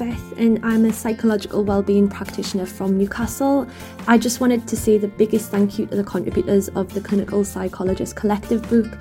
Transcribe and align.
Beth, 0.00 0.32
and 0.38 0.58
I'm 0.64 0.86
a 0.86 0.92
psychological 0.94 1.62
wellbeing 1.62 2.08
practitioner 2.08 2.64
from 2.64 2.96
Newcastle. 2.96 3.66
I 4.08 4.16
just 4.16 4.40
wanted 4.40 4.66
to 4.66 4.74
say 4.74 4.96
the 4.96 5.08
biggest 5.08 5.50
thank 5.50 5.78
you 5.78 5.84
to 5.88 5.96
the 5.96 6.02
contributors 6.02 6.68
of 6.68 6.94
the 6.94 7.02
Clinical 7.02 7.44
Psychologist 7.44 8.16
Collective 8.16 8.66
book. 8.70 8.98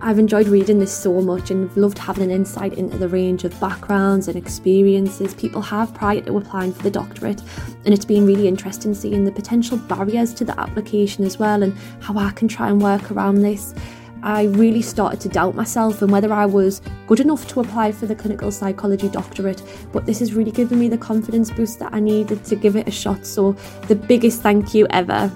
I've 0.00 0.18
enjoyed 0.18 0.48
reading 0.48 0.80
this 0.80 0.92
so 0.92 1.20
much 1.20 1.52
and 1.52 1.74
loved 1.76 1.96
having 1.96 2.24
an 2.24 2.32
insight 2.32 2.72
into 2.74 2.98
the 2.98 3.06
range 3.06 3.44
of 3.44 3.58
backgrounds 3.60 4.26
and 4.26 4.36
experiences 4.36 5.32
people 5.32 5.62
have 5.62 5.94
prior 5.94 6.20
to 6.22 6.36
applying 6.36 6.72
for 6.72 6.82
the 6.82 6.90
doctorate. 6.90 7.40
And 7.84 7.94
it's 7.94 8.04
been 8.04 8.26
really 8.26 8.48
interesting 8.48 8.94
seeing 8.94 9.24
the 9.24 9.30
potential 9.30 9.76
barriers 9.78 10.34
to 10.34 10.44
the 10.44 10.58
application 10.58 11.24
as 11.24 11.38
well 11.38 11.62
and 11.62 11.72
how 12.00 12.18
I 12.18 12.32
can 12.32 12.48
try 12.48 12.68
and 12.68 12.82
work 12.82 13.12
around 13.12 13.42
this. 13.42 13.74
I 14.22 14.44
really 14.44 14.82
started 14.82 15.20
to 15.22 15.28
doubt 15.28 15.54
myself 15.54 16.00
and 16.00 16.12
whether 16.12 16.32
I 16.32 16.46
was 16.46 16.80
good 17.06 17.18
enough 17.18 17.48
to 17.48 17.60
apply 17.60 17.92
for 17.92 18.06
the 18.06 18.14
clinical 18.14 18.52
psychology 18.52 19.08
doctorate. 19.08 19.62
But 19.92 20.06
this 20.06 20.20
has 20.20 20.32
really 20.32 20.52
given 20.52 20.78
me 20.78 20.88
the 20.88 20.98
confidence 20.98 21.50
boost 21.50 21.80
that 21.80 21.92
I 21.92 22.00
needed 22.00 22.44
to 22.44 22.56
give 22.56 22.76
it 22.76 22.86
a 22.86 22.92
shot. 22.92 23.26
So, 23.26 23.52
the 23.88 23.96
biggest 23.96 24.42
thank 24.42 24.74
you 24.74 24.86
ever. 24.90 25.32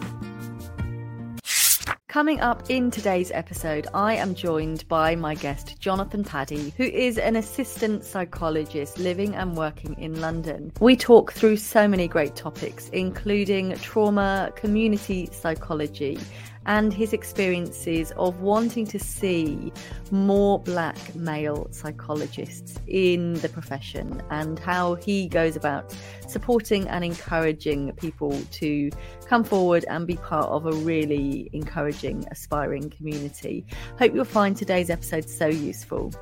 Coming 2.17 2.41
up 2.41 2.71
in 2.71 2.91
today's 2.91 3.31
episode, 3.33 3.89
I 3.93 4.15
am 4.15 4.35
joined 4.35 4.89
by 4.89 5.15
my 5.15 5.35
guest, 5.35 5.79
Jonathan 5.79 6.25
Padi, 6.25 6.73
who 6.79 6.85
is 6.85 7.19
an 7.19 7.37
assistant 7.37 8.05
psychologist 8.05 8.99
living 8.99 9.35
and 9.35 9.55
working 9.55 9.95
in 9.99 10.19
London. 10.19 10.73
We 10.81 10.97
talk 10.97 11.35
through 11.35 11.59
so 11.59 11.87
many 11.87 12.09
great 12.09 12.35
topics, 12.35 12.89
including 12.95 13.77
trauma, 13.81 14.51
community 14.57 15.29
psychology, 15.31 16.19
and 16.67 16.93
his 16.93 17.13
experiences 17.13 18.13
of 18.17 18.41
wanting 18.41 18.87
to 18.87 18.99
see 18.99 19.73
more 20.11 20.61
black 20.61 21.15
male 21.15 21.69
psychologists 21.71 22.79
in 22.87 23.35
the 23.35 23.49
profession 23.49 24.23
and 24.31 24.59
how 24.59 24.95
he 24.95 25.29
goes 25.29 25.57
about 25.57 25.97
supporting 26.29 26.87
and 26.89 27.05
encouraging 27.05 27.93
people 27.93 28.39
to 28.51 28.91
come 29.27 29.43
forward 29.43 29.85
and 29.89 30.07
be 30.07 30.17
part 30.17 30.47
of 30.47 30.67
a 30.67 30.73
really 30.73 31.49
encouraging, 31.53 32.25
aspiring 32.31 32.91
community. 32.91 33.65
Hope 33.99 34.15
you'll 34.15 34.25
find 34.25 34.57
today's 34.57 34.91
episode 34.91 35.29
so 35.29 35.47
useful. 35.47 36.13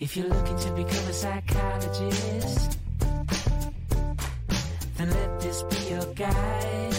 If 0.00 0.16
you're 0.16 0.28
looking 0.28 0.58
to 0.58 0.70
become 0.72 1.06
a 1.06 1.12
psychologist, 1.12 2.77
this 5.48 5.62
be 5.62 5.76
your 5.88 6.04
guide. 6.14 6.94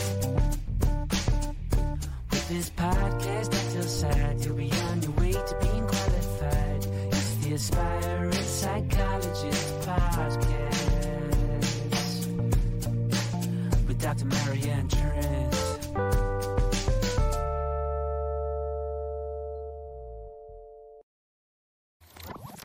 With 2.32 2.50
this 2.50 2.70
podcast 2.72 3.54
at 3.54 3.74
your 3.76 3.84
side, 3.84 4.44
you'll 4.44 4.56
be 4.56 4.72
on 4.72 5.04
your 5.04 5.12
way 5.12 5.34
to 5.34 5.58
being 5.62 5.86
qualified. 5.86 6.88
It's 7.12 7.36
the 7.44 7.54
Aspiring 7.54 8.32
Psychologist 8.34 9.80
Podcast 9.82 10.42
with 13.88 14.02
Dr. 14.02 14.26
Marianne 14.26 14.88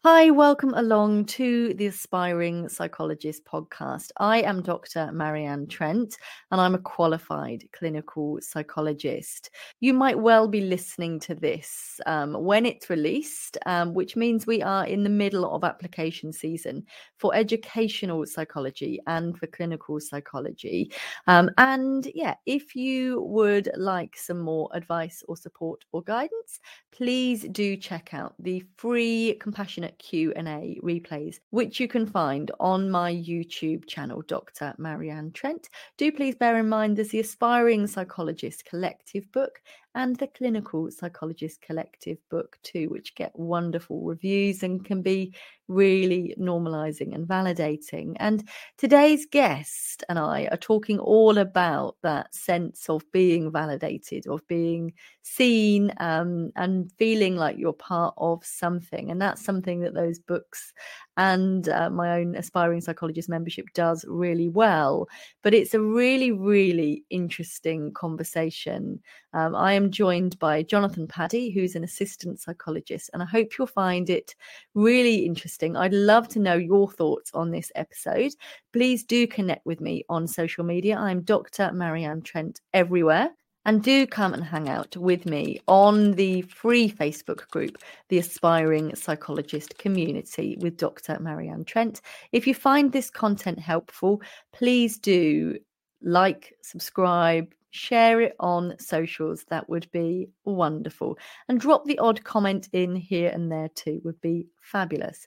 Hi, 0.06 0.28
welcome 0.28 0.74
along 0.74 1.24
to 1.40 1.72
the 1.72 1.86
Aspiring 1.86 2.68
Psychologist 2.68 3.42
podcast. 3.46 4.10
I 4.18 4.42
am 4.42 4.60
Dr. 4.60 5.10
Marianne 5.12 5.66
Trent 5.66 6.18
and 6.50 6.60
I'm 6.60 6.74
a 6.74 6.78
qualified 6.78 7.64
clinical 7.72 8.38
psychologist. 8.42 9.48
You 9.80 9.94
might 9.94 10.18
well 10.18 10.46
be 10.46 10.60
listening 10.60 11.20
to 11.20 11.34
this 11.34 12.02
um, 12.04 12.34
when 12.34 12.66
it's 12.66 12.90
released, 12.90 13.56
um, 13.64 13.94
which 13.94 14.14
means 14.14 14.46
we 14.46 14.60
are 14.60 14.84
in 14.84 15.04
the 15.04 15.08
middle 15.08 15.50
of 15.50 15.64
application 15.64 16.34
season 16.34 16.84
for 17.16 17.34
educational 17.34 18.26
psychology 18.26 19.00
and 19.06 19.38
for 19.38 19.46
clinical 19.46 19.98
psychology. 20.00 20.92
Um, 21.28 21.48
and 21.56 22.06
yeah, 22.14 22.34
if 22.44 22.76
you 22.76 23.22
would 23.22 23.70
like 23.74 24.18
some 24.18 24.40
more 24.40 24.68
advice 24.74 25.22
or 25.28 25.38
support 25.38 25.82
or 25.92 26.02
guidance, 26.02 26.60
please 26.92 27.46
do 27.52 27.74
check 27.78 28.12
out 28.12 28.34
the 28.38 28.62
free 28.76 29.38
Compassionate 29.40 29.93
Q&A 29.98 30.78
replays, 30.82 31.40
which 31.50 31.80
you 31.80 31.88
can 31.88 32.06
find 32.06 32.50
on 32.60 32.90
my 32.90 33.12
YouTube 33.12 33.86
channel, 33.86 34.22
Dr. 34.22 34.74
Marianne 34.78 35.32
Trent. 35.32 35.68
Do 35.96 36.10
please 36.12 36.34
bear 36.34 36.58
in 36.58 36.68
mind 36.68 36.96
there's 36.96 37.08
the 37.10 37.20
Aspiring 37.20 37.86
Psychologist 37.86 38.64
Collective 38.64 39.30
book 39.32 39.60
and 39.94 40.16
the 40.16 40.26
Clinical 40.26 40.90
Psychologist 40.90 41.60
Collective 41.60 42.18
book 42.30 42.58
too, 42.62 42.88
which 42.88 43.14
get 43.14 43.38
wonderful 43.38 44.02
reviews 44.02 44.62
and 44.62 44.84
can 44.84 45.02
be 45.02 45.34
really 45.68 46.34
normalizing 46.38 47.14
and 47.14 47.26
validating. 47.26 48.14
And 48.16 48.46
today's 48.76 49.26
guest 49.26 50.04
and 50.08 50.18
I 50.18 50.48
are 50.50 50.56
talking 50.56 50.98
all 50.98 51.38
about 51.38 51.96
that 52.02 52.34
sense 52.34 52.88
of 52.88 53.02
being 53.12 53.50
validated, 53.50 54.26
of 54.26 54.46
being 54.46 54.92
seen, 55.22 55.92
um, 55.98 56.50
and 56.56 56.92
feeling 56.98 57.36
like 57.36 57.56
you're 57.56 57.72
part 57.72 58.14
of 58.18 58.44
something. 58.44 59.10
And 59.10 59.20
that's 59.20 59.44
something 59.44 59.80
that 59.80 59.94
those 59.94 60.18
books 60.18 60.72
and 61.16 61.68
uh, 61.68 61.90
my 61.90 62.18
own 62.18 62.34
aspiring 62.34 62.80
psychologist 62.80 63.28
membership 63.28 63.66
does 63.74 64.04
really 64.08 64.48
well. 64.48 65.08
But 65.42 65.54
it's 65.54 65.72
a 65.72 65.80
really, 65.80 66.32
really 66.32 67.04
interesting 67.10 67.92
conversation. 67.92 69.00
Um, 69.32 69.54
I 69.54 69.72
am 69.72 69.83
joined 69.90 70.38
by 70.38 70.62
Jonathan 70.62 71.06
Padi, 71.06 71.50
who's 71.50 71.74
an 71.74 71.84
assistant 71.84 72.40
psychologist, 72.40 73.10
and 73.12 73.22
I 73.22 73.26
hope 73.26 73.58
you'll 73.58 73.66
find 73.66 74.10
it 74.10 74.34
really 74.74 75.26
interesting. 75.26 75.76
I'd 75.76 75.92
love 75.92 76.28
to 76.28 76.38
know 76.38 76.54
your 76.54 76.90
thoughts 76.90 77.30
on 77.34 77.50
this 77.50 77.70
episode. 77.74 78.32
Please 78.72 79.04
do 79.04 79.26
connect 79.26 79.66
with 79.66 79.80
me 79.80 80.04
on 80.08 80.26
social 80.26 80.64
media. 80.64 80.96
I'm 80.96 81.22
Dr. 81.22 81.72
Marianne 81.72 82.22
Trent 82.22 82.60
everywhere. 82.72 83.30
And 83.66 83.82
do 83.82 84.06
come 84.06 84.34
and 84.34 84.44
hang 84.44 84.68
out 84.68 84.94
with 84.94 85.24
me 85.24 85.58
on 85.68 86.12
the 86.12 86.42
free 86.42 86.90
Facebook 86.90 87.48
group, 87.48 87.78
the 88.10 88.18
Aspiring 88.18 88.94
Psychologist 88.94 89.78
Community 89.78 90.58
with 90.60 90.76
Dr. 90.76 91.18
Marianne 91.18 91.64
Trent. 91.64 92.02
If 92.30 92.46
you 92.46 92.54
find 92.54 92.92
this 92.92 93.08
content 93.08 93.58
helpful, 93.58 94.20
please 94.52 94.98
do 94.98 95.58
like, 96.02 96.54
subscribe, 96.60 97.54
share 97.74 98.20
it 98.20 98.36
on 98.38 98.76
socials. 98.78 99.44
That 99.50 99.68
would 99.68 99.90
be 99.90 100.28
wonderful. 100.44 101.18
And 101.48 101.58
drop 101.58 101.84
the 101.84 101.98
odd 101.98 102.22
comment 102.22 102.68
in 102.72 102.94
here 102.94 103.30
and 103.30 103.50
there 103.50 103.68
too, 103.74 104.00
would 104.04 104.20
be 104.20 104.46
fabulous. 104.60 105.26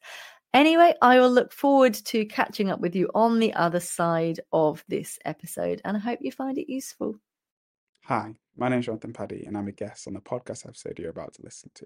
Anyway, 0.53 0.94
I 1.02 1.19
will 1.19 1.30
look 1.30 1.52
forward 1.52 1.94
to 1.94 2.25
catching 2.25 2.72
up 2.72 2.80
with 2.80 2.96
you 2.96 3.09
on 3.13 3.40
the 3.40 3.53
other 3.53 3.81
side 3.81 4.40
of 4.53 4.84
this 4.88 5.19
episode, 5.25 5.81
and 5.84 5.97
I 5.97 6.00
hope 6.00 6.19
you 6.22 6.31
find 6.31 6.58
it 6.58 6.72
useful. 6.72 7.19
Hi, 8.06 8.34
my 8.56 8.69
name 8.69 8.79
is 8.79 8.85
Jonathan 8.85 9.12
Padi, 9.12 9.44
and 9.46 9.58
I'm 9.58 9.68
a 9.68 9.74
guest 9.74 10.08
on 10.08 10.14
the 10.14 10.22
podcast 10.22 10.66
episode 10.66 10.97
you're 10.97 11.09
about 11.09 11.34
to 11.34 11.41
listen 11.44 11.69
to. 11.75 11.85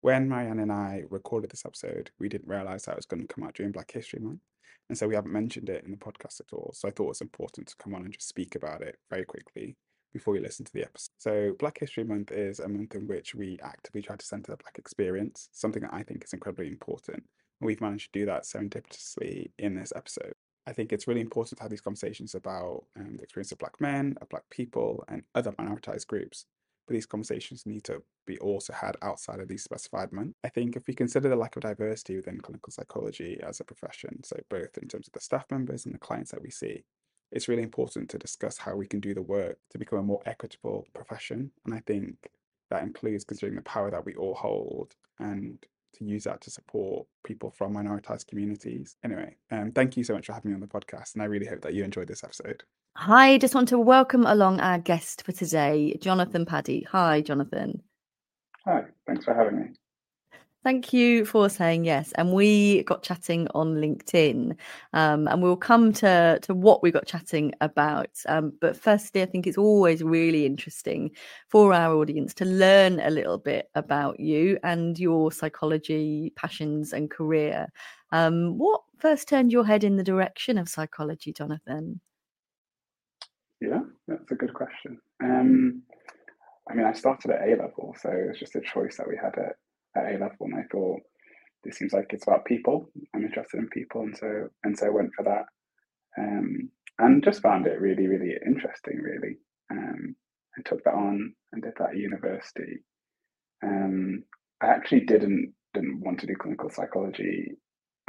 When 0.00 0.26
Marianne 0.26 0.60
and 0.60 0.72
I 0.72 1.02
recorded 1.10 1.50
this 1.50 1.66
episode, 1.66 2.10
we 2.18 2.30
didn't 2.30 2.48
realize 2.48 2.84
that 2.84 2.92
it 2.92 2.96
was 2.96 3.06
going 3.06 3.20
to 3.20 3.32
come 3.32 3.44
out 3.44 3.54
during 3.54 3.72
Black 3.72 3.92
History 3.92 4.20
Month, 4.20 4.40
and 4.88 4.98
so 4.98 5.08
we 5.08 5.14
haven't 5.14 5.32
mentioned 5.32 5.68
it 5.68 5.84
in 5.84 5.90
the 5.90 5.96
podcast 5.96 6.40
at 6.40 6.52
all. 6.52 6.72
So 6.74 6.88
I 6.88 6.90
thought 6.90 7.04
it 7.04 7.08
was 7.08 7.20
important 7.20 7.68
to 7.68 7.76
come 7.76 7.94
on 7.94 8.02
and 8.02 8.12
just 8.12 8.28
speak 8.28 8.54
about 8.54 8.82
it 8.82 8.98
very 9.10 9.24
quickly 9.24 9.76
before 10.12 10.36
you 10.36 10.42
listen 10.42 10.64
to 10.64 10.72
the 10.72 10.82
episode. 10.82 11.10
So, 11.18 11.54
Black 11.58 11.78
History 11.80 12.04
Month 12.04 12.32
is 12.32 12.60
a 12.60 12.68
month 12.68 12.94
in 12.94 13.06
which 13.06 13.34
we 13.34 13.58
actively 13.62 14.02
try 14.02 14.16
to 14.16 14.24
center 14.24 14.52
the 14.52 14.58
Black 14.58 14.78
experience, 14.78 15.48
something 15.52 15.82
that 15.82 15.94
I 15.94 16.02
think 16.02 16.24
is 16.24 16.32
incredibly 16.32 16.68
important. 16.68 17.24
And 17.60 17.66
we've 17.66 17.80
managed 17.80 18.12
to 18.12 18.18
do 18.20 18.26
that 18.26 18.44
serendipitously 18.44 19.50
in 19.58 19.74
this 19.74 19.92
episode. 19.96 20.34
I 20.66 20.72
think 20.72 20.92
it's 20.92 21.08
really 21.08 21.20
important 21.20 21.58
to 21.58 21.64
have 21.64 21.70
these 21.70 21.80
conversations 21.80 22.34
about 22.34 22.84
um, 22.96 23.16
the 23.16 23.22
experience 23.22 23.52
of 23.52 23.58
Black 23.58 23.80
men, 23.80 24.16
of 24.20 24.28
Black 24.28 24.44
people, 24.50 25.04
and 25.08 25.22
other 25.34 25.52
minoritized 25.52 26.06
groups. 26.06 26.46
These 26.92 27.06
conversations 27.06 27.66
need 27.66 27.84
to 27.84 28.02
be 28.26 28.38
also 28.38 28.72
had 28.72 28.96
outside 29.02 29.40
of 29.40 29.48
these 29.48 29.64
specified 29.64 30.12
months. 30.12 30.38
I 30.44 30.48
think 30.48 30.76
if 30.76 30.86
we 30.86 30.94
consider 30.94 31.28
the 31.28 31.36
lack 31.36 31.56
of 31.56 31.62
diversity 31.62 32.16
within 32.16 32.40
clinical 32.40 32.70
psychology 32.70 33.40
as 33.42 33.60
a 33.60 33.64
profession, 33.64 34.22
so 34.22 34.36
both 34.48 34.78
in 34.78 34.88
terms 34.88 35.08
of 35.08 35.12
the 35.12 35.20
staff 35.20 35.46
members 35.50 35.86
and 35.86 35.94
the 35.94 35.98
clients 35.98 36.30
that 36.30 36.42
we 36.42 36.50
see, 36.50 36.84
it's 37.32 37.48
really 37.48 37.62
important 37.62 38.10
to 38.10 38.18
discuss 38.18 38.58
how 38.58 38.76
we 38.76 38.86
can 38.86 39.00
do 39.00 39.14
the 39.14 39.22
work 39.22 39.58
to 39.70 39.78
become 39.78 39.98
a 39.98 40.02
more 40.02 40.22
equitable 40.26 40.86
profession. 40.92 41.50
And 41.64 41.74
I 41.74 41.80
think 41.86 42.16
that 42.70 42.82
includes 42.82 43.24
considering 43.24 43.56
the 43.56 43.62
power 43.62 43.90
that 43.90 44.04
we 44.04 44.14
all 44.14 44.34
hold 44.34 44.94
and 45.18 45.58
to 45.94 46.04
use 46.04 46.24
that 46.24 46.40
to 46.42 46.50
support 46.50 47.06
people 47.24 47.50
from 47.50 47.74
minoritized 47.74 48.26
communities. 48.26 48.96
Anyway, 49.04 49.36
um, 49.50 49.72
thank 49.72 49.96
you 49.96 50.04
so 50.04 50.14
much 50.14 50.26
for 50.26 50.32
having 50.32 50.50
me 50.50 50.54
on 50.54 50.60
the 50.60 50.66
podcast, 50.66 51.14
and 51.14 51.22
I 51.22 51.26
really 51.26 51.46
hope 51.46 51.62
that 51.62 51.74
you 51.74 51.84
enjoyed 51.84 52.08
this 52.08 52.24
episode. 52.24 52.62
Hi, 52.96 53.38
just 53.38 53.54
want 53.54 53.68
to 53.68 53.78
welcome 53.78 54.26
along 54.26 54.60
our 54.60 54.78
guest 54.78 55.24
for 55.24 55.32
today, 55.32 55.96
Jonathan 56.00 56.44
Padi. 56.44 56.86
Hi, 56.90 57.22
Jonathan. 57.22 57.82
Hi, 58.66 58.82
thanks 59.06 59.24
for 59.24 59.34
having 59.34 59.58
me. 59.58 59.66
Thank 60.64 60.92
you 60.92 61.24
for 61.24 61.48
saying 61.48 61.84
yes. 61.84 62.12
And 62.12 62.32
we 62.32 62.84
got 62.84 63.02
chatting 63.02 63.48
on 63.52 63.74
LinkedIn, 63.78 64.56
um, 64.92 65.26
and 65.26 65.42
we'll 65.42 65.56
come 65.56 65.92
to 65.94 66.38
to 66.40 66.54
what 66.54 66.84
we 66.84 66.92
got 66.92 67.04
chatting 67.04 67.52
about. 67.60 68.10
Um, 68.28 68.52
but 68.60 68.76
firstly, 68.76 69.22
I 69.22 69.26
think 69.26 69.48
it's 69.48 69.58
always 69.58 70.04
really 70.04 70.46
interesting 70.46 71.10
for 71.48 71.74
our 71.74 71.96
audience 71.96 72.32
to 72.34 72.44
learn 72.44 73.00
a 73.00 73.10
little 73.10 73.38
bit 73.38 73.70
about 73.74 74.20
you 74.20 74.56
and 74.62 74.96
your 75.00 75.32
psychology 75.32 76.32
passions 76.36 76.92
and 76.92 77.10
career. 77.10 77.66
Um, 78.12 78.56
what 78.56 78.82
first 78.98 79.26
turned 79.26 79.50
your 79.50 79.66
head 79.66 79.82
in 79.82 79.96
the 79.96 80.04
direction 80.04 80.58
of 80.58 80.68
psychology, 80.68 81.32
Jonathan? 81.32 82.00
Yeah, 83.60 83.80
that's 84.06 84.30
a 84.30 84.36
good 84.36 84.54
question. 84.54 85.00
Um, 85.20 85.82
I 86.70 86.74
mean, 86.74 86.86
I 86.86 86.92
started 86.92 87.32
at 87.32 87.48
A 87.48 87.56
level, 87.56 87.96
so 88.00 88.10
it 88.10 88.28
was 88.28 88.38
just 88.38 88.54
a 88.54 88.60
choice 88.60 88.96
that 88.98 89.08
we 89.08 89.16
had 89.16 89.36
at 89.38 89.56
at 89.96 90.06
A 90.06 90.18
level, 90.18 90.46
and 90.46 90.54
I 90.54 90.64
thought 90.70 91.00
this 91.64 91.76
seems 91.76 91.92
like 91.92 92.06
it's 92.10 92.26
about 92.26 92.44
people. 92.44 92.90
I'm 93.14 93.24
interested 93.24 93.58
in 93.58 93.68
people, 93.68 94.02
and 94.02 94.16
so 94.16 94.48
and 94.64 94.78
so 94.78 94.86
I 94.86 94.90
went 94.90 95.10
for 95.16 95.24
that, 95.24 95.44
um, 96.18 96.70
and 96.98 97.24
just 97.24 97.42
found 97.42 97.66
it 97.66 97.80
really, 97.80 98.06
really 98.06 98.34
interesting. 98.44 98.98
Really, 98.98 99.38
um, 99.70 100.16
I 100.58 100.62
took 100.62 100.82
that 100.84 100.94
on 100.94 101.34
and 101.52 101.62
did 101.62 101.74
that 101.78 101.90
at 101.90 101.96
university. 101.96 102.82
Um, 103.64 104.24
I 104.62 104.66
actually 104.66 105.00
didn't 105.00 105.54
didn't 105.74 106.00
want 106.00 106.20
to 106.20 106.26
do 106.26 106.34
clinical 106.36 106.70
psychology 106.70 107.52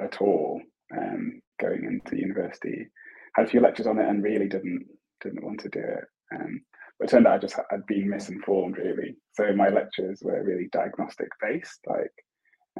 at 0.01 0.21
all 0.21 0.61
um, 0.97 1.41
going 1.61 1.83
into 1.85 2.19
university. 2.19 2.87
Had 3.35 3.45
a 3.45 3.49
few 3.49 3.61
lectures 3.61 3.87
on 3.87 3.99
it 3.99 4.07
and 4.07 4.23
really 4.23 4.47
didn't 4.47 4.85
didn't 5.21 5.43
want 5.43 5.59
to 5.61 5.69
do 5.69 5.79
it. 5.79 6.05
Um, 6.35 6.61
but 6.99 7.09
turned 7.09 7.27
out 7.27 7.35
I 7.35 7.39
just 7.39 7.55
had 7.69 7.85
been 7.87 8.09
misinformed 8.09 8.77
really. 8.77 9.15
So 9.33 9.53
my 9.55 9.69
lectures 9.69 10.21
were 10.23 10.43
really 10.43 10.69
diagnostic 10.71 11.29
based, 11.41 11.79
like 11.87 12.13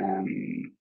um, 0.01 0.73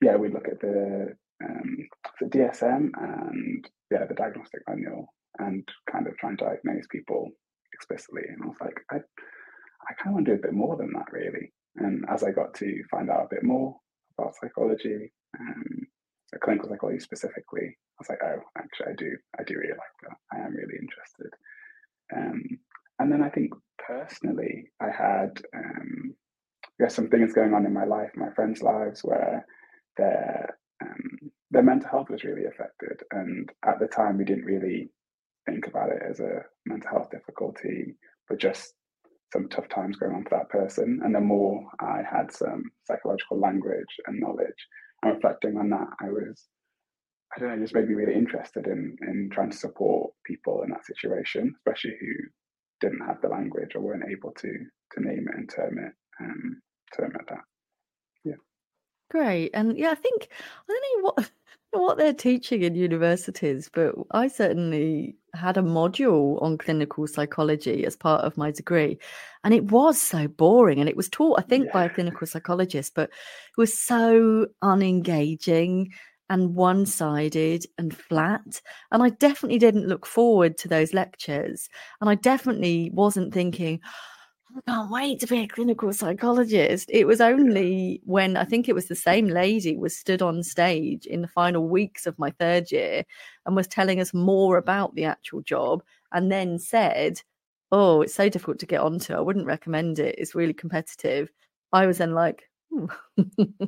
yeah, 0.00 0.16
we 0.16 0.28
look 0.28 0.48
at 0.48 0.60
the 0.60 1.14
um, 1.44 1.88
the 2.20 2.26
DSM 2.26 2.90
and 2.96 3.68
yeah, 3.90 4.04
the 4.06 4.14
diagnostic 4.14 4.62
manual 4.68 5.12
and 5.38 5.66
kind 5.90 6.06
of 6.06 6.16
try 6.18 6.30
and 6.30 6.38
diagnose 6.38 6.86
people 6.90 7.30
explicitly. 7.72 8.22
And 8.28 8.42
I 8.42 8.46
was 8.46 8.60
like, 8.60 8.78
I 8.90 8.96
I 8.96 9.94
kind 9.94 10.08
of 10.08 10.14
want 10.14 10.26
to 10.26 10.32
do 10.32 10.38
a 10.38 10.42
bit 10.42 10.52
more 10.52 10.76
than 10.76 10.92
that 10.94 11.12
really. 11.12 11.52
And 11.76 12.04
as 12.08 12.22
I 12.22 12.30
got 12.30 12.54
to 12.54 12.82
find 12.90 13.10
out 13.10 13.24
a 13.24 13.34
bit 13.34 13.44
more 13.44 13.76
about 14.18 14.34
psychology, 14.40 15.12
um, 15.38 15.86
clinical 16.38 16.68
psychology 16.68 17.00
specifically, 17.00 17.66
I 17.66 17.98
was 17.98 18.08
like, 18.08 18.18
oh, 18.22 18.42
actually, 18.56 18.86
I 18.92 18.94
do, 18.96 19.16
I 19.38 19.42
do 19.44 19.56
really 19.56 19.72
like 19.72 19.96
that. 20.08 20.16
I 20.32 20.46
am 20.46 20.54
really 20.54 20.78
interested. 20.80 21.32
Um, 22.14 22.58
and 23.00 23.10
then 23.10 23.22
I 23.22 23.30
think 23.30 23.52
personally, 23.78 24.70
I 24.80 24.90
had 24.90 25.40
um, 25.56 26.14
some 26.88 27.08
things 27.08 27.32
going 27.32 27.54
on 27.54 27.64
in 27.64 27.72
my 27.72 27.84
life, 27.84 28.10
my 28.14 28.30
friends' 28.34 28.62
lives, 28.62 29.00
where 29.02 29.44
their 29.96 30.58
um, 30.82 31.30
their 31.50 31.62
mental 31.62 31.88
health 31.90 32.10
was 32.10 32.24
really 32.24 32.44
affected, 32.44 33.00
and 33.10 33.50
at 33.66 33.80
the 33.80 33.86
time 33.86 34.18
we 34.18 34.24
didn't 34.24 34.44
really 34.44 34.90
think 35.46 35.66
about 35.66 35.90
it 35.90 36.02
as 36.08 36.20
a 36.20 36.42
mental 36.66 36.90
health 36.90 37.10
difficulty, 37.10 37.96
but 38.28 38.38
just 38.38 38.74
some 39.32 39.48
tough 39.48 39.68
times 39.68 39.96
going 39.96 40.14
on 40.14 40.24
for 40.24 40.36
that 40.38 40.50
person. 40.50 41.00
And 41.02 41.14
the 41.14 41.20
more 41.20 41.66
I 41.80 42.02
had 42.08 42.30
some 42.32 42.64
psychological 42.84 43.40
language 43.40 43.96
and 44.06 44.20
knowledge, 44.20 44.66
and 45.02 45.14
reflecting 45.14 45.56
on 45.56 45.70
that, 45.70 45.88
I 46.02 46.10
was 46.10 46.44
I 47.34 47.38
don't 47.38 47.48
know, 47.48 47.62
just 47.62 47.74
made 47.74 47.88
me 47.88 47.94
really 47.94 48.14
interested 48.14 48.66
in 48.66 48.98
in 49.08 49.30
trying 49.32 49.50
to 49.52 49.56
support 49.56 50.12
people 50.26 50.62
in 50.64 50.70
that 50.70 50.84
situation, 50.84 51.54
especially 51.56 51.96
who 51.98 52.28
didn't 52.80 53.06
have 53.06 53.20
the 53.20 53.28
language 53.28 53.74
or 53.74 53.80
weren't 53.80 54.10
able 54.10 54.32
to 54.32 54.48
to 54.92 55.00
name 55.00 55.26
it 55.28 55.36
and 55.36 55.50
term 55.50 55.78
it 55.78 55.92
um, 56.20 56.60
term 56.96 57.14
it 57.14 57.26
that. 57.28 57.44
Yeah. 58.24 58.34
Great. 59.10 59.50
And 59.54 59.78
yeah, 59.78 59.90
I 59.90 59.94
think 59.94 60.28
I 60.68 60.72
don't 60.72 61.02
know 61.02 61.12
what 61.14 61.30
what 61.72 61.98
they're 61.98 62.12
teaching 62.12 62.62
in 62.62 62.74
universities, 62.74 63.70
but 63.72 63.94
I 64.10 64.28
certainly 64.28 65.16
had 65.34 65.56
a 65.56 65.62
module 65.62 66.42
on 66.42 66.58
clinical 66.58 67.06
psychology 67.06 67.84
as 67.86 67.94
part 67.94 68.24
of 68.24 68.36
my 68.36 68.50
degree. 68.50 68.98
And 69.44 69.54
it 69.54 69.70
was 69.70 70.00
so 70.00 70.26
boring. 70.26 70.80
And 70.80 70.88
it 70.88 70.96
was 70.96 71.08
taught, 71.08 71.38
I 71.38 71.42
think, 71.42 71.66
yeah. 71.66 71.72
by 71.72 71.84
a 71.84 71.90
clinical 71.90 72.26
psychologist, 72.26 72.94
but 72.96 73.10
it 73.10 73.56
was 73.56 73.78
so 73.78 74.48
unengaging 74.62 75.92
and 76.30 76.54
one 76.54 76.86
sided 76.86 77.66
and 77.76 77.94
flat. 77.94 78.62
And 78.92 79.02
I 79.02 79.10
definitely 79.10 79.58
didn't 79.58 79.88
look 79.88 80.06
forward 80.06 80.56
to 80.58 80.68
those 80.68 80.94
lectures. 80.94 81.68
And 82.00 82.08
I 82.08 82.14
definitely 82.14 82.90
wasn't 82.94 83.34
thinking, 83.34 83.80
I 84.56 84.60
can't 84.68 84.90
wait 84.90 85.20
to 85.20 85.26
be 85.26 85.40
a 85.40 85.48
clinical 85.48 85.92
psychologist. 85.92 86.88
It 86.92 87.06
was 87.06 87.20
only 87.20 88.00
when 88.04 88.36
I 88.36 88.44
think 88.44 88.68
it 88.68 88.74
was 88.74 88.86
the 88.86 88.94
same 88.94 89.26
lady 89.26 89.76
was 89.76 89.96
stood 89.96 90.22
on 90.22 90.42
stage 90.44 91.04
in 91.04 91.20
the 91.20 91.28
final 91.28 91.68
weeks 91.68 92.06
of 92.06 92.18
my 92.18 92.30
third 92.30 92.70
year 92.70 93.04
and 93.44 93.56
was 93.56 93.66
telling 93.68 94.00
us 94.00 94.14
more 94.14 94.56
about 94.56 94.94
the 94.94 95.04
actual 95.04 95.42
job 95.42 95.82
and 96.12 96.30
then 96.30 96.58
said, 96.58 97.22
Oh, 97.72 98.02
it's 98.02 98.14
so 98.14 98.28
difficult 98.28 98.60
to 98.60 98.66
get 98.66 98.80
onto. 98.80 99.14
I 99.14 99.20
wouldn't 99.20 99.46
recommend 99.46 99.98
it. 99.98 100.14
It's 100.18 100.34
really 100.34 100.54
competitive. 100.54 101.28
I 101.72 101.86
was 101.86 101.98
then 101.98 102.14
like, 102.14 102.48
hmm. 102.72 102.86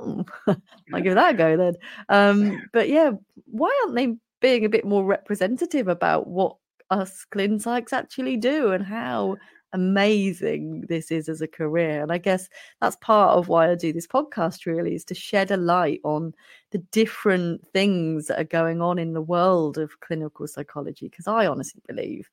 I'll 0.92 1.00
give 1.00 1.14
that 1.14 1.34
a 1.34 1.36
go 1.36 1.56
then. 1.56 1.74
Um, 2.08 2.62
but 2.72 2.88
yeah, 2.88 3.12
why 3.46 3.76
aren't 3.82 3.96
they 3.96 4.16
being 4.40 4.64
a 4.64 4.70
bit 4.70 4.84
more 4.84 5.04
representative 5.04 5.88
about 5.88 6.26
what 6.26 6.56
us 6.90 7.24
clin 7.30 7.92
actually 7.92 8.36
do 8.36 8.72
and 8.72 8.84
how 8.84 9.36
amazing 9.72 10.84
this 10.88 11.10
is 11.10 11.28
as 11.28 11.40
a 11.40 11.48
career? 11.48 12.02
And 12.02 12.12
I 12.12 12.18
guess 12.18 12.48
that's 12.80 12.96
part 12.96 13.36
of 13.36 13.48
why 13.48 13.70
I 13.70 13.74
do 13.74 13.92
this 13.92 14.06
podcast 14.06 14.66
really 14.66 14.94
is 14.94 15.04
to 15.06 15.14
shed 15.14 15.50
a 15.50 15.56
light 15.56 16.00
on 16.04 16.34
the 16.70 16.78
different 16.78 17.66
things 17.72 18.26
that 18.26 18.40
are 18.40 18.44
going 18.44 18.80
on 18.80 18.98
in 18.98 19.12
the 19.12 19.22
world 19.22 19.78
of 19.78 20.00
clinical 20.00 20.46
psychology. 20.46 21.08
Because 21.08 21.26
I 21.26 21.46
honestly 21.46 21.82
believe 21.86 22.28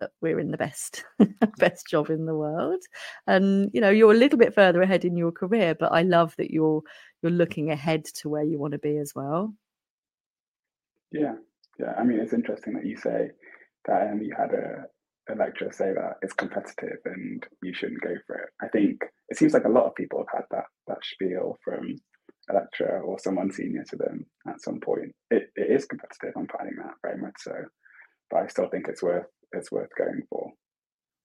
that 0.00 0.10
we're 0.20 0.40
in 0.40 0.50
the 0.50 0.56
best 0.56 1.04
best 1.58 1.86
job 1.86 2.10
in 2.10 2.26
the 2.26 2.34
world. 2.34 2.82
And 3.26 3.70
you 3.72 3.80
know 3.80 3.90
you're 3.90 4.12
a 4.12 4.16
little 4.16 4.38
bit 4.38 4.54
further 4.54 4.82
ahead 4.82 5.04
in 5.04 5.16
your 5.16 5.32
career 5.32 5.74
but 5.74 5.92
i 5.92 6.02
love 6.02 6.34
that 6.36 6.50
you're 6.50 6.82
you're 7.22 7.32
looking 7.32 7.70
ahead 7.70 8.04
to 8.04 8.28
where 8.28 8.44
you 8.44 8.58
want 8.58 8.72
to 8.72 8.78
be 8.78 8.96
as 8.96 9.12
well. 9.14 9.54
Yeah 11.10 11.34
yeah 11.78 11.94
i 11.98 12.04
mean 12.04 12.20
it's 12.20 12.34
interesting 12.34 12.74
that 12.74 12.86
you 12.86 12.96
say 12.96 13.30
that 13.86 14.10
um, 14.12 14.20
you 14.22 14.34
had 14.36 14.52
a, 14.52 14.84
a 15.32 15.34
lecturer 15.34 15.72
say 15.72 15.92
that 15.92 16.14
it's 16.22 16.32
competitive 16.32 16.98
and 17.04 17.44
you 17.62 17.74
shouldn't 17.74 18.02
go 18.02 18.14
for 18.26 18.36
it. 18.36 18.50
I 18.60 18.68
think 18.68 19.02
it 19.28 19.36
seems 19.36 19.54
like 19.54 19.64
a 19.64 19.70
lot 19.70 19.86
of 19.86 19.94
people 19.94 20.18
have 20.18 20.40
had 20.40 20.46
that 20.50 20.64
that 20.88 20.98
spiel 21.02 21.58
from 21.64 21.96
a 22.50 22.54
lecturer 22.54 23.00
or 23.02 23.18
someone 23.18 23.50
senior 23.50 23.84
to 23.90 23.96
them 23.96 24.26
at 24.48 24.60
some 24.60 24.80
point. 24.80 25.12
It, 25.30 25.50
it 25.56 25.70
is 25.70 25.86
competitive 25.86 26.32
i'm 26.36 26.48
finding 26.48 26.76
that 26.76 26.94
very 27.02 27.20
much 27.20 27.34
so 27.38 27.54
but 28.30 28.42
i 28.42 28.46
still 28.46 28.68
think 28.68 28.88
it's 28.88 29.02
worth 29.02 29.26
it's 29.52 29.72
worth 29.72 29.90
going 29.96 30.22
for, 30.28 30.52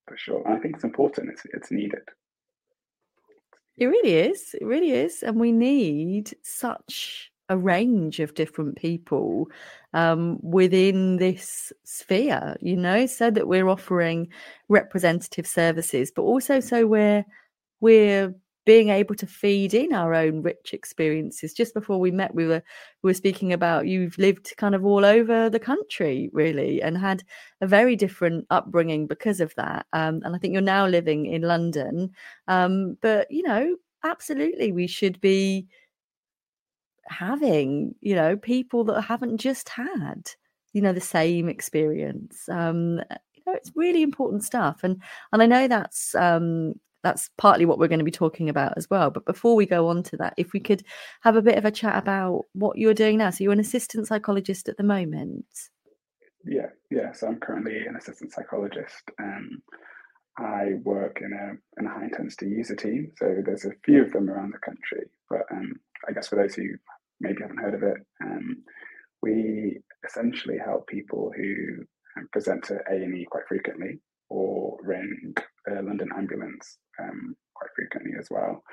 for 0.08 0.18
sure. 0.18 0.44
And 0.46 0.56
I 0.56 0.60
think 0.60 0.76
it's 0.76 0.84
important. 0.84 1.30
It's 1.32 1.44
it's 1.54 1.72
needed. 1.72 2.02
It 3.78 3.86
really 3.86 4.14
is. 4.14 4.56
It 4.60 4.66
really 4.66 4.92
is, 4.92 5.24
and 5.24 5.40
we 5.40 5.52
need 5.52 6.36
such 6.44 7.32
a 7.50 7.58
range 7.58 8.20
of 8.20 8.34
different 8.34 8.76
people 8.76 9.50
um, 9.94 10.40
within 10.42 11.18
this 11.18 11.72
sphere. 11.86 12.58
You 12.62 12.76
know, 12.76 13.06
so 13.06 13.30
that 13.32 13.48
we're 13.48 13.70
offering 13.70 14.30
representative 14.68 15.48
services, 15.48 16.12
but 16.16 16.24
also 16.24 16.60
so 16.60 16.88
we're 16.88 17.26
we're 17.80 18.34
being 18.68 18.90
able 18.90 19.16
to 19.16 19.26
feed 19.26 19.74
in 19.74 19.94
our 19.94 20.14
own 20.14 20.42
rich 20.42 20.74
experiences. 20.74 21.54
Just 21.54 21.74
before 21.74 22.00
we 22.02 22.12
met, 22.12 22.36
we 22.36 22.46
were 22.46 22.62
we 23.02 23.10
were 23.10 23.14
speaking 23.14 23.54
about 23.54 23.88
you've 23.88 24.18
lived 24.18 24.54
kind 24.58 24.76
of 24.76 24.86
all 24.86 25.06
over 25.06 25.50
the 25.50 25.60
country, 25.60 26.30
really, 26.34 26.82
and 26.82 26.98
had 26.98 27.24
a 27.62 27.68
very 27.68 27.96
different 27.96 28.46
upbringing 28.50 29.08
because 29.08 29.40
of 29.40 29.56
that. 29.56 29.86
Um, 29.94 30.22
and 30.26 30.36
I 30.36 30.38
think 30.38 30.52
you're 30.52 30.62
now 30.62 30.86
living 30.86 31.28
in 31.28 31.44
London. 31.44 32.12
Um, 32.50 32.98
but 33.02 33.32
you 33.32 33.44
know, 33.44 33.78
absolutely, 34.04 34.74
we 34.74 34.86
should 34.86 35.22
be 35.22 35.68
having 37.10 37.96
you 38.02 38.16
know 38.16 38.36
people 38.36 38.84
that 38.84 39.02
haven't 39.02 39.38
just 39.38 39.70
had 39.70 40.30
you 40.74 40.82
know 40.82 40.92
the 40.92 41.00
same 41.00 41.48
experience 41.48 42.50
um 42.50 43.00
you 43.34 43.42
know 43.46 43.54
it's 43.54 43.72
really 43.76 44.02
important 44.02 44.44
stuff 44.44 44.82
and 44.84 45.02
and 45.32 45.42
i 45.42 45.46
know 45.46 45.70
that's 45.70 46.14
um 46.16 46.74
that's 47.08 47.30
partly 47.38 47.66
what 47.66 47.80
we're 47.80 47.88
going 47.88 48.00
to 48.00 48.06
be 48.06 48.12
talking 48.12 48.50
about 48.50 48.74
as 48.76 48.90
well. 48.90 49.10
But 49.10 49.26
before 49.26 49.56
we 49.56 49.66
go 49.66 49.88
on 49.88 50.04
to 50.04 50.18
that, 50.18 50.34
if 50.36 50.52
we 50.52 50.60
could 50.60 50.84
have 51.22 51.38
a 51.38 51.42
bit 51.42 51.58
of 51.58 51.64
a 51.64 51.72
chat 51.72 51.98
about 51.98 52.44
what 52.54 52.78
you're 52.78 52.94
doing 52.94 53.18
now. 53.18 53.30
So 53.30 53.44
you're 53.44 53.54
an 53.54 53.62
assistant 53.62 54.08
psychologist 54.08 54.68
at 54.68 54.76
the 54.76 54.84
moment. 54.84 55.46
Yeah, 56.44 56.68
yeah. 56.92 57.14
So 57.14 57.28
I'm 57.28 57.40
currently 57.40 57.78
an 57.88 57.96
assistant 57.96 58.34
psychologist. 58.34 59.04
Um, 59.20 59.62
I 60.38 60.74
work 60.84 61.22
in 61.22 61.32
a 61.34 61.80
in 61.80 61.88
a 61.88 61.94
high 61.94 62.06
intensity 62.06 62.48
user 62.48 62.76
team. 62.76 63.12
So 63.18 63.38
there's 63.46 63.66
a 63.66 63.72
few 63.86 64.04
of 64.04 64.12
them 64.12 64.30
around 64.30 64.54
the 64.54 64.60
country. 64.60 65.10
But 65.30 65.44
um, 65.52 65.74
I 66.08 66.12
guess 66.12 66.28
for 66.28 66.36
those 66.36 66.56
who 66.56 66.68
maybe 67.22 67.42
haven't 67.42 67.64
heard 67.66 67.74
of 67.74 67.84
it, 67.84 67.98
um, 68.24 68.64
we 69.22 69.80
essentially 70.06 70.58
help 70.58 70.88
people 70.88 71.32
who 71.36 71.86
um, 72.18 72.28
present 72.34 72.66
to 72.66 72.76
A 72.92 72.96
and 72.96 73.18
E 73.18 73.26
quite 73.30 73.48
frequently 73.48 74.00
or 74.30 74.78
ring 74.84 75.34
the 75.68 75.82
London 75.82 76.10
ambulance 76.18 76.78
um, 77.00 77.36
quite 77.56 77.72
frequently 77.76 78.14
as 78.20 78.28
well. 78.32 78.64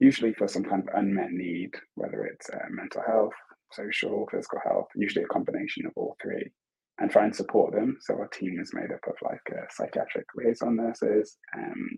usually 0.00 0.32
for 0.34 0.48
some 0.48 0.64
kind 0.64 0.82
of 0.82 0.94
unmet 0.94 1.30
need, 1.30 1.70
whether 1.94 2.24
it's 2.24 2.48
uh, 2.50 2.68
mental 2.70 3.02
health, 3.06 3.32
social, 3.72 4.26
physical 4.30 4.60
health, 4.64 4.86
usually 4.94 5.24
a 5.24 5.28
combination 5.28 5.86
of 5.86 5.92
all 5.96 6.16
three, 6.22 6.50
and 6.98 7.10
try 7.10 7.24
and 7.24 7.34
support 7.34 7.74
them. 7.74 7.96
So 8.00 8.14
our 8.14 8.28
team 8.28 8.58
is 8.60 8.72
made 8.72 8.92
up 8.92 9.00
of 9.06 9.14
like 9.22 9.40
uh, 9.50 9.66
psychiatric 9.70 10.26
liaison 10.36 10.76
nurses, 10.76 11.36
um, 11.56 11.88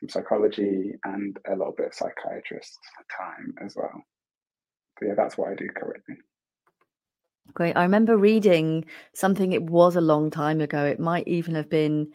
some 0.00 0.08
psychology, 0.08 0.92
and 1.04 1.36
a 1.48 1.56
little 1.56 1.74
bit 1.76 1.86
of 1.86 1.94
psychiatrist 1.94 2.78
time 3.16 3.54
as 3.64 3.74
well. 3.76 4.02
So 4.98 5.06
yeah, 5.06 5.14
that's 5.16 5.38
what 5.38 5.50
I 5.50 5.54
do 5.54 5.68
currently. 5.76 6.16
Great. 7.54 7.76
I 7.76 7.82
remember 7.82 8.16
reading 8.16 8.84
something, 9.14 9.52
it 9.52 9.64
was 9.64 9.96
a 9.96 10.00
long 10.00 10.30
time 10.30 10.60
ago. 10.60 10.84
It 10.84 11.00
might 11.00 11.26
even 11.26 11.54
have 11.56 11.68
been 11.68 12.08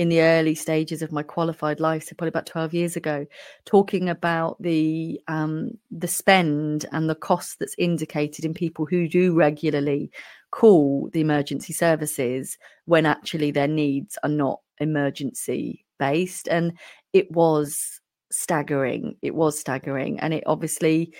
in 0.00 0.08
the 0.08 0.22
early 0.22 0.54
stages 0.54 1.02
of 1.02 1.12
my 1.12 1.22
qualified 1.22 1.78
life, 1.78 2.04
so 2.04 2.14
probably 2.16 2.30
about 2.30 2.46
12 2.46 2.72
years 2.72 2.96
ago, 2.96 3.26
talking 3.66 4.08
about 4.08 4.56
the 4.62 5.20
um, 5.28 5.72
the 5.90 6.08
spend 6.08 6.86
and 6.90 7.10
the 7.10 7.14
cost 7.14 7.58
that's 7.58 7.74
indicated 7.76 8.46
in 8.46 8.54
people 8.54 8.86
who 8.86 9.06
do 9.06 9.34
regularly 9.34 10.10
call 10.52 11.10
the 11.12 11.20
emergency 11.20 11.74
services 11.74 12.56
when 12.86 13.04
actually 13.04 13.50
their 13.50 13.68
needs 13.68 14.16
are 14.22 14.30
not 14.30 14.60
emergency 14.78 15.84
based. 15.98 16.48
And 16.48 16.78
it 17.12 17.30
was 17.30 18.00
staggering. 18.32 19.16
It 19.20 19.34
was 19.34 19.60
staggering. 19.60 20.18
And 20.20 20.32
it 20.32 20.44
obviously 20.46 21.12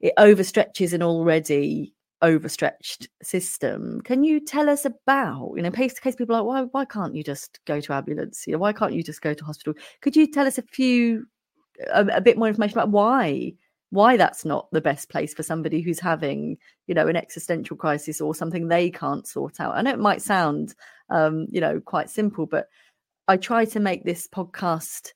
it 0.00 0.12
overstretches 0.18 0.92
an 0.92 1.04
already 1.04 1.94
overstretched 2.22 3.08
system. 3.22 4.00
Can 4.02 4.24
you 4.24 4.40
tell 4.40 4.70
us 4.70 4.84
about, 4.84 5.52
you 5.56 5.62
know, 5.62 5.70
case 5.70 5.94
to 5.94 6.00
case 6.00 6.16
people 6.16 6.36
like, 6.36 6.44
why 6.44 6.62
why 6.72 6.84
can't 6.84 7.14
you 7.14 7.22
just 7.22 7.60
go 7.66 7.80
to 7.80 7.92
ambulance? 7.92 8.46
You 8.46 8.52
know, 8.52 8.58
why 8.58 8.72
can't 8.72 8.92
you 8.94 9.02
just 9.02 9.22
go 9.22 9.34
to 9.34 9.44
hospital? 9.44 9.74
Could 10.00 10.16
you 10.16 10.26
tell 10.30 10.46
us 10.46 10.58
a 10.58 10.62
few 10.62 11.26
a, 11.92 12.06
a 12.06 12.20
bit 12.20 12.38
more 12.38 12.48
information 12.48 12.78
about 12.78 12.90
why 12.90 13.52
why 13.90 14.16
that's 14.16 14.44
not 14.44 14.70
the 14.72 14.80
best 14.80 15.10
place 15.10 15.34
for 15.34 15.42
somebody 15.42 15.82
who's 15.82 16.00
having, 16.00 16.56
you 16.86 16.94
know, 16.94 17.08
an 17.08 17.16
existential 17.16 17.76
crisis 17.76 18.22
or 18.22 18.34
something 18.34 18.68
they 18.68 18.90
can't 18.90 19.26
sort 19.26 19.60
out? 19.60 19.74
I 19.74 19.82
know 19.82 19.92
it 19.92 19.98
might 19.98 20.22
sound 20.22 20.74
um, 21.10 21.46
you 21.50 21.60
know, 21.60 21.80
quite 21.80 22.10
simple, 22.10 22.46
but 22.46 22.68
I 23.28 23.36
try 23.36 23.64
to 23.66 23.80
make 23.80 24.04
this 24.04 24.26
podcast 24.26 25.12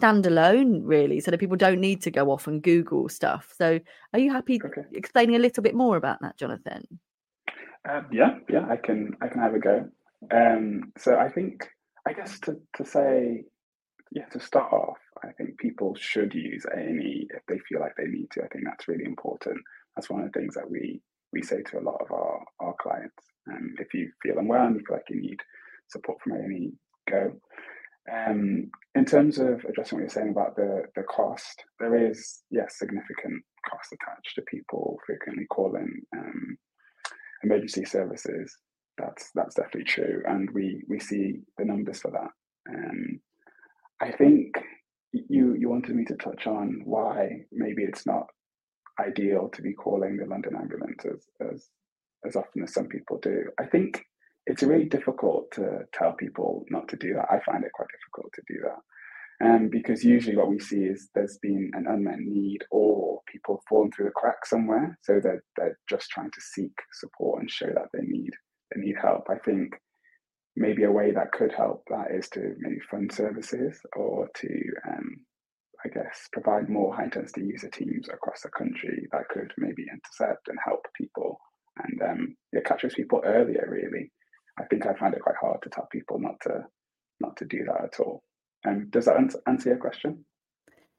standalone 0.00 0.80
really 0.84 1.20
so 1.20 1.30
that 1.30 1.38
people 1.38 1.56
don't 1.56 1.80
need 1.80 2.02
to 2.02 2.10
go 2.10 2.30
off 2.30 2.46
and 2.46 2.62
google 2.62 3.08
stuff. 3.08 3.52
So 3.56 3.80
are 4.12 4.18
you 4.18 4.32
happy 4.32 4.60
okay. 4.64 4.82
explaining 4.92 5.36
a 5.36 5.38
little 5.38 5.62
bit 5.62 5.74
more 5.74 5.96
about 5.96 6.20
that 6.22 6.36
jonathan? 6.36 6.86
Um, 7.88 8.06
yeah 8.10 8.38
yeah 8.48 8.66
i 8.70 8.76
can 8.76 9.16
i 9.20 9.28
can 9.28 9.40
have 9.40 9.54
a 9.54 9.58
go. 9.58 9.88
Um, 10.32 10.92
so 10.96 11.16
i 11.18 11.28
think 11.28 11.68
i 12.06 12.12
guess 12.12 12.40
to, 12.40 12.56
to 12.76 12.84
say 12.84 13.44
yeah 14.10 14.24
to 14.26 14.40
start 14.40 14.72
off 14.72 14.96
i 15.22 15.32
think 15.32 15.58
people 15.58 15.94
should 15.94 16.32
use 16.34 16.64
a&e 16.74 17.28
if 17.34 17.42
they 17.46 17.58
feel 17.68 17.80
like 17.80 17.94
they 17.96 18.06
need 18.06 18.30
to. 18.32 18.42
I 18.42 18.48
think 18.48 18.64
that's 18.64 18.88
really 18.88 19.04
important. 19.04 19.58
That's 19.94 20.10
one 20.10 20.22
of 20.22 20.32
the 20.32 20.38
things 20.38 20.54
that 20.54 20.70
we 20.70 21.00
we 21.32 21.42
say 21.42 21.62
to 21.62 21.78
a 21.78 21.86
lot 21.88 22.00
of 22.00 22.10
our 22.10 22.40
our 22.60 22.74
clients. 22.80 23.24
Um, 23.50 23.74
if 23.78 23.92
you 23.92 24.10
feel 24.22 24.38
unwell 24.38 24.66
and 24.66 24.76
you 24.76 24.82
feel 24.86 24.96
like 24.96 25.10
you 25.10 25.20
need 25.20 25.40
support 25.88 26.18
from 26.22 26.32
a&e 26.32 26.72
go 27.10 27.32
um, 28.12 28.70
in 28.94 29.04
terms 29.04 29.38
of 29.38 29.64
addressing 29.64 29.96
what 29.96 30.02
you're 30.02 30.08
saying 30.08 30.30
about 30.30 30.56
the, 30.56 30.82
the 30.94 31.02
cost, 31.04 31.64
there 31.80 32.10
is, 32.10 32.42
yes, 32.50 32.78
significant 32.78 33.42
cost 33.68 33.92
attached 33.92 34.34
to 34.34 34.42
people 34.42 34.98
frequently 35.06 35.46
calling 35.50 36.02
um, 36.16 36.58
emergency 37.42 37.84
services. 37.84 38.54
That's 38.98 39.30
that's 39.34 39.56
definitely 39.56 39.84
true, 39.84 40.22
and 40.26 40.48
we 40.52 40.84
we 40.88 41.00
see 41.00 41.40
the 41.58 41.64
numbers 41.64 42.00
for 42.00 42.12
that. 42.12 42.30
Um, 42.72 43.20
I 44.00 44.12
think 44.12 44.54
you 45.12 45.56
you 45.58 45.68
wanted 45.68 45.96
me 45.96 46.04
to 46.04 46.14
touch 46.14 46.46
on 46.46 46.82
why 46.84 47.44
maybe 47.50 47.82
it's 47.82 48.06
not 48.06 48.26
ideal 49.00 49.48
to 49.48 49.62
be 49.62 49.72
calling 49.72 50.16
the 50.16 50.26
London 50.26 50.54
ambulance 50.54 51.04
as 51.06 51.26
as, 51.52 51.68
as 52.24 52.36
often 52.36 52.62
as 52.62 52.72
some 52.72 52.86
people 52.86 53.18
do. 53.20 53.46
I 53.58 53.66
think 53.66 54.04
it's 54.46 54.62
really 54.62 54.84
difficult 54.84 55.50
to 55.52 55.80
tell 55.92 56.12
people 56.12 56.64
not 56.70 56.88
to 56.88 56.96
do 56.96 57.14
that. 57.14 57.26
I 57.30 57.40
find 57.40 57.64
it 57.64 57.72
quite 57.72 57.88
difficult 57.88 58.32
to 58.34 58.42
do 58.48 58.60
that. 58.64 58.78
Um, 59.44 59.68
because 59.68 60.04
usually 60.04 60.36
what 60.36 60.48
we 60.48 60.60
see 60.60 60.84
is 60.84 61.08
there's 61.14 61.38
been 61.38 61.70
an 61.74 61.86
unmet 61.88 62.20
need 62.20 62.60
or 62.70 63.20
people 63.26 63.62
fallen 63.68 63.90
through 63.90 64.06
the 64.06 64.12
cracks 64.12 64.50
somewhere. 64.50 64.96
So 65.02 65.18
they're, 65.20 65.42
they're 65.56 65.78
just 65.88 66.08
trying 66.10 66.30
to 66.30 66.40
seek 66.40 66.72
support 66.92 67.40
and 67.40 67.50
show 67.50 67.66
that 67.66 67.88
they 67.92 68.06
need 68.06 68.30
they 68.74 68.80
need 68.80 68.96
help. 69.00 69.24
I 69.28 69.38
think 69.38 69.74
maybe 70.56 70.84
a 70.84 70.92
way 70.92 71.10
that 71.10 71.32
could 71.32 71.52
help 71.52 71.82
that 71.88 72.14
is 72.16 72.28
to 72.30 72.54
maybe 72.58 72.78
fund 72.90 73.12
services 73.12 73.80
or 73.96 74.28
to 74.36 74.48
um, 74.88 75.16
I 75.84 75.88
guess 75.88 76.28
provide 76.32 76.68
more 76.68 76.94
high 76.94 77.04
intensity 77.04 77.42
user 77.44 77.68
teams 77.68 78.08
across 78.08 78.42
the 78.42 78.50
country 78.50 79.06
that 79.12 79.28
could 79.28 79.52
maybe 79.58 79.84
intercept 79.92 80.48
and 80.48 80.58
help 80.64 80.86
people 80.96 81.38
and 81.82 82.02
um, 82.02 82.36
yeah, 82.52 82.60
catch 82.64 82.82
those 82.82 82.94
people 82.94 83.20
earlier 83.24 83.66
really 83.68 84.10
I 84.58 84.64
think 84.64 84.86
I 84.86 84.94
find 84.94 85.14
it 85.14 85.22
quite 85.22 85.36
hard 85.40 85.62
to 85.62 85.70
tell 85.70 85.86
people 85.90 86.18
not 86.18 86.40
to 86.42 86.64
not 87.20 87.36
to 87.38 87.44
do 87.44 87.64
that 87.64 87.84
at 87.84 88.00
all. 88.00 88.22
Um, 88.66 88.88
does 88.90 89.04
that 89.06 89.16
answer 89.46 89.68
your 89.68 89.78
question? 89.78 90.24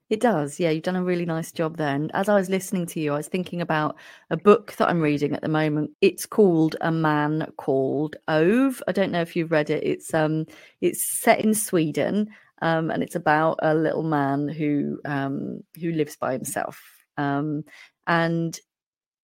It 0.08 0.20
does. 0.20 0.60
Yeah, 0.60 0.70
you've 0.70 0.84
done 0.84 0.94
a 0.94 1.02
really 1.02 1.26
nice 1.26 1.50
job 1.50 1.76
there. 1.76 1.94
And 1.94 2.12
as 2.14 2.28
I 2.28 2.36
was 2.36 2.48
listening 2.48 2.86
to 2.86 3.00
you, 3.00 3.12
I 3.12 3.16
was 3.16 3.26
thinking 3.26 3.60
about 3.60 3.96
a 4.30 4.36
book 4.36 4.76
that 4.76 4.88
I'm 4.88 5.00
reading 5.00 5.34
at 5.34 5.42
the 5.42 5.48
moment. 5.48 5.90
It's 6.00 6.26
called 6.26 6.76
A 6.80 6.92
Man 6.92 7.50
Called 7.56 8.14
Ove. 8.28 8.80
I 8.86 8.92
don't 8.92 9.10
know 9.10 9.20
if 9.20 9.34
you've 9.34 9.50
read 9.50 9.68
it. 9.68 9.82
It's 9.82 10.14
um 10.14 10.46
it's 10.80 11.02
set 11.02 11.44
in 11.44 11.54
Sweden 11.54 12.28
um 12.62 12.90
and 12.90 13.02
it's 13.02 13.16
about 13.16 13.58
a 13.62 13.74
little 13.74 14.04
man 14.04 14.46
who 14.46 15.00
um 15.04 15.64
who 15.80 15.90
lives 15.90 16.16
by 16.16 16.32
himself. 16.32 16.80
Um 17.16 17.64
and 18.06 18.58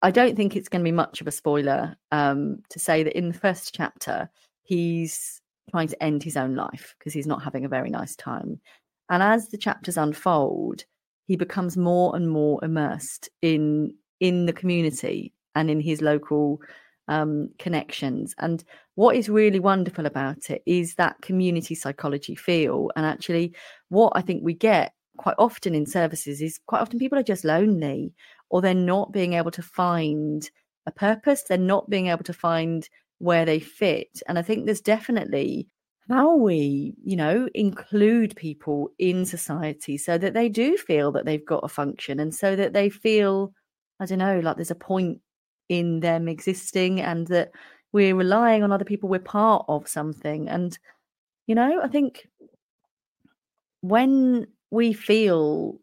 I 0.02 0.12
don't 0.12 0.36
think 0.36 0.56
it's 0.56 0.70
going 0.70 0.82
to 0.82 0.88
be 0.88 0.94
much 0.94 1.22
of 1.22 1.28
a 1.28 1.32
spoiler 1.32 1.98
um, 2.12 2.60
to 2.70 2.80
say 2.80 3.04
that 3.04 3.18
in 3.18 3.28
the 3.28 3.38
first 3.38 3.74
chapter, 3.76 4.30
he's 4.64 5.42
trying 5.70 5.88
to 5.90 6.04
end 6.04 6.24
his 6.24 6.38
own 6.38 6.56
life 6.56 6.96
because 6.98 7.14
he's 7.14 7.28
not 7.28 7.44
having 7.44 7.66
a 7.66 7.70
very 7.70 7.90
nice 7.90 8.16
time. 8.16 8.60
And 9.10 9.22
as 9.22 9.50
the 9.50 9.58
chapters 9.58 9.98
unfold, 9.98 10.86
he 11.28 11.36
becomes 11.36 11.78
more 11.78 12.16
and 12.16 12.30
more 12.30 12.64
immersed 12.64 13.30
in 13.42 13.94
in 14.20 14.46
the 14.46 14.54
community 14.54 15.34
and 15.56 15.70
in 15.70 15.80
his 15.80 16.02
local 16.02 16.62
um, 17.08 17.50
connections. 17.58 18.36
And 18.38 18.64
what 18.96 19.16
is 19.16 19.30
really 19.30 19.60
wonderful 19.60 20.06
about 20.06 20.50
it 20.50 20.62
is 20.66 20.96
that 20.96 21.22
community 21.22 21.76
psychology 21.76 22.36
feel. 22.36 22.92
And 22.96 23.06
actually, 23.06 23.54
what 23.90 24.14
I 24.16 24.22
think 24.22 24.44
we 24.44 24.54
get 24.54 24.94
quite 25.18 25.36
often 25.38 25.76
in 25.76 25.86
services 25.86 26.42
is 26.42 26.60
quite 26.68 26.82
often 26.82 27.00
people 27.00 27.20
are 27.20 27.24
just 27.24 27.44
lonely 27.44 28.14
or 28.50 28.62
they're 28.62 28.74
not 28.74 29.12
being 29.12 29.34
able 29.34 29.52
to 29.52 29.62
find 29.62 30.50
a 30.86 30.92
purpose, 30.92 31.44
they're 31.44 31.58
not 31.58 31.90
being 31.90 32.08
able 32.08 32.24
to 32.24 32.34
find 32.34 32.90
where 33.20 33.46
they 33.46 33.60
fit. 33.60 34.22
And 34.28 34.40
I 34.40 34.42
think 34.42 34.66
there's 34.66 34.82
definitely 34.82 35.68
how 36.10 36.36
we, 36.36 36.96
you 37.04 37.16
know, 37.16 37.48
include 37.54 38.36
people 38.36 38.90
in 38.98 39.26
society 39.26 39.98
so 39.98 40.18
that 40.18 40.34
they 40.34 40.50
do 40.50 40.76
feel 40.78 41.12
that 41.12 41.26
they've 41.26 41.46
got 41.46 41.64
a 41.64 41.68
function 41.68 42.20
and 42.20 42.34
so 42.34 42.56
that 42.56 42.74
they 42.74 42.90
feel, 42.90 43.54
I 44.00 44.06
don't 44.06 44.18
know, 44.18 44.40
like 44.40 44.56
there's 44.56 44.72
a 44.72 44.76
point 44.76 45.20
in 45.68 46.00
them 46.00 46.28
existing 46.28 47.00
and 47.00 47.28
that 47.28 47.52
we're 47.92 48.16
relying 48.16 48.64
on 48.64 48.72
other 48.72 48.86
people, 48.86 49.10
we're 49.10 49.20
part 49.20 49.66
of 49.68 49.88
something. 49.88 50.50
And, 50.50 50.78
you 51.46 51.54
know, 51.54 51.80
I 51.82 51.88
think 51.88 52.28
when 53.82 54.48
we 54.72 54.94
feel 54.94 55.80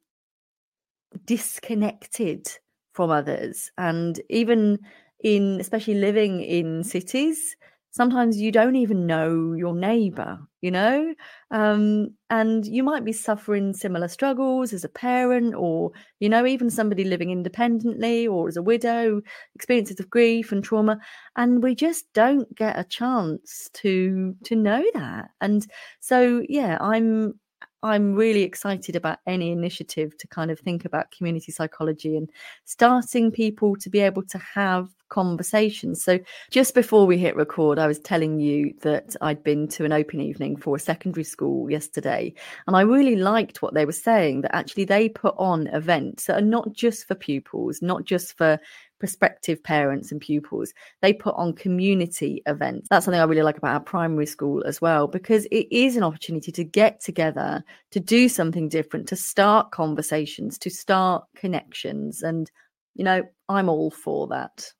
disconnected 1.24 2.46
from 2.92 3.10
others. 3.10 3.70
And 3.78 4.20
even 4.30 4.78
in 5.20 5.58
especially 5.60 5.94
living 5.94 6.40
in 6.40 6.84
cities 6.84 7.56
sometimes 7.90 8.38
you 8.38 8.52
don't 8.52 8.76
even 8.76 9.06
know 9.06 9.54
your 9.54 9.74
neighbor 9.74 10.38
you 10.66 10.72
know? 10.72 11.14
Um, 11.52 12.08
and 12.28 12.66
you 12.66 12.82
might 12.82 13.04
be 13.04 13.12
suffering 13.12 13.72
similar 13.72 14.08
struggles 14.08 14.72
as 14.72 14.82
a 14.82 14.88
parent 14.88 15.54
or 15.54 15.92
you 16.18 16.28
know 16.28 16.44
even 16.44 16.70
somebody 16.70 17.04
living 17.04 17.30
independently 17.30 18.26
or 18.26 18.48
as 18.48 18.56
a 18.56 18.62
widow 18.62 19.22
experiences 19.54 20.00
of 20.00 20.10
grief 20.10 20.50
and 20.50 20.64
trauma. 20.64 20.98
And 21.36 21.62
we 21.62 21.76
just 21.76 22.12
don't 22.14 22.52
get 22.56 22.76
a 22.76 22.82
chance 22.82 23.70
to 23.74 24.34
to 24.42 24.56
know 24.56 24.84
that. 24.94 25.30
And 25.40 25.64
so 26.00 26.42
yeah 26.48 26.78
i'm 26.80 27.38
I'm 27.82 28.14
really 28.14 28.42
excited 28.42 28.96
about 28.96 29.18
any 29.26 29.52
initiative 29.52 30.16
to 30.18 30.26
kind 30.28 30.50
of 30.50 30.58
think 30.58 30.84
about 30.84 31.10
community 31.10 31.52
psychology 31.52 32.16
and 32.16 32.28
starting 32.64 33.30
people 33.30 33.76
to 33.76 33.90
be 33.90 34.00
able 34.00 34.22
to 34.24 34.38
have 34.38 34.88
conversations. 35.08 36.02
So, 36.02 36.18
just 36.50 36.74
before 36.74 37.06
we 37.06 37.18
hit 37.18 37.36
record, 37.36 37.78
I 37.78 37.86
was 37.86 38.00
telling 38.00 38.40
you 38.40 38.74
that 38.80 39.14
I'd 39.20 39.44
been 39.44 39.68
to 39.68 39.84
an 39.84 39.92
open 39.92 40.20
evening 40.20 40.56
for 40.56 40.76
a 40.76 40.80
secondary 40.80 41.24
school 41.24 41.70
yesterday, 41.70 42.34
and 42.66 42.76
I 42.76 42.80
really 42.80 43.16
liked 43.16 43.62
what 43.62 43.74
they 43.74 43.84
were 43.84 43.92
saying 43.92 44.40
that 44.42 44.54
actually 44.54 44.84
they 44.84 45.08
put 45.08 45.34
on 45.38 45.68
events 45.68 46.24
that 46.24 46.38
are 46.38 46.46
not 46.46 46.72
just 46.72 47.06
for 47.06 47.14
pupils, 47.14 47.82
not 47.82 48.04
just 48.04 48.36
for 48.36 48.58
prospective 48.98 49.62
parents 49.62 50.10
and 50.10 50.20
pupils, 50.20 50.72
they 51.02 51.12
put 51.12 51.34
on 51.36 51.52
community 51.52 52.42
events. 52.46 52.88
That's 52.88 53.04
something 53.04 53.20
I 53.20 53.24
really 53.24 53.42
like 53.42 53.58
about 53.58 53.74
our 53.74 53.80
primary 53.80 54.26
school 54.26 54.64
as 54.64 54.80
well, 54.80 55.06
because 55.06 55.46
it 55.46 55.66
is 55.70 55.96
an 55.96 56.02
opportunity 56.02 56.50
to 56.52 56.64
get 56.64 57.00
together, 57.00 57.62
to 57.90 58.00
do 58.00 58.28
something 58.28 58.68
different, 58.68 59.08
to 59.08 59.16
start 59.16 59.70
conversations, 59.70 60.58
to 60.58 60.70
start 60.70 61.24
connections. 61.36 62.22
And, 62.22 62.50
you 62.94 63.04
know, 63.04 63.22
I'm 63.48 63.68
all 63.68 63.90
for 63.90 64.26
that. 64.28 64.72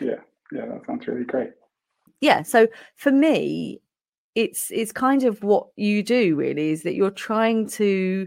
Yeah, 0.00 0.20
yeah, 0.52 0.66
that 0.66 0.82
sounds 0.86 1.06
really 1.06 1.24
great. 1.24 1.50
Yeah. 2.20 2.42
So 2.42 2.66
for 2.96 3.12
me, 3.12 3.80
it's 4.34 4.70
it's 4.70 4.92
kind 4.92 5.24
of 5.24 5.42
what 5.42 5.66
you 5.76 6.02
do 6.02 6.34
really 6.36 6.70
is 6.70 6.84
that 6.84 6.94
you're 6.94 7.10
trying 7.10 7.68
to 7.68 8.26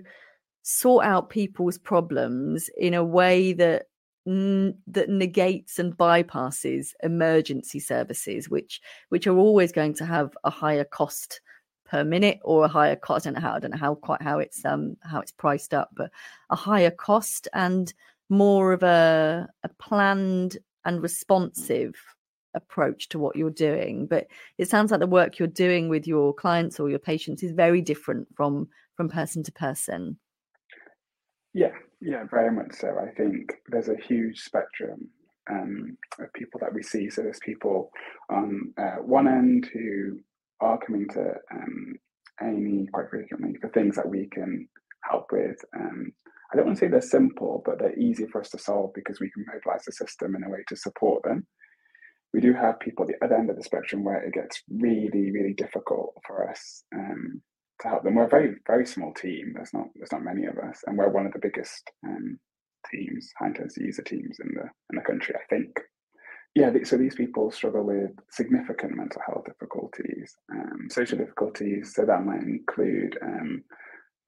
sort 0.62 1.06
out 1.06 1.30
people's 1.30 1.78
problems 1.78 2.70
in 2.78 2.94
a 2.94 3.04
way 3.04 3.54
that 3.54 3.88
that 4.26 5.08
negates 5.08 5.78
and 5.78 5.96
bypasses 5.96 6.94
emergency 7.04 7.80
services 7.80 8.50
which 8.50 8.82
which 9.10 9.28
are 9.28 9.38
always 9.38 9.72
going 9.72 9.94
to 9.94 10.06
have 10.06 10.36
a 10.44 10.50
higher 10.50 10.84
cost 10.84 11.42
per 11.86 12.04
minute 12.04 12.40
or 12.44 12.66
a 12.66 12.68
higher 12.68 12.96
cost 12.96 13.28
I 13.28 13.32
don't 13.32 13.42
know 13.42 13.48
how 13.48 13.56
I 13.56 13.60
don't 13.60 13.72
know 13.72 13.78
how 13.78 13.96
quite 13.96 14.22
how 14.24 14.40
it's 14.40 14.66
um 14.66 14.98
how 15.02 15.20
it's 15.20 15.32
priced 15.32 15.76
up 15.76 15.92
but 15.96 16.10
a 16.50 16.56
higher 16.56 16.90
cost 16.90 17.48
and 17.54 17.94
more 18.30 18.74
of 18.74 18.82
a 18.82 19.48
a 19.64 19.70
planned 19.80 20.58
and 20.86 21.04
responsive 21.04 21.94
approach 22.56 23.10
to 23.10 23.20
what 23.20 23.36
you're 23.36 23.50
doing. 23.50 24.08
But 24.08 24.28
it 24.58 24.70
sounds 24.70 24.90
like 24.90 25.02
the 25.02 25.08
work 25.08 25.38
you're 25.38 25.48
doing 25.48 25.90
with 25.90 26.08
your 26.08 26.34
clients 26.34 26.80
or 26.80 26.90
your 26.90 27.00
patients 27.00 27.44
is 27.44 27.52
very 27.52 27.82
different 27.82 28.28
from 28.36 28.70
from 28.96 29.10
person 29.10 29.44
to 29.44 29.52
person. 29.52 30.18
Yeah 31.54 31.72
yeah 32.06 32.24
very 32.30 32.52
much 32.52 32.74
so. 32.74 32.96
I 33.00 33.12
think 33.16 33.54
there's 33.68 33.90
a 33.90 33.96
huge 34.08 34.40
spectrum 34.40 35.10
um, 35.50 35.98
of 36.20 36.32
people 36.34 36.60
that 36.62 36.74
we 36.74 36.84
see. 36.84 37.10
So 37.10 37.22
there's 37.22 37.40
people 37.40 37.92
on 38.30 38.74
uh, 38.78 38.98
one 39.02 39.28
end 39.28 39.70
who 39.74 40.20
are 40.62 40.80
coming 40.80 41.08
to 41.10 41.34
um, 41.52 41.96
a&e 42.42 42.88
quite 42.94 43.10
frequently 43.10 43.56
for 43.60 43.70
things 43.70 43.96
that 43.96 44.08
we 44.08 44.28
can 44.32 44.68
help 45.10 45.28
with. 45.32 45.58
Um, 45.76 46.12
i 46.54 46.56
don't 46.56 46.68
want 46.68 46.78
to 46.78 46.86
say 46.86 46.88
they're 46.88 47.02
simple 47.02 47.64
but 47.66 47.80
they're 47.80 47.98
easy 47.98 48.26
for 48.32 48.40
us 48.40 48.50
to 48.52 48.60
solve 48.60 48.92
because 48.94 49.20
we 49.20 49.32
can 49.32 49.44
mobilize 49.52 49.84
the 49.84 49.92
system 49.92 50.36
in 50.36 50.44
a 50.44 50.50
way 50.50 50.60
to 50.68 50.76
support 50.76 51.24
them. 51.24 51.46
We 52.34 52.42
do 52.42 52.54
have 52.54 52.80
people 52.80 53.04
at 53.04 53.08
the 53.08 53.26
other 53.26 53.36
end 53.36 53.50
of 53.50 53.56
the 53.56 53.64
spectrum 53.64 54.04
where 54.04 54.22
it 54.22 54.34
gets 54.34 54.62
really, 54.70 55.32
really 55.32 55.54
difficult 55.54 56.18
for 56.28 56.50
us 56.50 56.84
um, 56.94 57.42
to 57.82 57.88
help 57.88 58.04
them. 58.04 58.16
We're 58.16 58.26
a 58.26 58.30
very, 58.30 58.56
very 58.68 58.86
small 58.86 59.14
team. 59.14 59.54
There's 59.56 59.74
not 59.74 59.88
there's 59.96 60.12
not 60.12 60.24
many 60.24 60.46
of 60.46 60.58
us, 60.58 60.82
and 60.86 60.98
we're 60.98 61.10
one 61.10 61.26
of 61.26 61.34
the 61.34 61.40
biggest 61.40 61.90
um, 62.06 62.40
teams, 62.92 63.32
high 63.40 63.48
intensity 63.48 63.86
user 63.86 64.04
teams 64.04 64.38
in 64.40 64.50
the 64.56 64.64
in 64.92 64.96
the 64.96 65.02
country. 65.02 65.36
I 65.36 65.46
think. 65.50 65.80
Yeah, 66.56 66.72
so 66.86 66.96
these 66.96 67.16
people 67.16 67.52
struggle 67.52 67.84
with 67.84 68.12
significant 68.32 68.96
mental 68.96 69.22
health 69.26 69.44
difficulties, 69.46 70.38
um, 70.54 70.88
social 70.90 71.18
difficulties. 71.18 71.94
So 71.94 72.06
that 72.06 72.24
might 72.24 72.44
include 72.44 73.18
um, 73.22 73.62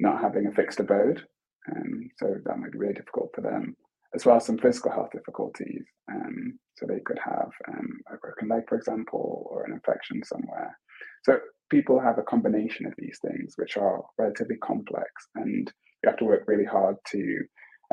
not 0.02 0.22
having 0.22 0.46
a 0.46 0.52
fixed 0.52 0.82
abode. 0.82 1.24
Um, 1.72 2.10
so 2.18 2.36
that 2.44 2.60
might 2.60 2.74
be 2.74 2.80
really 2.80 2.96
difficult 2.96 3.30
for 3.34 3.42
them 3.42 3.78
as 4.16 4.26
well 4.26 4.38
as 4.38 4.46
some 4.46 4.58
physical 4.58 4.92
health 4.92 5.12
difficulties. 5.12 5.86
Um, 6.12 6.60
so 6.76 6.86
they 6.86 7.00
could 7.06 7.20
have 7.24 7.52
um, 7.68 8.00
a 8.12 8.18
broken 8.18 8.48
leg, 8.48 8.64
for 8.68 8.78
example, 8.78 9.48
or 9.50 9.66
an 9.66 9.74
infection 9.74 10.24
somewhere. 10.24 10.78
So 11.24 11.38
people 11.70 12.00
have 12.00 12.18
a 12.18 12.24
combination 12.24 12.86
of 12.86 12.94
these 12.98 13.20
things, 13.22 13.54
which 13.58 13.78
are 13.78 14.04
relatively 14.18 14.58
complex, 14.58 15.10
and 15.36 15.72
you 16.04 16.10
have 16.10 16.18
to 16.18 16.26
work 16.26 16.44
really 16.48 16.66
hard 16.66 16.96
to 17.08 17.40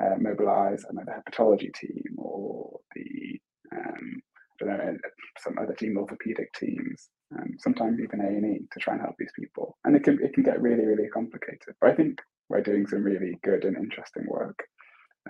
uh, 0.00 0.16
mobilize 0.18 0.84
another 0.88 1.22
hepatology 1.22 1.72
team 1.74 2.02
or 2.18 2.80
the 2.94 3.40
um, 3.76 4.22
I 4.62 4.66
don't 4.66 4.78
know 4.78 4.96
some 5.40 5.58
other 5.60 5.74
team, 5.74 5.96
orthopedic 5.98 6.52
teams, 6.54 7.08
um, 7.36 7.56
sometimes 7.58 7.98
even 8.00 8.20
A 8.20 8.28
and 8.28 8.56
E 8.56 8.66
to 8.72 8.78
try 8.78 8.94
and 8.94 9.02
help 9.02 9.16
these 9.18 9.32
people, 9.38 9.76
and 9.84 9.96
it 9.96 10.04
can 10.04 10.18
it 10.22 10.32
can 10.34 10.44
get 10.44 10.60
really 10.60 10.86
really 10.86 11.08
complicated. 11.08 11.74
But 11.80 11.90
I 11.90 11.94
think 11.94 12.20
we're 12.48 12.62
doing 12.62 12.86
some 12.86 13.02
really 13.02 13.38
good 13.42 13.64
and 13.64 13.76
interesting 13.76 14.24
work 14.28 14.64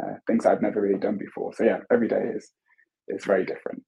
uh, 0.01 0.15
things 0.27 0.45
I've 0.45 0.63
never 0.63 0.81
really 0.81 0.99
done 0.99 1.19
before. 1.19 1.53
So 1.55 1.65
yeah, 1.65 1.79
every 1.91 2.09
day 2.09 2.33
is 2.35 2.51
is 3.09 3.25
very 3.25 3.45
different. 3.45 3.83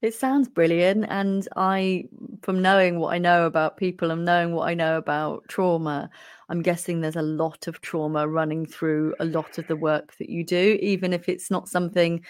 It 0.00 0.14
sounds 0.14 0.48
brilliant, 0.48 1.06
and 1.08 1.48
I, 1.56 2.04
from 2.42 2.62
knowing 2.62 3.00
what 3.00 3.12
I 3.14 3.18
know 3.18 3.46
about 3.46 3.76
people 3.76 4.12
and 4.12 4.24
knowing 4.24 4.52
what 4.52 4.68
I 4.68 4.74
know 4.74 4.96
about 4.96 5.48
trauma, 5.48 6.08
I'm 6.48 6.62
guessing 6.62 7.00
there's 7.00 7.16
a 7.16 7.22
lot 7.22 7.66
of 7.66 7.80
trauma 7.80 8.28
running 8.28 8.64
through 8.64 9.16
a 9.18 9.24
lot 9.24 9.58
of 9.58 9.66
the 9.66 9.74
work 9.74 10.16
that 10.18 10.28
you 10.30 10.44
do, 10.44 10.78
even 10.80 11.12
if 11.12 11.28
it's 11.28 11.50
not 11.50 11.68
something 11.68 12.24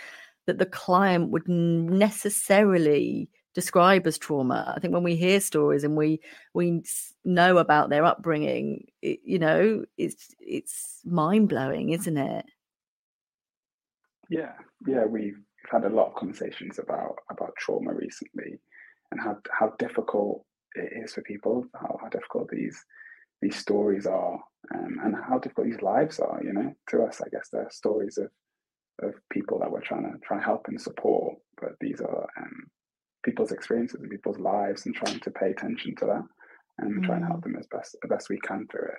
that 0.46 0.58
the 0.58 0.64
client 0.66 1.30
would 1.30 1.46
necessarily 1.48 3.28
describe 3.54 4.06
as 4.06 4.16
trauma. 4.16 4.72
I 4.74 4.80
think 4.80 4.94
when 4.94 5.02
we 5.02 5.16
hear 5.16 5.38
stories 5.40 5.84
and 5.84 5.94
we 5.96 6.20
we 6.54 6.82
know 7.24 7.58
about 7.58 7.90
their 7.90 8.04
upbringing, 8.04 8.86
it, 9.02 9.20
you 9.24 9.38
know, 9.38 9.84
it's 9.98 10.34
it's 10.40 11.02
mind 11.04 11.50
blowing, 11.50 11.90
isn't 11.90 12.16
it? 12.16 12.46
Yeah, 14.30 14.52
yeah, 14.86 15.04
we've 15.04 15.38
had 15.70 15.84
a 15.84 15.94
lot 15.94 16.08
of 16.08 16.14
conversations 16.14 16.78
about 16.78 17.16
about 17.30 17.56
trauma 17.56 17.92
recently, 17.94 18.58
and 19.10 19.20
how 19.20 19.36
how 19.50 19.72
difficult 19.78 20.44
it 20.74 21.04
is 21.04 21.14
for 21.14 21.22
people, 21.22 21.64
how, 21.74 21.98
how 22.00 22.08
difficult 22.08 22.48
these 22.50 22.84
these 23.40 23.56
stories 23.56 24.06
are, 24.06 24.38
um, 24.74 24.98
and 25.04 25.14
how 25.28 25.38
difficult 25.38 25.66
these 25.66 25.82
lives 25.82 26.18
are. 26.18 26.40
You 26.42 26.52
know, 26.52 26.74
to 26.90 27.02
us, 27.04 27.20
I 27.20 27.28
guess 27.30 27.48
they're 27.52 27.68
stories 27.70 28.18
of 28.18 28.30
of 29.02 29.14
people 29.30 29.60
that 29.60 29.70
we're 29.70 29.80
trying 29.80 30.04
to 30.04 30.18
try 30.26 30.38
and 30.38 30.44
help 30.44 30.66
and 30.68 30.80
support, 30.80 31.36
but 31.60 31.72
these 31.80 32.00
are 32.00 32.28
um, 32.36 32.66
people's 33.24 33.52
experiences 33.52 34.00
and 34.00 34.10
people's 34.10 34.38
lives, 34.38 34.86
and 34.86 34.94
trying 34.94 35.20
to 35.20 35.30
pay 35.30 35.50
attention 35.50 35.94
to 35.96 36.06
that 36.06 36.24
and 36.78 37.02
mm. 37.02 37.06
try 37.06 37.16
and 37.16 37.24
help 37.24 37.40
mm. 37.40 37.44
them 37.44 37.56
as 37.58 37.66
best 37.70 37.96
as 38.02 38.08
best 38.08 38.28
we 38.28 38.38
can 38.40 38.66
through 38.70 38.88
it. 38.88 38.98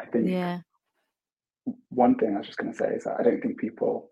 I 0.00 0.06
think. 0.06 0.28
Yeah. 0.28 0.60
One 1.90 2.16
thing 2.16 2.34
I 2.34 2.38
was 2.38 2.48
just 2.48 2.58
going 2.58 2.72
to 2.72 2.78
say 2.78 2.88
is 2.88 3.04
that 3.04 3.20
I 3.20 3.22
don't 3.22 3.40
think 3.40 3.60
people 3.60 4.10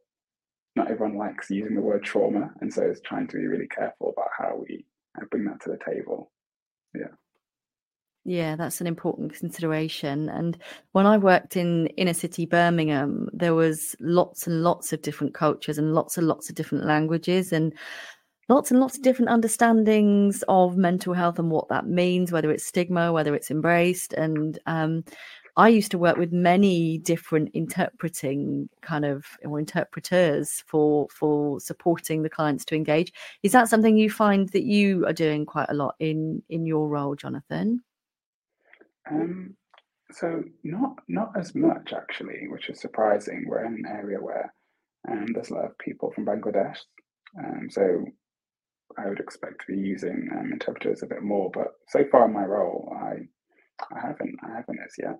not 0.76 0.90
everyone 0.90 1.18
likes 1.18 1.50
using 1.50 1.74
the 1.74 1.80
word 1.80 2.04
trauma, 2.04 2.50
and 2.60 2.72
so 2.72 2.82
it's 2.82 3.00
trying 3.00 3.26
to 3.28 3.36
be 3.36 3.46
really 3.46 3.68
careful 3.68 4.10
about 4.10 4.30
how 4.36 4.56
we 4.56 4.84
uh, 5.20 5.24
bring 5.30 5.44
that 5.44 5.60
to 5.62 5.70
the 5.70 5.78
table. 5.84 6.30
Yeah. 6.94 7.08
Yeah, 8.24 8.54
that's 8.54 8.80
an 8.80 8.86
important 8.86 9.34
consideration. 9.34 10.28
And 10.28 10.58
when 10.92 11.06
I 11.06 11.16
worked 11.16 11.56
in 11.56 11.86
inner 11.96 12.12
city 12.12 12.44
Birmingham, 12.44 13.28
there 13.32 13.54
was 13.54 13.96
lots 13.98 14.46
and 14.46 14.62
lots 14.62 14.92
of 14.92 15.00
different 15.00 15.32
cultures 15.32 15.78
and 15.78 15.94
lots 15.94 16.18
and 16.18 16.28
lots 16.28 16.50
of 16.50 16.54
different 16.54 16.84
languages 16.84 17.50
and 17.50 17.72
lots 18.50 18.70
and 18.70 18.78
lots 18.78 18.96
of 18.96 19.02
different 19.02 19.30
understandings 19.30 20.44
of 20.48 20.76
mental 20.76 21.14
health 21.14 21.38
and 21.38 21.50
what 21.50 21.68
that 21.70 21.86
means, 21.86 22.30
whether 22.30 22.50
it's 22.50 22.66
stigma, 22.66 23.10
whether 23.10 23.34
it's 23.34 23.50
embraced. 23.50 24.12
And 24.12 24.58
um, 24.66 25.04
I 25.56 25.68
used 25.68 25.90
to 25.92 25.98
work 25.98 26.16
with 26.16 26.32
many 26.32 26.98
different 26.98 27.50
interpreting 27.54 28.68
kind 28.82 29.04
of 29.04 29.26
or 29.44 29.58
interpreters 29.58 30.62
for 30.66 31.08
for 31.10 31.60
supporting 31.60 32.22
the 32.22 32.30
clients 32.30 32.64
to 32.66 32.76
engage. 32.76 33.12
Is 33.42 33.52
that 33.52 33.68
something 33.68 33.96
you 33.96 34.10
find 34.10 34.48
that 34.50 34.64
you 34.64 35.06
are 35.06 35.12
doing 35.12 35.46
quite 35.46 35.68
a 35.68 35.74
lot 35.74 35.94
in 35.98 36.42
in 36.48 36.66
your 36.66 36.88
role, 36.88 37.14
Jonathan? 37.14 37.82
Um, 39.10 39.56
so 40.12 40.42
not 40.64 40.98
not 41.08 41.32
as 41.36 41.54
much 41.54 41.92
actually, 41.92 42.48
which 42.48 42.68
is 42.68 42.80
surprising. 42.80 43.44
We're 43.46 43.64
in 43.64 43.74
an 43.74 43.86
area 43.86 44.18
where 44.20 44.52
um, 45.08 45.26
there's 45.32 45.50
a 45.50 45.54
lot 45.54 45.64
of 45.64 45.78
people 45.78 46.12
from 46.12 46.26
Bangladesh, 46.26 46.78
um, 47.38 47.68
so 47.70 48.04
I 48.98 49.08
would 49.08 49.20
expect 49.20 49.60
to 49.60 49.72
be 49.72 49.78
using 49.78 50.28
um, 50.32 50.52
interpreters 50.52 51.02
a 51.02 51.06
bit 51.06 51.22
more. 51.22 51.50
But 51.52 51.68
so 51.88 52.04
far 52.10 52.26
in 52.26 52.32
my 52.32 52.44
role, 52.44 52.92
I 53.00 53.28
I 53.94 54.00
haven't 54.00 54.36
I 54.42 54.56
haven't 54.56 54.78
as 54.84 54.94
yet. 54.98 55.18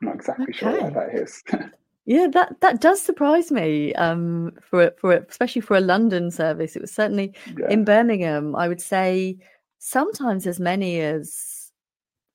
I'm 0.00 0.08
not 0.08 0.16
exactly 0.16 0.46
okay. 0.50 0.58
sure 0.58 0.80
why 0.80 0.90
that 0.90 1.14
is. 1.14 1.42
yeah, 2.06 2.26
that 2.32 2.60
that 2.60 2.80
does 2.80 3.02
surprise 3.02 3.50
me. 3.50 3.94
Um, 3.94 4.52
for 4.62 4.92
for 4.98 5.12
especially 5.12 5.62
for 5.62 5.76
a 5.76 5.80
London 5.80 6.30
service, 6.30 6.76
it 6.76 6.82
was 6.82 6.92
certainly 6.92 7.34
yeah. 7.58 7.68
in 7.68 7.84
Birmingham. 7.84 8.54
I 8.54 8.68
would 8.68 8.80
say 8.80 9.38
sometimes 9.78 10.46
as 10.46 10.60
many 10.60 11.00
as 11.00 11.72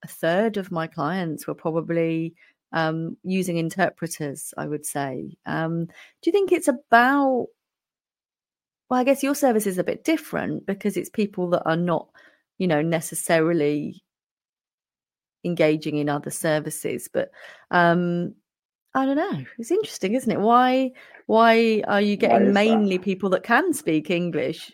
a 0.04 0.08
third 0.08 0.58
of 0.58 0.71
my 0.71 0.88
clients 0.88 1.47
were 1.47 1.56
probably 1.56 2.36
um, 2.73 3.17
using 3.23 3.58
interpreters. 3.58 4.54
I 4.58 4.67
would 4.67 4.86
say. 4.86 5.38
Um, 5.45 5.86
do 5.86 6.26
you 6.26 6.32
think 6.32 6.52
it's 6.52 6.67
about? 6.67 7.47
Well, 8.89 8.99
I 8.99 9.06
guess 9.06 9.23
your 9.23 9.36
service 9.36 9.65
is 9.65 9.78
a 9.78 9.84
bit 9.84 10.04
different 10.04 10.65
because 10.65 10.97
it's 10.97 11.10
people 11.10 11.49
that 11.52 11.63
are 11.65 11.78
not, 11.78 12.10
you 12.58 12.67
know, 12.67 12.82
necessarily 12.82 14.04
engaging 15.43 15.97
in 15.97 16.10
other 16.10 16.32
services. 16.32 17.10
But 17.12 17.32
um, 17.71 18.36
I 18.95 19.06
don't 19.06 19.17
know. 19.17 19.43
It's 19.58 19.71
interesting, 19.71 20.13
isn't 20.13 20.32
it? 20.32 20.39
Why 20.39 20.91
why 21.25 21.84
are 21.88 22.01
you 22.01 22.15
getting 22.17 22.53
mainly 22.53 22.97
that? 22.97 23.03
people 23.03 23.29
that 23.32 23.43
can 23.43 23.73
speak 23.73 24.10
English, 24.10 24.71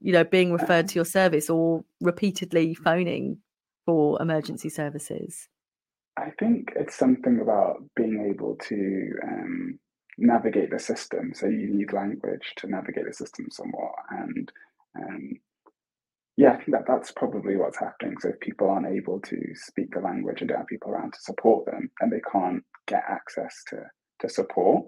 you 0.00 0.12
know, 0.12 0.24
being 0.24 0.52
referred 0.52 0.88
to 0.88 0.94
your 0.94 1.04
service 1.04 1.48
or 1.50 1.84
repeatedly 2.00 2.74
phoning 2.74 3.38
for 3.86 4.20
emergency 4.20 4.68
services? 4.68 5.48
I 6.18 6.30
think 6.38 6.72
it's 6.76 6.96
something 6.96 7.40
about 7.40 7.82
being 7.94 8.30
able 8.30 8.56
to 8.56 9.12
um, 9.22 9.78
navigate 10.18 10.70
the 10.70 10.78
system. 10.78 11.32
So 11.34 11.46
you 11.46 11.74
need 11.74 11.92
language 11.92 12.52
to 12.56 12.68
navigate 12.68 13.06
the 13.06 13.12
system 13.12 13.46
somewhat. 13.50 13.92
And 14.10 14.52
um, 14.98 15.32
yeah, 16.36 16.52
I 16.52 16.56
think 16.56 16.72
that 16.72 16.84
that's 16.86 17.12
probably 17.12 17.56
what's 17.56 17.78
happening. 17.78 18.16
So 18.20 18.28
if 18.28 18.40
people 18.40 18.68
aren't 18.68 18.94
able 18.94 19.20
to 19.20 19.38
speak 19.54 19.94
the 19.94 20.00
language 20.00 20.40
and 20.40 20.48
don't 20.48 20.58
have 20.58 20.66
people 20.66 20.90
around 20.90 21.12
to 21.14 21.20
support 21.20 21.64
them, 21.66 21.90
and 22.00 22.12
they 22.12 22.20
can't 22.30 22.62
get 22.86 23.04
access 23.08 23.54
to 23.68 23.78
to 24.20 24.28
support 24.28 24.84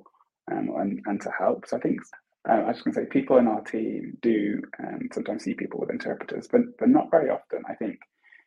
um, 0.53 0.71
and 0.79 1.01
and 1.07 1.21
to 1.23 1.31
help. 1.39 1.67
So 1.67 1.79
I 1.79 1.81
think 1.81 2.01
uh, 2.49 2.53
I 2.53 2.65
was 2.65 2.77
just 2.77 2.85
going 2.85 2.95
to 2.95 3.01
say 3.01 3.07
people 3.07 3.39
in 3.39 3.49
our 3.49 3.63
team 3.63 4.19
do 4.21 4.61
um, 4.83 5.09
sometimes 5.13 5.45
see 5.45 5.55
people 5.55 5.81
with 5.81 5.91
interpreters, 5.91 6.49
but 6.53 6.61
but 6.79 6.91
not 6.91 7.11
very 7.11 7.31
often. 7.31 7.63
I 7.69 7.75
think 7.75 7.99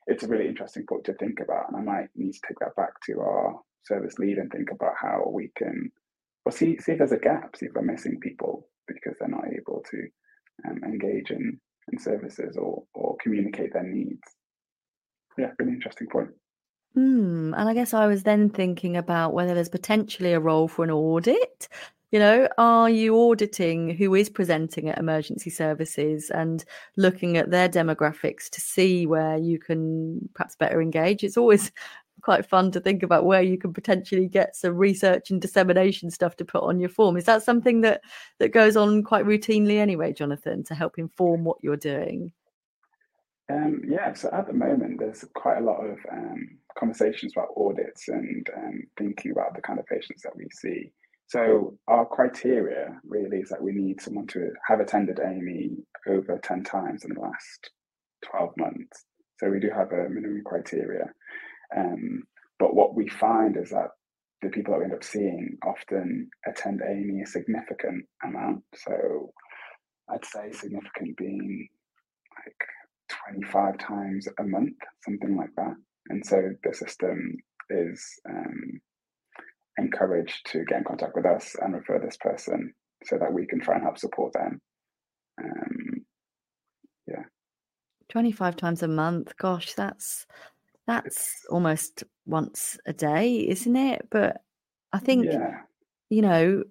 it's 0.06 0.24
a 0.24 0.28
really 0.28 0.48
interesting 0.48 0.86
point 0.88 1.06
to 1.06 1.14
think 1.14 1.40
about, 1.44 1.70
and 1.70 1.78
I 1.78 1.84
might 1.84 2.10
need 2.16 2.34
to 2.34 2.42
take 2.48 2.60
that 2.60 2.76
back 2.76 2.94
to 3.08 3.20
our 3.22 3.60
service 3.84 4.20
lead 4.20 4.38
and 4.38 4.52
think 4.52 4.70
about 4.72 4.94
how 5.02 5.24
we 5.34 5.52
can 5.58 5.92
well 6.46 6.54
see 6.54 6.78
see 6.78 6.92
if 6.92 7.00
there's 7.00 7.12
a 7.12 7.18
gap, 7.18 7.56
see 7.56 7.66
if 7.66 7.74
we're 7.74 7.82
missing 7.82 8.20
people 8.22 8.68
because 8.88 9.16
they're 9.20 9.28
not 9.28 9.48
able 9.48 9.84
to 9.90 10.08
um, 10.70 10.84
engage 10.84 11.32
in 11.32 11.60
in 11.92 12.00
services 12.00 12.58
or 12.58 12.84
or 12.94 13.18
communicate 13.22 13.74
their 13.74 13.84
needs. 13.84 14.22
Yeah, 15.38 15.52
really 15.60 15.74
interesting 15.74 16.08
point. 16.08 16.30
Hmm. 16.94 17.54
And 17.56 17.70
I 17.70 17.74
guess 17.74 17.94
I 17.94 18.08
was 18.08 18.24
then 18.24 18.50
thinking 18.50 18.98
about 18.98 19.34
whether 19.34 19.54
there's 19.54 19.70
potentially 19.70 20.34
a 20.34 20.40
role 20.40 20.68
for 20.68 20.84
an 20.84 20.92
audit. 20.92 21.70
You 22.12 22.20
know, 22.20 22.50
are 22.58 22.90
you 22.90 23.18
auditing 23.18 23.96
who 23.96 24.14
is 24.16 24.30
presenting 24.30 24.90
at 24.90 24.98
emergency 24.98 25.50
services 25.50 26.30
and 26.30 26.66
looking 26.98 27.38
at 27.38 27.52
their 27.52 27.70
demographics 27.70 28.50
to 28.50 28.60
see 28.60 29.06
where 29.06 29.38
you 29.38 29.58
can 29.58 30.28
perhaps 30.34 30.58
better 30.58 30.82
engage? 30.82 31.24
It's 31.24 31.38
always 31.38 31.72
quite 32.22 32.46
fun 32.46 32.72
to 32.72 32.80
think 32.80 33.04
about 33.04 33.26
where 33.26 33.42
you 33.42 33.58
can 33.58 33.74
potentially 33.74 34.28
get 34.28 34.56
some 34.56 34.76
research 34.76 35.32
and 35.32 35.42
dissemination 35.42 36.10
stuff 36.12 36.36
to 36.38 36.46
put 36.46 36.64
on 36.64 36.80
your 36.80 36.90
form. 36.90 37.18
Is 37.18 37.26
that 37.26 37.44
something 37.44 37.82
that 37.82 38.02
that 38.40 38.50
goes 38.50 38.76
on 38.76 39.04
quite 39.04 39.26
routinely 39.26 39.78
anyway, 39.78 40.14
Jonathan, 40.14 40.64
to 40.66 40.76
help 40.76 40.98
inform 40.98 41.44
what 41.44 41.58
you're 41.62 41.78
doing? 41.78 42.32
Um, 43.52 43.82
yeah, 43.86 44.14
so 44.14 44.30
at 44.32 44.48
the 44.48 44.54
moment, 44.54 45.00
there's 45.00 45.26
quite 45.36 45.58
a 45.58 45.66
lot 45.66 45.82
of 45.84 45.98
um, 46.12 46.58
conversations 46.78 47.34
about 47.36 47.50
audits 47.58 48.08
and 48.08 48.50
um, 48.56 48.84
thinking 48.98 49.32
about 49.32 49.56
the 49.56 49.62
kind 49.62 49.80
of 49.80 49.86
patients 49.88 50.24
that 50.24 50.36
we 50.36 50.48
see. 50.52 50.92
So 51.28 51.78
our 51.88 52.06
criteria 52.06 53.00
really 53.06 53.38
is 53.38 53.50
that 53.50 53.62
we 53.62 53.72
need 53.72 54.02
someone 54.02 54.28
to 54.28 54.52
have 54.68 54.82
attended 54.82 55.20
A&E 55.20 55.78
over 56.08 56.38
10 56.44 56.64
times 56.64 57.06
in 57.06 57.14
the 57.14 57.22
last 57.22 57.70
12 58.30 58.52
months. 58.58 59.06
So 59.40 59.50
we 59.50 59.60
do 59.60 59.70
have 59.70 59.92
a 59.92 60.10
minimum 60.10 60.44
criteria. 60.46 61.06
Um, 61.76 62.24
but 62.60 62.76
what 62.76 62.96
we 62.96 63.08
find 63.08 63.58
is 63.58 63.70
that 63.70 63.90
the 64.42 64.50
people 64.50 64.74
that 64.74 64.80
we 64.80 64.86
end 64.86 64.94
up 64.94 65.04
seeing 65.04 65.58
often 65.66 66.30
attend 66.48 66.82
A&E 66.82 67.22
a 67.24 67.28
significant 67.28 68.06
amount. 68.24 68.64
So 68.76 69.34
I'd 70.10 70.26
say 70.26 70.52
significant 70.52 71.18
being 71.18 71.68
like 72.46 72.56
25 73.34 73.78
times 73.78 74.28
a 74.40 74.44
month, 74.44 74.78
something 75.04 75.38
like 75.38 75.54
that. 75.58 75.76
And 76.10 76.26
so 76.26 76.42
the 76.64 76.74
system 76.74 77.38
is 77.70 78.04
um, 78.28 78.82
encouraged 79.78 80.46
to 80.48 80.66
get 80.66 80.80
in 80.80 80.84
contact 80.84 81.16
with 81.16 81.26
us 81.26 81.56
and 81.62 81.74
refer 81.74 82.00
this 82.00 82.18
person 82.18 82.74
so 83.06 83.18
that 83.18 83.32
we 83.32 83.46
can 83.46 83.60
try 83.62 83.76
and 83.76 83.84
help 83.84 83.98
support 83.98 84.34
them. 84.34 84.62
Um, 85.42 86.06
yeah. 87.08 87.24
25 88.10 88.56
times 88.56 88.84
a 88.84 88.88
month. 88.88 89.34
Gosh, 89.38 89.74
that's 89.74 90.26
that's 90.88 91.46
almost 91.50 92.04
once 92.26 92.78
a 92.86 92.94
day, 92.94 93.48
isn't 93.48 93.76
it? 93.76 94.08
But 94.10 94.42
I 94.94 95.00
think, 95.00 95.26
yeah. 95.26 95.62
you 96.10 96.22
know, 96.22 96.64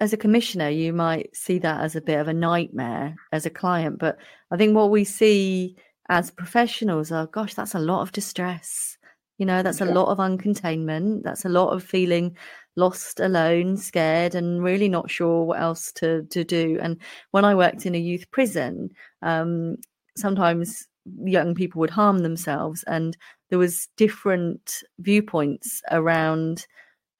as 0.00 0.12
a 0.12 0.18
commissioner, 0.18 0.68
you 0.68 0.92
might 0.92 1.34
see 1.34 1.58
that 1.58 1.80
as 1.80 1.96
a 1.96 2.00
bit 2.00 2.20
of 2.20 2.28
a 2.28 2.34
nightmare 2.34 3.16
as 3.32 3.46
a 3.46 3.50
client. 3.50 3.98
But 3.98 4.18
I 4.50 4.56
think 4.56 4.76
what 4.76 4.90
we 4.90 5.04
see 5.04 5.76
as 6.08 6.30
professionals 6.30 7.10
are, 7.10 7.26
gosh, 7.26 7.54
that's 7.54 7.74
a 7.74 7.80
lot 7.80 8.02
of 8.02 8.12
distress. 8.12 8.96
You 9.38 9.46
know, 9.46 9.62
that's 9.62 9.80
yeah. 9.80 9.90
a 9.90 9.92
lot 9.92 10.08
of 10.08 10.18
uncontainment. 10.18 11.22
That's 11.22 11.44
a 11.44 11.50
lot 11.50 11.70
of 11.70 11.82
feeling 11.82 12.36
lost, 12.76 13.20
alone, 13.20 13.76
scared, 13.76 14.34
and 14.34 14.62
really 14.62 14.88
not 14.88 15.10
sure 15.10 15.44
what 15.44 15.60
else 15.60 15.92
to, 15.92 16.24
to 16.24 16.44
do. 16.44 16.78
And 16.80 16.98
when 17.30 17.44
I 17.44 17.54
worked 17.54 17.86
in 17.86 17.94
a 17.94 17.98
youth 17.98 18.30
prison, 18.30 18.90
um, 19.22 19.76
sometimes 20.16 20.86
young 21.24 21.54
people 21.54 21.80
would 21.80 21.90
harm 21.90 22.18
themselves 22.18 22.84
and 22.86 23.16
there 23.50 23.58
was 23.58 23.88
different 23.96 24.82
viewpoints 24.98 25.82
around 25.90 26.66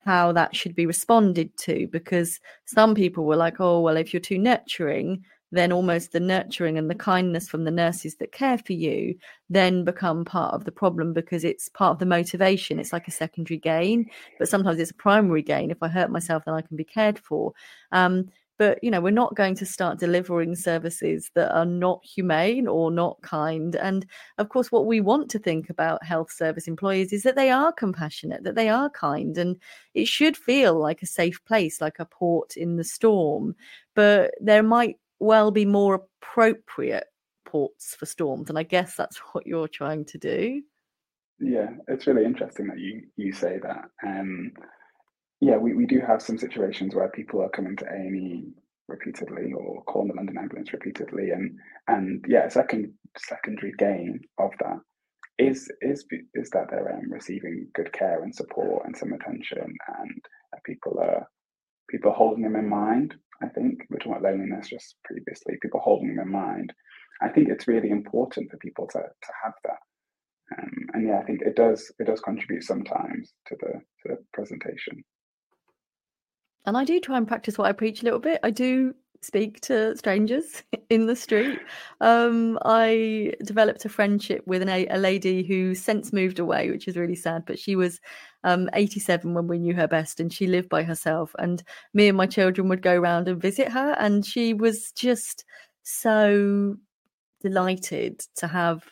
how 0.04 0.32
that 0.32 0.54
should 0.54 0.74
be 0.74 0.86
responded 0.86 1.56
to 1.56 1.88
because 1.88 2.38
some 2.64 2.94
people 2.94 3.24
were 3.24 3.36
like 3.36 3.60
oh 3.60 3.80
well 3.80 3.96
if 3.96 4.12
you're 4.12 4.20
too 4.20 4.38
nurturing 4.38 5.24
then 5.52 5.72
almost 5.72 6.12
the 6.12 6.20
nurturing 6.20 6.76
and 6.76 6.90
the 6.90 6.94
kindness 6.94 7.48
from 7.48 7.64
the 7.64 7.70
nurses 7.70 8.16
that 8.16 8.32
care 8.32 8.58
for 8.58 8.72
you 8.72 9.14
then 9.48 9.84
become 9.84 10.24
part 10.24 10.52
of 10.54 10.64
the 10.64 10.72
problem 10.72 11.12
because 11.12 11.44
it's 11.44 11.68
part 11.68 11.92
of 11.92 11.98
the 12.00 12.06
motivation. 12.06 12.80
It's 12.80 12.92
like 12.92 13.06
a 13.06 13.12
secondary 13.12 13.58
gain 13.58 14.06
but 14.38 14.48
sometimes 14.48 14.80
it's 14.80 14.90
a 14.90 14.94
primary 14.94 15.42
gain. 15.42 15.70
If 15.70 15.82
i 15.82 15.88
hurt 15.88 16.10
myself 16.10 16.44
then 16.44 16.54
i 16.54 16.62
can 16.62 16.76
be 16.76 16.84
cared 16.84 17.18
for. 17.18 17.52
Um, 17.92 18.28
but 18.58 18.82
you 18.82 18.90
know 18.90 19.00
we're 19.00 19.10
not 19.10 19.34
going 19.34 19.54
to 19.56 19.66
start 19.66 19.98
delivering 19.98 20.54
services 20.54 21.30
that 21.34 21.54
are 21.54 21.66
not 21.66 22.04
humane 22.04 22.66
or 22.66 22.90
not 22.90 23.20
kind. 23.22 23.76
And 23.76 24.06
of 24.38 24.48
course 24.48 24.72
what 24.72 24.86
we 24.86 25.00
want 25.00 25.30
to 25.30 25.38
think 25.38 25.70
about 25.70 26.04
health 26.04 26.32
service 26.32 26.66
employees 26.66 27.12
is 27.12 27.22
that 27.24 27.36
they 27.36 27.50
are 27.50 27.72
compassionate 27.72 28.44
that 28.44 28.54
they 28.54 28.68
are 28.68 28.90
kind 28.90 29.36
and 29.38 29.56
it 29.94 30.08
should 30.08 30.36
feel 30.36 30.78
like 30.78 31.02
a 31.02 31.06
safe 31.06 31.44
place 31.44 31.80
like 31.80 31.98
a 31.98 32.04
port 32.04 32.56
in 32.56 32.76
the 32.76 32.84
storm. 32.84 33.54
But 33.94 34.34
there 34.40 34.62
might 34.62 34.98
well 35.18 35.50
be 35.50 35.64
more 35.64 35.94
appropriate 36.22 37.06
ports 37.46 37.94
for 37.94 38.06
storms 38.06 38.48
and 38.50 38.58
i 38.58 38.62
guess 38.62 38.96
that's 38.96 39.18
what 39.32 39.46
you're 39.46 39.68
trying 39.68 40.04
to 40.04 40.18
do. 40.18 40.62
Yeah 41.38 41.70
it's 41.88 42.06
really 42.06 42.24
interesting 42.24 42.66
that 42.68 42.78
you 42.78 43.02
you 43.16 43.32
say 43.32 43.58
that. 43.62 43.90
Um 44.06 44.52
yeah, 45.40 45.56
we, 45.56 45.74
we 45.74 45.86
do 45.86 46.00
have 46.00 46.22
some 46.22 46.38
situations 46.38 46.94
where 46.94 47.08
people 47.08 47.42
are 47.42 47.50
coming 47.50 47.76
to 47.76 47.84
A&E 47.84 48.44
repeatedly 48.88 49.52
or 49.52 49.82
calling 49.84 50.08
the 50.08 50.14
London 50.14 50.38
ambulance 50.38 50.72
repeatedly 50.72 51.30
and 51.30 51.58
and 51.88 52.24
yeah, 52.28 52.48
second 52.48 52.92
secondary 53.18 53.72
gain 53.78 54.20
of 54.38 54.50
that 54.60 54.78
is 55.38 55.68
is 55.82 56.04
is 56.34 56.50
that 56.50 56.66
they're 56.70 56.94
um, 56.94 57.10
receiving 57.10 57.66
good 57.74 57.92
care 57.92 58.22
and 58.22 58.34
support 58.34 58.86
and 58.86 58.96
some 58.96 59.12
attention 59.12 59.74
and 59.98 60.20
people 60.64 60.98
are 61.00 61.26
people 61.90 62.12
holding 62.12 62.42
them 62.42 62.56
in 62.56 62.68
mind. 62.68 63.14
I 63.42 63.48
think 63.48 63.80
we 63.90 63.98
talked 63.98 64.20
about 64.20 64.22
loneliness 64.22 64.68
just 64.68 64.96
previously. 65.04 65.56
People 65.60 65.80
holding 65.80 66.16
them 66.16 66.26
in 66.26 66.32
mind. 66.32 66.72
I 67.20 67.28
think 67.28 67.48
it's 67.48 67.68
really 67.68 67.90
important 67.90 68.50
for 68.50 68.56
people 68.58 68.86
to 68.88 68.98
to 68.98 69.32
have 69.44 69.54
that. 69.64 70.58
Um, 70.58 70.72
and 70.94 71.08
yeah, 71.08 71.18
I 71.18 71.24
think 71.24 71.42
it 71.42 71.56
does 71.56 71.92
it 71.98 72.04
does 72.06 72.20
contribute 72.20 72.62
sometimes 72.62 73.32
to 73.48 73.56
the 73.60 73.72
to 73.72 74.14
the 74.14 74.18
presentation 74.32 75.04
and 76.66 76.76
I 76.76 76.84
do 76.84 77.00
try 77.00 77.16
and 77.16 77.26
practice 77.28 77.56
what 77.56 77.68
I 77.68 77.72
preach 77.72 78.02
a 78.02 78.04
little 78.04 78.18
bit. 78.18 78.40
I 78.42 78.50
do 78.50 78.94
speak 79.22 79.60
to 79.60 79.96
strangers 79.96 80.62
in 80.90 81.06
the 81.06 81.16
street. 81.16 81.58
Um, 82.00 82.58
I 82.64 83.32
developed 83.44 83.84
a 83.84 83.88
friendship 83.88 84.42
with 84.46 84.62
an, 84.62 84.68
a 84.68 84.98
lady 84.98 85.42
who 85.42 85.74
since 85.74 86.12
moved 86.12 86.38
away, 86.38 86.70
which 86.70 86.88
is 86.88 86.96
really 86.96 87.14
sad. 87.14 87.44
But 87.46 87.58
she 87.58 87.76
was 87.76 88.00
um, 88.44 88.68
87 88.74 89.34
when 89.34 89.48
we 89.48 89.58
knew 89.58 89.74
her 89.74 89.88
best, 89.88 90.20
and 90.20 90.32
she 90.32 90.46
lived 90.46 90.68
by 90.68 90.82
herself. 90.82 91.34
And 91.38 91.62
me 91.94 92.08
and 92.08 92.16
my 92.16 92.26
children 92.26 92.68
would 92.68 92.82
go 92.82 92.94
around 92.94 93.28
and 93.28 93.40
visit 93.40 93.68
her, 93.68 93.96
and 93.98 94.24
she 94.24 94.54
was 94.54 94.92
just 94.92 95.44
so 95.82 96.76
delighted 97.40 98.20
to 98.36 98.46
have 98.46 98.82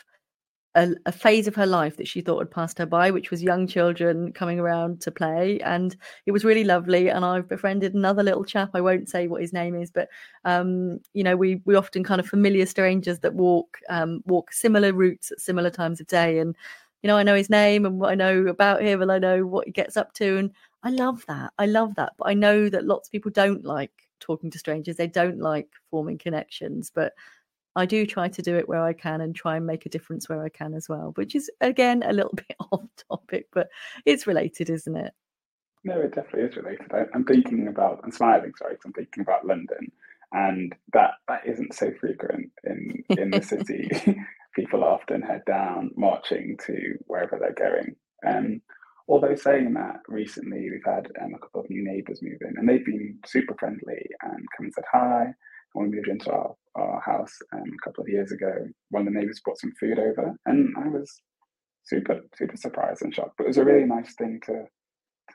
a, 0.75 0.91
a, 1.07 1.13
phase 1.13 1.47
of 1.47 1.55
her 1.55 1.67
life 1.67 1.97
that 1.97 2.09
she 2.09 2.21
thought 2.21 2.41
had 2.41 2.51
passed 2.51 2.79
her 2.79 2.87
by, 2.87 3.11
which 3.11 3.31
was 3.31 3.43
young 3.43 3.67
children 3.67 4.33
coming 4.33 4.59
around 4.59 5.01
to 5.03 5.11
play. 5.11 5.61
And 5.61 5.97
it 6.27 6.33
was 6.33 6.45
really 6.45 6.65
lovely. 6.65 7.09
And 7.09 7.25
I've 7.25 7.49
befriended 7.49 7.95
another 7.95 8.23
little 8.23 8.45
chap. 8.45 8.71
I 8.75 8.81
won't 8.81 9.09
say 9.09 9.29
what 9.29 9.41
his 9.41 9.53
name 9.53 9.75
is, 9.75 9.91
but 9.91 10.09
um, 10.45 11.01
you 11.13 11.23
know, 11.23 11.37
we 11.37 11.63
we 11.65 11.77
often 11.77 12.03
kind 12.03 12.21
of 12.21 12.27
familiar 12.27 12.67
strangers 12.67 13.21
that 13.21 13.35
walk 13.35 13.79
um, 13.89 14.23
walk 14.27 14.53
similar 14.53 14.93
routes 14.93 15.31
at 15.31 15.41
similar 15.41 15.71
times 15.71 16.01
of 16.01 16.07
day. 16.09 16.39
And 16.39 16.57
you 17.03 17.09
know, 17.09 17.17
I 17.17 17.23
know 17.23 17.37
his 17.37 17.51
name 17.51 17.87
and 17.87 18.01
what 18.01 18.11
I 18.11 18.15
know 18.15 18.47
about 18.47 18.83
him, 18.83 19.01
and 19.01 19.13
I 19.13 19.19
know 19.19 19.47
what 19.47 19.67
he 19.67 19.73
gets 19.73 19.97
up 19.97 20.13
to. 20.15 20.39
And 20.39 20.51
I 20.83 20.91
love 20.91 21.25
that. 21.29 21.53
I 21.59 21.67
love 21.67 21.95
that. 21.97 22.15
But 22.19 22.29
I 22.29 22.35
know 22.35 22.69
that 22.69 22.85
lots 22.85 23.09
of 23.09 23.13
people 23.13 23.31
don't 23.31 23.65
like 23.65 23.93
talking 24.21 24.51
to 24.51 24.59
strangers. 24.59 24.97
They 24.97 25.07
don't 25.07 25.39
like 25.39 25.69
forming 25.91 26.19
connections. 26.19 26.91
But 26.93 27.13
I 27.77 27.87
do 27.87 28.07
try 28.07 28.29
to 28.29 28.43
do 28.43 28.57
it 28.57 28.69
where 28.69 28.85
I 28.85 28.93
can 28.93 29.21
and 29.21 29.35
try 29.35 29.57
and 29.57 29.67
make 29.67 29.87
a 29.87 29.89
difference 29.89 30.29
where 30.29 30.45
I 30.45 30.49
can 30.49 30.75
as 30.75 30.89
well, 30.89 31.13
which 31.17 31.35
is 31.35 31.51
again 31.61 32.03
a 32.05 32.13
little 32.13 32.33
bit 32.37 32.57
off 32.73 32.89
topic, 33.11 33.49
but 33.53 33.69
it's 34.07 34.27
related, 34.27 34.71
isn't 34.71 34.97
it? 34.97 35.13
No, 35.85 36.01
it 36.01 36.15
definitely 36.15 36.49
is 36.49 36.57
related. 36.57 36.93
I, 36.93 37.05
am 37.15 37.25
thinking 37.25 37.69
about, 37.69 38.01
I'm 38.03 38.11
smiling, 38.11 38.53
sorry, 38.59 38.75
because 38.75 38.87
I'm 38.87 38.93
thinking 38.95 39.21
about 39.21 39.47
London, 39.47 39.93
and 40.33 40.75
that 40.95 41.13
that 41.29 41.43
isn't 41.47 41.75
so 41.75 41.93
frequent 42.01 42.51
in 42.65 43.05
in 43.19 43.31
the 43.31 43.43
city. 43.43 43.91
People 44.55 44.85
often 44.85 45.21
head 45.21 45.43
down 45.47 45.91
marching 45.97 46.57
to 46.67 46.95
wherever 47.07 47.39
they're 47.39 47.53
going. 47.53 47.97
Um, 48.25 48.63
although 49.09 49.35
saying 49.35 49.75
that 49.75 50.01
recently 50.09 50.71
we've 50.71 50.85
had 50.85 51.11
um, 51.21 51.35
a 51.35 51.39
couple 51.39 51.61
of 51.61 51.71
new 51.71 51.85
neighbours 51.85 52.23
move 52.23 52.39
in 52.41 52.55
and 52.57 52.69
they've 52.69 52.85
been 52.85 53.19
super 53.27 53.55
friendly 53.59 54.07
and 54.23 54.47
come 54.57 54.67
and 54.67 54.73
said 54.73 54.85
hi. 54.91 55.35
When 55.73 55.91
we 55.91 55.97
moved 55.97 56.09
into 56.09 56.31
our, 56.31 56.55
our 56.77 57.01
house 57.01 57.33
um, 57.53 57.63
a 57.63 57.85
couple 57.85 58.03
of 58.03 58.09
years 58.09 58.33
ago, 58.33 58.53
one 58.91 59.07
of 59.07 59.13
the 59.13 59.19
neighbours 59.19 59.41
brought 59.45 59.59
some 59.59 59.73
food 59.79 59.99
over 59.99 60.35
and 60.47 60.75
I 60.77 60.89
was 60.89 61.21
super, 61.85 62.21
super 62.37 62.57
surprised 62.57 63.03
and 63.03 63.15
shocked. 63.15 63.35
But 63.37 63.45
it 63.45 63.49
was 63.49 63.59
a 63.59 63.65
really 63.65 63.87
nice 63.87 64.15
thing 64.15 64.41
to, 64.47 64.65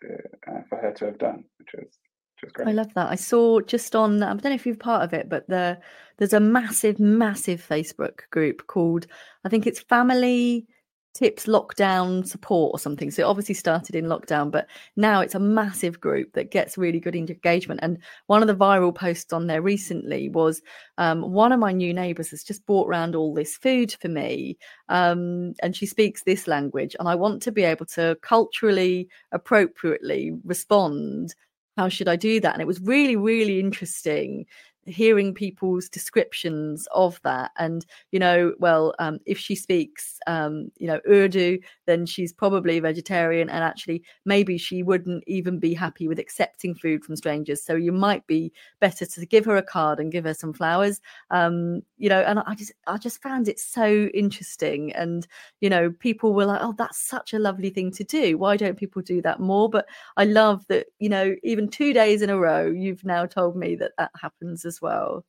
to 0.02 0.08
uh, 0.52 0.62
for 0.70 0.78
her 0.78 0.92
to 0.94 1.06
have 1.06 1.18
done, 1.18 1.44
which 1.58 1.70
was 1.74 1.98
which 2.36 2.44
was 2.44 2.52
great. 2.54 2.68
I 2.68 2.72
love 2.72 2.94
that. 2.96 3.10
I 3.10 3.16
saw 3.16 3.60
just 3.62 3.96
on 3.96 4.22
I 4.22 4.30
don't 4.30 4.44
know 4.44 4.54
if 4.54 4.66
you're 4.66 4.76
part 4.76 5.04
of 5.04 5.14
it, 5.14 5.30
but 5.30 5.48
the 5.48 5.80
there's 6.18 6.34
a 6.34 6.40
massive, 6.40 7.00
massive 7.00 7.66
Facebook 7.68 8.22
group 8.32 8.68
called 8.68 9.08
I 9.46 9.50
think 9.50 9.68
it's 9.68 9.80
Family 9.80 10.68
tips 11.14 11.48
lockdown 11.48 12.26
support 12.26 12.74
or 12.74 12.80
something. 12.80 13.12
So 13.12 13.24
it 13.24 13.26
obviously 13.26 13.56
started 13.56 13.96
in 13.96 14.06
lockdown, 14.06 14.52
but 14.52 14.68
now 14.96 15.22
it's 15.22 15.36
a 15.36 15.40
massive 15.40 16.00
group 16.00 16.34
that 16.34 16.52
gets 16.52 16.78
really 16.78 17.00
good 17.00 17.16
engagement. 17.16 17.80
And 17.84 17.98
one 18.28 18.42
of 18.42 18.48
the 18.48 18.56
viral 18.56 18.94
posts 18.94 19.34
on 19.34 19.48
there 19.48 19.62
recently 19.62 20.30
was 20.30 20.62
um, 20.98 21.22
one 21.32 21.52
of 21.52 21.60
my 21.60 21.72
new 21.72 21.94
neighbours 21.94 22.30
has 22.30 22.44
just 22.44 22.66
brought 22.66 22.88
around 22.88 23.16
all 23.16 23.34
this 23.34 23.58
food 23.58 23.96
for 24.00 24.08
me, 24.08 24.58
um, 24.88 25.54
and 25.62 25.76
she 25.76 25.86
speaks 25.86 26.24
this 26.24 26.48
language, 26.48 26.96
and 27.00 27.08
I 27.08 27.16
want 27.16 27.42
to 27.44 27.52
be 27.52 27.64
able 27.64 27.86
to 27.88 28.18
culturally 28.22 29.08
appropriately 29.32 30.32
respond. 30.44 31.36
How 31.78 31.88
should 31.88 32.10
I 32.10 32.18
do 32.18 32.42
that? 32.42 32.54
And 32.54 32.62
it 32.62 32.68
was 32.68 32.82
really, 32.82 33.16
really 33.16 33.60
interesting 33.60 34.46
hearing 34.90 35.34
people's 35.34 35.90
descriptions 35.90 36.88
of 36.94 37.20
that. 37.24 37.52
And 37.58 37.86
you 38.12 38.20
know 38.20 38.54
well 38.60 38.94
um, 39.00 39.20
if 39.26 39.38
she 39.38 39.56
speaks 39.56 40.20
um, 40.28 40.72
you 40.78 40.88
know 40.88 41.00
urdu 41.10 41.60
then 41.86 42.06
she's 42.06 42.34
probably 42.34 42.80
vegetarian 42.80 43.50
and 43.50 43.64
actually 43.64 44.04
maybe 44.26 44.58
she 44.58 44.84
wouldn't 44.84 45.24
even 45.28 45.60
be 45.60 45.74
happy 45.74 46.08
with 46.08 46.20
accepting 46.20 46.76
food 46.76 47.04
from 47.04 47.16
strangers. 47.16 47.64
So 47.64 47.76
you 47.76 47.92
might 47.92 48.26
be 48.28 48.52
better 48.80 49.06
to 49.06 49.26
give 49.26 49.46
her 49.46 49.58
a 49.58 49.64
card 49.64 50.00
and 50.00 50.12
give 50.12 50.26
her 50.26 50.34
some 50.34 50.54
flowers. 50.54 51.02
Um, 51.32 51.82
you 51.98 52.10
know 52.10 52.22
and 52.22 52.40
i 52.40 52.56
just 52.56 52.72
i 52.88 52.98
just 52.98 53.22
found 53.22 53.48
it 53.48 53.60
so 53.60 54.10
interesting. 54.14 54.92
And 54.94 55.28
you 55.62 55.70
know 55.70 55.92
people 56.00 56.34
were 56.34 56.46
like 56.46 56.62
oh 56.62 56.74
that's 56.78 57.00
such 57.00 57.34
a 57.34 57.40
lovely 57.40 57.70
thing 57.70 57.92
to 57.92 58.04
do. 58.04 58.38
Why 58.38 58.58
don't 58.58 58.78
people 58.78 59.02
do 59.02 59.22
that 59.22 59.40
more? 59.40 59.70
But 59.70 59.86
i 60.18 60.26
love 60.26 60.66
that 60.68 60.88
you 61.00 61.10
know 61.10 61.36
even 61.44 61.68
two 61.68 61.94
days 61.94 62.22
in 62.22 62.30
a 62.30 62.38
row 62.38 62.66
you've 62.66 63.04
now 63.06 63.26
told 63.26 63.56
me 63.56 63.76
that 63.76 63.92
that 63.98 64.12
happens 64.20 64.66
as 64.66 64.79
well. 64.82 65.26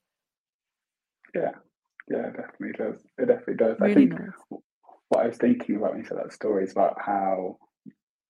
Yeah, 1.34 1.52
yeah, 2.08 2.28
it 2.28 2.36
definitely 2.36 2.72
does. 2.76 3.00
It 3.18 3.26
definitely 3.26 3.54
does. 3.54 3.80
Really 3.80 3.92
I 3.92 3.94
think 3.94 4.20
nice. 4.20 4.60
what 5.08 5.24
I 5.24 5.28
was 5.28 5.36
thinking 5.36 5.76
about 5.76 5.92
when 5.92 6.00
you 6.00 6.06
said 6.06 6.18
that 6.18 6.32
story 6.32 6.64
is 6.64 6.72
about 6.72 6.96
how 7.00 7.56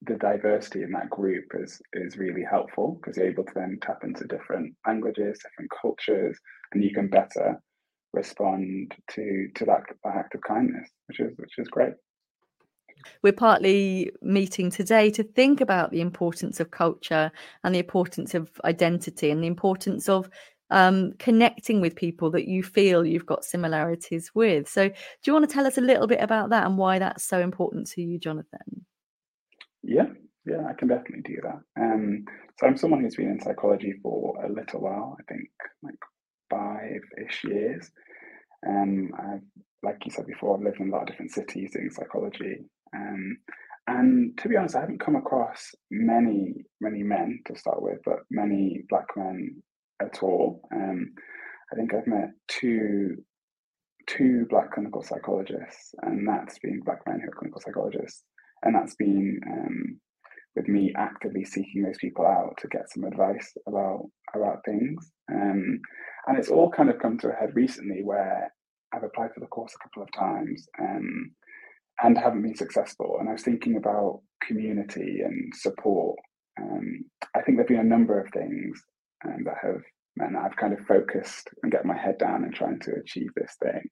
the 0.02 0.14
diversity 0.14 0.82
in 0.82 0.92
that 0.92 1.10
group 1.10 1.44
is 1.54 1.80
is 1.92 2.16
really 2.16 2.42
helpful 2.42 2.98
because 3.00 3.16
you're 3.16 3.28
able 3.28 3.44
to 3.44 3.52
then 3.54 3.78
tap 3.82 4.02
into 4.02 4.26
different 4.26 4.74
languages, 4.86 5.38
different 5.42 5.70
cultures, 5.80 6.38
and 6.72 6.82
you 6.82 6.92
can 6.92 7.08
better 7.08 7.60
respond 8.12 8.94
to 9.10 9.48
to 9.54 9.64
that, 9.64 9.82
that 10.04 10.16
act 10.16 10.34
of 10.34 10.40
kindness, 10.42 10.88
which 11.06 11.20
is 11.20 11.32
which 11.36 11.58
is 11.58 11.68
great. 11.68 11.92
We're 13.22 13.32
partly 13.32 14.10
meeting 14.22 14.70
today 14.70 15.10
to 15.10 15.22
think 15.22 15.60
about 15.60 15.90
the 15.90 16.00
importance 16.00 16.60
of 16.60 16.70
culture 16.70 17.30
and 17.64 17.74
the 17.74 17.78
importance 17.78 18.34
of 18.34 18.50
identity 18.64 19.30
and 19.30 19.42
the 19.42 19.46
importance 19.46 20.08
of 20.08 20.28
um, 20.70 21.12
connecting 21.18 21.80
with 21.80 21.96
people 21.96 22.30
that 22.32 22.46
you 22.46 22.62
feel 22.62 23.04
you've 23.04 23.26
got 23.26 23.44
similarities 23.44 24.30
with. 24.34 24.68
So, 24.68 24.88
do 24.88 24.94
you 25.26 25.32
want 25.32 25.48
to 25.48 25.54
tell 25.54 25.66
us 25.66 25.78
a 25.78 25.82
little 25.82 26.06
bit 26.06 26.20
about 26.20 26.50
that 26.50 26.66
and 26.66 26.78
why 26.78 26.98
that's 26.98 27.24
so 27.24 27.40
important 27.40 27.88
to 27.88 28.02
you, 28.02 28.18
Jonathan? 28.18 28.86
Yeah, 29.82 30.06
yeah, 30.46 30.66
I 30.68 30.74
can 30.74 30.88
definitely 30.88 31.22
do 31.22 31.38
that. 31.42 31.60
Um, 31.80 32.24
so, 32.58 32.66
I'm 32.66 32.76
someone 32.76 33.00
who's 33.00 33.16
been 33.16 33.30
in 33.30 33.40
psychology 33.40 33.94
for 34.02 34.44
a 34.44 34.52
little 34.52 34.80
while, 34.80 35.16
I 35.18 35.32
think 35.32 35.48
like 35.82 35.98
five 36.50 37.00
ish 37.26 37.44
years. 37.44 37.90
Um, 38.68 39.10
I've, 39.18 39.42
like 39.82 39.98
you 40.04 40.10
said 40.10 40.26
before, 40.26 40.56
I've 40.56 40.62
lived 40.62 40.80
in 40.80 40.88
a 40.88 40.92
lot 40.92 41.02
of 41.02 41.08
different 41.08 41.32
cities 41.32 41.70
doing 41.72 41.90
psychology. 41.90 42.58
Um, 42.94 43.38
and 43.86 44.38
to 44.38 44.48
be 44.48 44.56
honest, 44.56 44.76
I 44.76 44.80
haven't 44.80 45.00
come 45.00 45.16
across 45.16 45.74
many, 45.90 46.54
many 46.80 47.02
men 47.02 47.40
to 47.46 47.58
start 47.58 47.82
with, 47.82 47.98
but 48.04 48.18
many 48.30 48.82
black 48.88 49.06
men 49.16 49.62
at 50.00 50.22
all. 50.22 50.60
Um, 50.72 51.12
I 51.72 51.76
think 51.76 51.94
I've 51.94 52.06
met 52.06 52.30
two 52.48 53.16
two 54.06 54.46
black 54.50 54.72
clinical 54.72 55.02
psychologists, 55.02 55.94
and 56.02 56.26
that's 56.26 56.58
been 56.58 56.80
black 56.84 57.00
men 57.06 57.20
who 57.20 57.28
are 57.28 57.38
clinical 57.38 57.60
psychologists, 57.60 58.24
and 58.62 58.74
that's 58.74 58.96
been 58.96 59.38
um, 59.46 60.00
with 60.56 60.68
me 60.68 60.92
actively 60.96 61.44
seeking 61.44 61.82
those 61.82 61.98
people 61.98 62.26
out 62.26 62.56
to 62.58 62.68
get 62.68 62.90
some 62.90 63.04
advice 63.04 63.52
about 63.68 64.06
about 64.34 64.64
things. 64.64 65.10
Um, 65.32 65.80
and 66.26 66.38
it's 66.38 66.50
all 66.50 66.70
kind 66.70 66.90
of 66.90 66.98
come 66.98 67.18
to 67.18 67.28
a 67.28 67.34
head 67.34 67.50
recently 67.54 68.00
where 68.02 68.52
I've 68.92 69.04
applied 69.04 69.30
for 69.32 69.40
the 69.40 69.46
course 69.46 69.72
a 69.74 69.82
couple 69.82 70.02
of 70.02 70.12
times 70.12 70.66
um, 70.80 71.30
and 72.02 72.18
haven't 72.18 72.42
been 72.42 72.56
successful. 72.56 73.16
And 73.20 73.28
I 73.28 73.32
was 73.32 73.42
thinking 73.42 73.76
about 73.76 74.20
community 74.42 75.20
and 75.24 75.52
support. 75.54 76.18
Um, 76.60 77.04
I 77.34 77.42
think 77.42 77.56
there've 77.56 77.68
been 77.68 77.78
a 77.78 77.84
number 77.84 78.20
of 78.20 78.30
things 78.32 78.82
um, 79.24 79.44
that 79.44 79.56
have 79.62 79.82
meant 80.16 80.36
I've 80.36 80.56
kind 80.56 80.72
of 80.72 80.84
focused 80.86 81.48
and 81.62 81.72
get 81.72 81.84
my 81.84 81.96
head 81.96 82.18
down 82.18 82.44
and 82.44 82.54
trying 82.54 82.80
to 82.80 82.92
achieve 82.94 83.30
this 83.36 83.56
thing. 83.62 83.82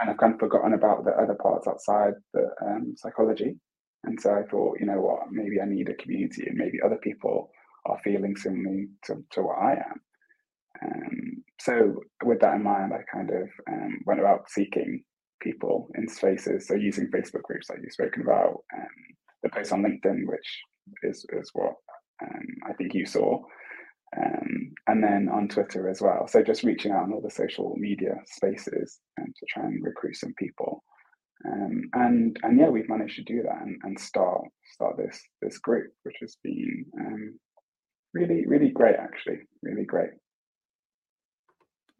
And 0.00 0.10
I've 0.10 0.18
kind 0.18 0.34
of 0.34 0.40
forgotten 0.40 0.74
about 0.74 1.04
the 1.04 1.12
other 1.12 1.34
parts 1.34 1.66
outside 1.68 2.14
the 2.32 2.48
um, 2.64 2.94
psychology. 2.96 3.56
And 4.04 4.20
so 4.20 4.34
I 4.34 4.42
thought, 4.50 4.78
you 4.80 4.86
know 4.86 5.00
what, 5.00 5.30
maybe 5.30 5.60
I 5.60 5.66
need 5.66 5.88
a 5.88 5.94
community 5.94 6.46
and 6.46 6.56
maybe 6.56 6.78
other 6.84 6.98
people 7.02 7.50
are 7.86 8.00
feeling 8.02 8.36
similarly 8.36 8.88
to, 9.04 9.24
to 9.32 9.42
what 9.42 9.58
I 9.58 9.72
am. 9.72 10.00
Um, 10.84 11.44
so 11.60 11.94
with 12.24 12.40
that 12.40 12.54
in 12.54 12.62
mind, 12.62 12.92
I 12.92 13.02
kind 13.10 13.30
of 13.30 13.48
um, 13.70 14.00
went 14.04 14.20
about 14.20 14.50
seeking 14.50 15.02
people 15.40 15.88
in 15.96 16.08
spaces. 16.08 16.66
So 16.66 16.74
using 16.74 17.10
Facebook 17.10 17.42
groups 17.42 17.70
like 17.70 17.78
you've 17.82 17.92
spoken 17.92 18.22
about, 18.22 18.64
um, 18.76 18.88
the 19.42 19.50
post 19.50 19.72
on 19.72 19.82
LinkedIn, 19.82 20.26
which 20.26 20.62
is, 21.02 21.24
is 21.32 21.50
what 21.52 21.74
um, 22.22 22.46
I 22.68 22.72
think 22.74 22.94
you 22.94 23.06
saw, 23.06 23.42
um, 24.16 24.72
and 24.86 25.02
then 25.02 25.28
on 25.32 25.48
Twitter 25.48 25.88
as 25.88 26.00
well. 26.00 26.26
So 26.28 26.42
just 26.42 26.62
reaching 26.62 26.92
out 26.92 27.04
on 27.04 27.12
all 27.12 27.20
the 27.20 27.30
social 27.30 27.74
media 27.76 28.14
spaces 28.26 28.98
um, 29.18 29.26
to 29.26 29.46
try 29.48 29.64
and 29.64 29.84
recruit 29.84 30.16
some 30.16 30.34
people. 30.38 30.82
Um, 31.46 31.90
and 31.94 32.38
and 32.42 32.58
yeah, 32.58 32.68
we've 32.68 32.88
managed 32.88 33.16
to 33.16 33.24
do 33.24 33.42
that 33.42 33.62
and, 33.62 33.78
and 33.82 33.98
start 33.98 34.42
start 34.72 34.96
this 34.96 35.20
this 35.42 35.58
group, 35.58 35.92
which 36.04 36.16
has 36.20 36.36
been 36.42 36.84
um, 36.98 37.38
really 38.14 38.46
really 38.46 38.70
great 38.70 38.96
actually, 38.96 39.40
really 39.62 39.84
great. 39.84 40.10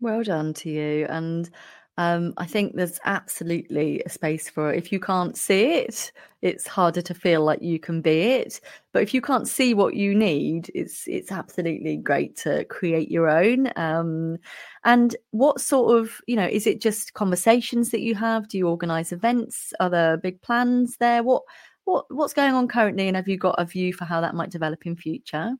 Well 0.00 0.22
done 0.22 0.54
to 0.54 0.70
you, 0.70 1.06
and 1.08 1.50
um, 1.96 2.34
I 2.36 2.46
think 2.46 2.74
there's 2.74 2.98
absolutely 3.04 4.02
a 4.04 4.08
space 4.08 4.50
for 4.50 4.72
it. 4.72 4.78
If 4.78 4.90
you 4.90 4.98
can't 4.98 5.36
see 5.36 5.74
it, 5.74 6.10
it's 6.42 6.66
harder 6.66 7.00
to 7.02 7.14
feel 7.14 7.42
like 7.44 7.62
you 7.62 7.78
can 7.78 8.00
be 8.00 8.20
it. 8.20 8.60
But 8.92 9.02
if 9.02 9.14
you 9.14 9.20
can't 9.20 9.46
see 9.46 9.74
what 9.74 9.94
you 9.94 10.12
need, 10.14 10.72
it's 10.74 11.06
it's 11.06 11.30
absolutely 11.30 11.96
great 11.96 12.36
to 12.38 12.64
create 12.64 13.10
your 13.12 13.28
own. 13.28 13.70
Um, 13.76 14.38
and 14.84 15.14
what 15.30 15.60
sort 15.60 15.96
of, 15.96 16.20
you 16.26 16.34
know, 16.34 16.46
is 16.46 16.66
it 16.66 16.80
just 16.80 17.14
conversations 17.14 17.90
that 17.90 18.00
you 18.00 18.16
have? 18.16 18.48
Do 18.48 18.58
you 18.58 18.68
organise 18.68 19.12
events? 19.12 19.72
Are 19.78 19.90
there 19.90 20.16
big 20.16 20.42
plans 20.42 20.96
there? 20.98 21.22
What 21.22 21.44
what 21.84 22.06
what's 22.08 22.34
going 22.34 22.54
on 22.54 22.66
currently, 22.66 23.06
and 23.06 23.16
have 23.16 23.28
you 23.28 23.38
got 23.38 23.54
a 23.58 23.64
view 23.64 23.92
for 23.92 24.04
how 24.04 24.20
that 24.20 24.34
might 24.34 24.50
develop 24.50 24.84
in 24.84 24.96
future? 24.96 25.52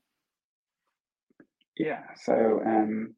Yeah. 1.79 2.03
So. 2.17 2.61
Um 2.67 3.15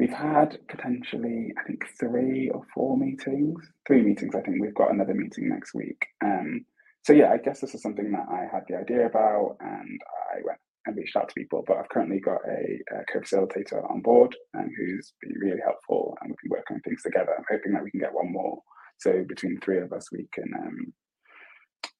We've 0.00 0.10
had 0.10 0.58
potentially, 0.66 1.52
I 1.58 1.62
think, 1.64 1.84
three 1.98 2.48
or 2.48 2.62
four 2.74 2.96
meetings. 2.96 3.60
Three 3.86 4.00
meetings. 4.00 4.34
I 4.34 4.40
think 4.40 4.56
we've 4.58 4.74
got 4.74 4.90
another 4.90 5.12
meeting 5.12 5.50
next 5.50 5.74
week. 5.74 6.06
Um, 6.24 6.64
so 7.04 7.12
yeah, 7.12 7.30
I 7.30 7.36
guess 7.36 7.60
this 7.60 7.74
is 7.74 7.82
something 7.82 8.10
that 8.12 8.26
I 8.30 8.46
had 8.50 8.62
the 8.66 8.76
idea 8.76 9.04
about, 9.04 9.58
and 9.60 10.00
I 10.32 10.40
went 10.42 10.58
and 10.86 10.96
reached 10.96 11.16
out 11.16 11.28
to 11.28 11.34
people. 11.34 11.62
But 11.66 11.76
I've 11.76 11.90
currently 11.90 12.18
got 12.18 12.40
a, 12.48 12.96
a 12.96 13.04
co-facilitator 13.12 13.90
on 13.90 14.00
board, 14.00 14.34
um, 14.56 14.70
who's 14.74 15.12
been 15.20 15.38
really 15.38 15.60
helpful, 15.62 16.16
and 16.22 16.30
we 16.30 16.36
can 16.40 16.50
work 16.50 16.70
on 16.70 16.80
things 16.80 17.02
together. 17.02 17.34
I'm 17.36 17.44
hoping 17.50 17.72
that 17.74 17.84
we 17.84 17.90
can 17.90 18.00
get 18.00 18.14
one 18.14 18.32
more. 18.32 18.58
So 19.00 19.22
between 19.28 19.60
three 19.60 19.80
of 19.80 19.92
us, 19.92 20.10
we 20.10 20.28
can, 20.32 20.50
um, 20.58 20.94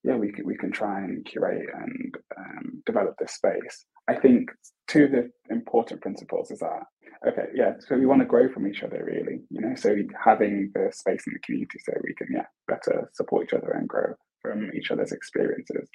yeah, 0.04 0.16
we 0.16 0.32
can 0.32 0.46
we 0.46 0.56
can 0.56 0.72
try 0.72 1.00
and 1.00 1.22
curate 1.26 1.68
and 1.74 2.14
um, 2.38 2.82
develop 2.86 3.16
this 3.18 3.34
space. 3.34 3.84
I 4.08 4.14
think 4.14 4.50
two 4.88 5.04
of 5.04 5.10
the 5.12 5.30
important 5.50 6.00
principles 6.00 6.50
is 6.50 6.60
that 6.60 6.82
okay, 7.26 7.46
yeah. 7.54 7.74
So 7.80 7.96
we 7.96 8.06
want 8.06 8.20
to 8.20 8.26
grow 8.26 8.52
from 8.52 8.66
each 8.66 8.83
other, 8.83 9.04
really. 9.04 9.40
You 9.50 9.61
know, 9.61 9.74
so 9.74 9.94
having 10.22 10.70
the 10.74 10.90
space 10.92 11.26
in 11.26 11.35
the 11.35 11.40
community 11.40 11.78
so 11.85 11.92
we 12.02 12.14
can, 12.14 12.28
yeah, 12.33 12.46
better 12.68 13.11
support 13.12 13.44
each 13.44 13.54
other 13.54 13.70
and 13.70 13.88
grow 13.88 14.14
from 14.40 14.70
each 14.74 14.90
other's 14.90 15.12
experiences. 15.12 15.88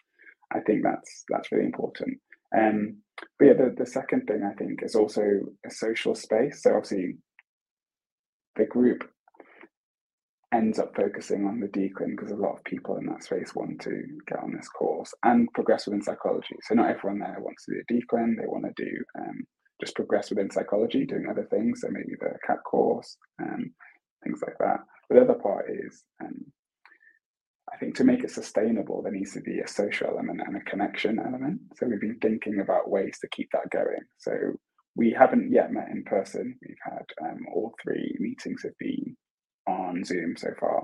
I 0.53 0.59
think 0.59 0.83
that's 0.83 1.23
that's 1.29 1.51
really 1.51 1.65
important. 1.65 2.19
Um, 2.55 2.97
but 3.39 3.45
yeah, 3.45 3.53
the, 3.53 3.75
the 3.77 3.85
second 3.85 4.27
thing 4.27 4.43
I 4.43 4.53
think 4.53 4.81
is 4.83 4.95
also 4.95 5.21
a 5.65 5.71
social 5.71 6.15
space. 6.15 6.61
So 6.61 6.71
obviously, 6.75 7.17
the 8.55 8.65
group 8.65 9.03
ends 10.53 10.79
up 10.79 10.95
focusing 10.95 11.45
on 11.45 11.59
the 11.59 11.67
DCLIN 11.67 12.11
because 12.11 12.31
a 12.31 12.35
lot 12.35 12.53
of 12.53 12.63
people 12.63 12.97
in 12.97 13.05
that 13.07 13.23
space 13.23 13.53
want 13.55 13.81
to 13.81 14.03
get 14.27 14.39
on 14.39 14.53
this 14.55 14.69
course 14.69 15.13
and 15.23 15.51
progress 15.53 15.85
within 15.85 16.01
psychology. 16.01 16.55
So 16.61 16.75
not 16.75 16.89
everyone 16.89 17.19
there 17.19 17.38
wants 17.39 17.65
to 17.65 17.73
do 17.73 17.81
a 17.81 17.93
DCLIN; 17.93 18.38
they 18.38 18.47
want 18.47 18.65
to 18.65 18.83
do 18.83 18.91
um, 19.19 19.43
just 19.81 19.95
progress 19.95 20.29
within 20.29 20.49
psychology, 20.51 21.05
doing 21.05 21.27
other 21.29 21.47
things. 21.49 21.81
So 21.81 21.88
maybe 21.89 22.15
the 22.19 22.38
CAT 22.45 22.63
course 22.63 23.17
and 23.39 23.49
um, 23.49 23.71
things 24.23 24.41
like 24.45 24.57
that. 24.59 24.79
But 25.09 25.15
the 25.15 25.21
other 25.21 25.39
part 25.39 25.65
is, 25.69 26.03
um, 26.23 26.45
I 27.73 27.77
think 27.77 27.95
to 27.95 28.03
make 28.03 28.23
it 28.23 28.31
sustainable, 28.31 29.01
there 29.01 29.11
needs 29.11 29.33
to 29.33 29.41
be 29.41 29.59
a 29.59 29.67
social 29.67 30.07
element 30.07 30.41
and 30.45 30.55
a 30.55 30.61
connection 30.61 31.19
element. 31.19 31.59
So 31.77 31.88
we've 31.88 31.99
been 31.99 32.19
thinking 32.21 32.61
about 32.61 32.89
ways 32.89 33.17
to 33.21 33.27
keep 33.29 33.49
that 33.51 33.69
going. 33.71 34.03
So 34.17 34.31
we 34.95 35.11
haven't 35.11 35.51
yet 35.51 35.73
met 35.73 35.89
in 35.91 36.03
person. 36.03 36.57
We've 36.61 36.77
had 36.83 37.05
um, 37.21 37.45
all 37.53 37.73
three 37.83 38.15
meetings 38.19 38.63
have 38.63 38.77
been 38.79 39.17
on 39.67 40.03
Zoom 40.05 40.35
so 40.38 40.49
far, 40.59 40.83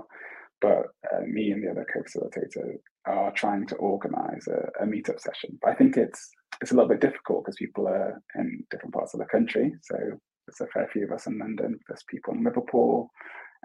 but 0.62 0.86
uh, 1.12 1.22
me 1.26 1.50
and 1.50 1.62
the 1.62 1.70
other 1.70 1.84
co-facilitator 1.92 2.76
are 3.04 3.32
trying 3.32 3.66
to 3.66 3.74
organise 3.76 4.46
a, 4.46 4.84
a 4.84 4.86
meetup 4.86 5.20
session. 5.20 5.58
But 5.60 5.72
I 5.72 5.74
think 5.74 5.96
it's 5.96 6.30
it's 6.62 6.70
a 6.70 6.74
little 6.74 6.88
bit 6.88 7.00
difficult 7.00 7.44
because 7.44 7.56
people 7.56 7.88
are 7.88 8.22
in 8.36 8.64
different 8.70 8.94
parts 8.94 9.12
of 9.12 9.20
the 9.20 9.26
country. 9.26 9.74
So 9.82 9.96
there's 9.96 10.60
a 10.60 10.72
fair 10.72 10.88
few 10.92 11.04
of 11.04 11.10
us 11.10 11.26
in 11.26 11.38
London. 11.38 11.78
There's 11.88 12.04
people 12.08 12.34
in 12.34 12.44
Liverpool, 12.44 13.10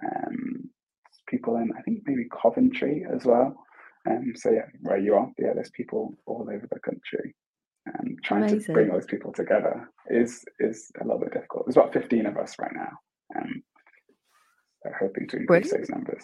um, 0.04 0.70
people 1.28 1.58
in 1.58 1.72
I 1.78 1.82
think 1.84 2.02
maybe 2.08 2.26
Coventry 2.42 3.06
as 3.14 3.24
well. 3.24 3.56
Um, 4.10 4.34
so 4.36 4.50
yeah, 4.52 4.66
where 4.82 4.98
you 4.98 5.14
are, 5.14 5.30
yeah, 5.38 5.54
there's 5.54 5.72
people 5.72 6.18
all 6.26 6.50
over 6.52 6.68
the 6.72 6.80
country. 6.80 7.36
And 7.86 8.10
um, 8.10 8.16
trying 8.24 8.44
Amazing. 8.44 8.64
to 8.64 8.74
bring 8.74 8.90
those 8.90 9.06
people 9.06 9.32
together 9.32 9.88
is 10.10 10.44
is 10.60 10.92
a 11.00 11.06
little 11.06 11.20
bit 11.20 11.34
difficult. 11.34 11.66
There's 11.66 11.78
about 11.78 11.94
15 11.94 12.26
of 12.26 12.38
us 12.38 12.56
right 12.60 12.74
now. 12.74 12.90
Um, 13.36 13.62
hoping 15.00 15.28
to 15.28 15.38
increase 15.38 15.70
Brilliant. 15.70 15.88
those 15.88 15.90
numbers 15.90 16.24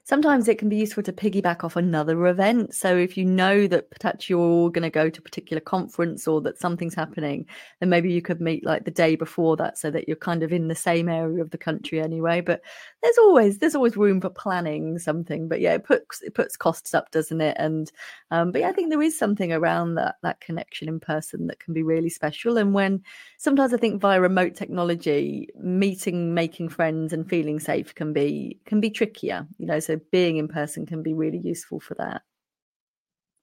sometimes 0.03 0.47
it 0.47 0.57
can 0.57 0.69
be 0.69 0.77
useful 0.77 1.03
to 1.03 1.13
piggyback 1.13 1.63
off 1.63 1.75
another 1.75 2.27
event. 2.27 2.73
So 2.73 2.97
if 2.97 3.17
you 3.17 3.25
know 3.25 3.67
that 3.67 3.89
perhaps 3.91 4.29
you're 4.29 4.69
going 4.71 4.83
to 4.83 4.89
go 4.89 5.09
to 5.09 5.19
a 5.19 5.23
particular 5.23 5.61
conference 5.61 6.27
or 6.27 6.41
that 6.41 6.59
something's 6.59 6.95
happening, 6.95 7.45
then 7.79 7.89
maybe 7.89 8.11
you 8.11 8.21
could 8.21 8.41
meet 8.41 8.65
like 8.65 8.85
the 8.85 8.91
day 8.91 9.15
before 9.15 9.55
that 9.57 9.77
so 9.77 9.91
that 9.91 10.07
you're 10.07 10.17
kind 10.17 10.43
of 10.43 10.51
in 10.51 10.67
the 10.67 10.75
same 10.75 11.07
area 11.07 11.41
of 11.41 11.51
the 11.51 11.57
country 11.57 12.01
anyway. 12.01 12.41
But 12.41 12.61
there's 13.01 13.17
always 13.19 13.59
there's 13.59 13.75
always 13.75 13.97
room 13.97 14.21
for 14.21 14.29
planning 14.29 14.99
something. 14.99 15.47
But 15.47 15.61
yeah, 15.61 15.73
it 15.73 15.83
puts 15.83 16.21
it 16.21 16.33
puts 16.33 16.57
costs 16.57 16.93
up, 16.93 17.11
doesn't 17.11 17.41
it? 17.41 17.55
And 17.59 17.91
um, 18.31 18.51
but 18.51 18.61
yeah, 18.61 18.69
I 18.69 18.73
think 18.73 18.89
there 18.89 19.01
is 19.01 19.17
something 19.17 19.53
around 19.53 19.95
that 19.95 20.15
that 20.23 20.41
connection 20.41 20.89
in 20.89 20.99
person 20.99 21.47
that 21.47 21.59
can 21.59 21.73
be 21.73 21.83
really 21.83 22.09
special. 22.09 22.57
And 22.57 22.73
when 22.73 23.03
sometimes 23.37 23.73
I 23.73 23.77
think 23.77 24.01
via 24.01 24.19
remote 24.19 24.55
technology, 24.55 25.47
meeting, 25.55 26.33
making 26.33 26.69
friends, 26.69 27.13
and 27.13 27.29
feeling 27.29 27.59
safe 27.59 27.95
can 27.95 28.13
be 28.13 28.59
can 28.65 28.81
be 28.81 28.89
trickier. 28.89 29.47
You 29.57 29.67
know, 29.67 29.79
so 29.79 30.00
being 30.11 30.37
in 30.37 30.47
person 30.47 30.85
can 30.85 31.03
be 31.03 31.13
really 31.13 31.39
useful 31.39 31.79
for 31.79 31.95
that. 31.95 32.21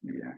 Yeah, 0.03 0.33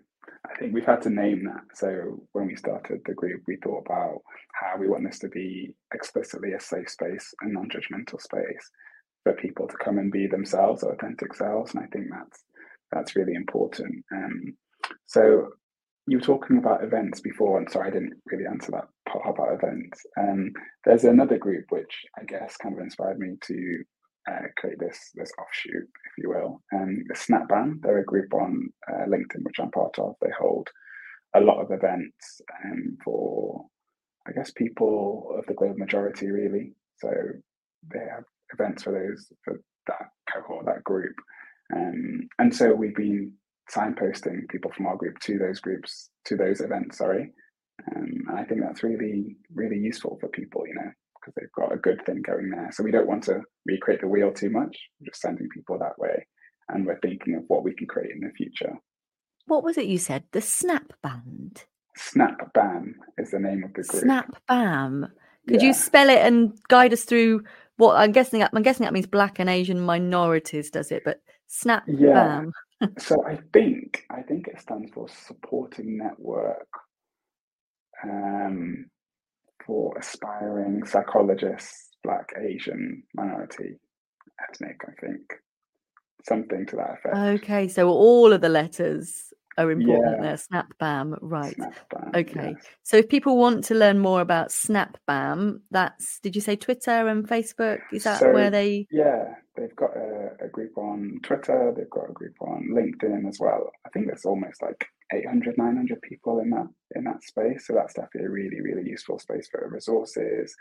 I 0.46 0.58
think 0.58 0.74
we've 0.74 0.84
had 0.84 1.02
to 1.02 1.10
name 1.10 1.44
that. 1.44 1.76
So 1.76 2.22
when 2.32 2.46
we 2.46 2.56
started 2.56 3.00
the 3.04 3.14
group, 3.14 3.42
we 3.46 3.56
thought 3.56 3.84
about 3.86 4.20
how 4.52 4.78
we 4.78 4.88
want 4.88 5.04
this 5.04 5.18
to 5.20 5.28
be 5.28 5.74
explicitly 5.94 6.52
a 6.52 6.60
safe 6.60 6.88
space, 6.88 7.34
a 7.42 7.48
non-judgmental 7.48 8.20
space 8.20 8.70
for 9.22 9.32
people 9.34 9.68
to 9.68 9.76
come 9.76 9.98
and 9.98 10.10
be 10.10 10.26
themselves, 10.26 10.82
authentic 10.82 11.34
selves, 11.34 11.74
and 11.74 11.84
I 11.84 11.86
think 11.88 12.06
that's 12.10 12.44
that's 12.90 13.16
really 13.16 13.34
important. 13.34 14.04
Um, 14.12 14.56
so 15.06 15.50
you 16.06 16.16
were 16.16 16.24
talking 16.24 16.58
about 16.58 16.82
events 16.82 17.20
before, 17.20 17.58
and 17.58 17.70
sorry, 17.70 17.88
I 17.88 17.92
didn't 17.92 18.14
really 18.26 18.46
answer 18.46 18.72
that 18.72 18.88
part 19.08 19.24
about 19.28 19.54
events. 19.54 20.00
Um, 20.18 20.52
there's 20.84 21.04
another 21.04 21.38
group 21.38 21.66
which 21.68 22.04
I 22.18 22.24
guess 22.24 22.56
kind 22.56 22.74
of 22.74 22.80
inspired 22.80 23.18
me 23.18 23.36
to 23.42 23.84
uh, 24.28 24.48
create 24.56 24.78
this 24.78 25.10
this 25.14 25.32
offshoot, 25.38 25.84
if 25.84 26.12
you 26.18 26.30
will. 26.30 26.62
Um, 26.72 27.04
the 27.08 27.14
Snapban, 27.14 27.80
they're 27.82 28.00
a 28.00 28.04
group 28.04 28.32
on 28.34 28.68
uh, 28.90 29.06
LinkedIn, 29.06 29.42
which 29.42 29.58
I'm 29.60 29.70
part 29.70 29.98
of. 29.98 30.14
They 30.20 30.30
hold 30.38 30.68
a 31.34 31.40
lot 31.40 31.60
of 31.60 31.70
events 31.70 32.40
um, 32.64 32.98
for, 33.04 33.64
I 34.26 34.32
guess, 34.32 34.50
people 34.50 35.36
of 35.38 35.46
the 35.46 35.54
global 35.54 35.78
majority, 35.78 36.30
really. 36.30 36.74
So 36.98 37.10
they 37.92 38.00
have 38.00 38.24
events 38.52 38.82
for 38.82 38.92
those 38.92 39.32
for 39.44 39.60
that 39.86 40.10
cohort, 40.32 40.66
that 40.66 40.84
group, 40.84 41.14
um, 41.74 42.28
and 42.38 42.54
so 42.54 42.74
we've 42.74 42.96
been 42.96 43.32
signposting 43.74 44.48
people 44.48 44.72
from 44.76 44.86
our 44.86 44.96
group 44.96 45.18
to 45.20 45.38
those 45.38 45.60
groups, 45.60 46.10
to 46.26 46.36
those 46.36 46.60
events. 46.60 46.98
Sorry, 46.98 47.32
um, 47.96 48.24
and 48.28 48.38
I 48.38 48.44
think 48.44 48.60
that's 48.60 48.82
really, 48.82 49.36
really 49.54 49.78
useful 49.78 50.18
for 50.20 50.28
people. 50.28 50.64
You 50.66 50.74
know, 50.74 50.90
because 51.20 51.34
they've 51.36 51.52
got 51.56 51.72
a 51.72 51.78
good 51.78 52.04
thing 52.06 52.22
going 52.22 52.50
there. 52.50 52.70
So 52.72 52.82
we 52.82 52.90
don't 52.90 53.08
want 53.08 53.24
to 53.24 53.42
recreate 53.66 54.00
the 54.00 54.08
wheel 54.08 54.32
too 54.32 54.50
much. 54.50 54.76
We're 55.00 55.10
just 55.10 55.20
sending 55.20 55.48
people 55.54 55.78
that 55.78 55.98
way. 55.98 56.26
And 56.68 56.86
we're 56.86 57.00
thinking 57.00 57.34
of 57.34 57.44
what 57.48 57.64
we 57.64 57.74
can 57.74 57.86
create 57.86 58.12
in 58.12 58.20
the 58.20 58.32
future. 58.32 58.74
What 59.46 59.64
was 59.64 59.76
it 59.76 59.86
you 59.86 59.98
said? 59.98 60.24
The 60.32 60.40
Snap 60.40 60.92
Band? 61.02 61.64
Snap 61.96 62.52
Bam 62.54 62.94
is 63.18 63.32
the 63.32 63.40
name 63.40 63.64
of 63.64 63.74
the 63.74 63.82
group. 63.82 64.02
Snap 64.02 64.36
Bam. 64.46 65.08
Could 65.48 65.62
yeah. 65.62 65.68
you 65.68 65.74
spell 65.74 66.08
it 66.08 66.18
and 66.18 66.56
guide 66.68 66.92
us 66.92 67.04
through 67.04 67.42
what 67.76 67.96
I'm 67.96 68.12
guessing? 68.12 68.42
I'm 68.42 68.62
guessing 68.62 68.84
that 68.84 68.92
means 68.92 69.06
Black 69.06 69.38
and 69.38 69.50
Asian 69.50 69.80
minorities, 69.80 70.70
does 70.70 70.92
it? 70.92 71.02
But 71.04 71.20
Snap 71.48 71.84
yeah. 71.86 72.12
Bam. 72.12 72.52
so 72.98 73.26
I 73.26 73.38
think 73.52 74.04
I 74.10 74.22
think 74.22 74.48
it 74.48 74.60
stands 74.60 74.92
for 74.92 75.08
Supporting 75.08 75.98
Network. 75.98 76.68
Um, 78.04 78.86
for 79.70 79.96
aspiring 79.96 80.84
psychologists, 80.84 81.90
black, 82.02 82.28
Asian, 82.42 83.04
minority, 83.14 83.78
ethnic, 84.48 84.80
I 84.82 85.00
think. 85.00 85.22
Something 86.28 86.66
to 86.66 86.76
that 86.76 86.98
effect. 86.98 87.42
Okay, 87.44 87.68
so 87.68 87.88
all 87.88 88.32
of 88.32 88.40
the 88.40 88.48
letters 88.48 89.32
are 89.58 89.70
important 89.70 90.16
yeah. 90.16 90.22
there. 90.22 90.36
Snap 90.36 90.74
Bam, 90.80 91.14
right. 91.20 91.54
Snap 91.54 91.74
Bam, 91.88 92.10
okay. 92.16 92.54
Yes. 92.56 92.64
So 92.82 92.96
if 92.96 93.08
people 93.08 93.36
want 93.36 93.62
to 93.64 93.76
learn 93.76 94.00
more 94.00 94.20
about 94.20 94.50
Snap 94.50 94.98
Bam, 95.06 95.62
that's 95.70 96.18
did 96.18 96.34
you 96.34 96.42
say 96.42 96.56
Twitter 96.56 97.06
and 97.06 97.28
Facebook? 97.28 97.78
Is 97.92 98.02
that 98.02 98.18
so, 98.18 98.32
where 98.32 98.50
they 98.50 98.88
Yeah, 98.90 99.34
they've 99.60 99.76
got 99.76 99.96
a, 99.96 100.30
a, 100.44 100.48
group 100.48 100.76
on 100.78 101.20
Twitter, 101.22 101.72
they've 101.76 101.90
got 101.90 102.08
a 102.08 102.12
group 102.12 102.34
on 102.40 102.68
LinkedIn 102.72 103.28
as 103.28 103.38
well. 103.38 103.70
I 103.86 103.90
think 103.90 104.06
there's 104.06 104.24
almost 104.24 104.62
like 104.62 104.86
800, 105.12 105.58
900 105.58 106.02
people 106.02 106.40
in 106.40 106.50
that 106.50 106.68
in 106.96 107.04
that 107.04 107.22
space. 107.22 107.66
So 107.66 107.74
that's 107.74 107.94
definitely 107.94 108.26
a 108.26 108.30
really, 108.30 108.60
really 108.60 108.88
useful 108.88 109.18
space 109.18 109.48
for 109.50 109.68
resources. 109.70 110.54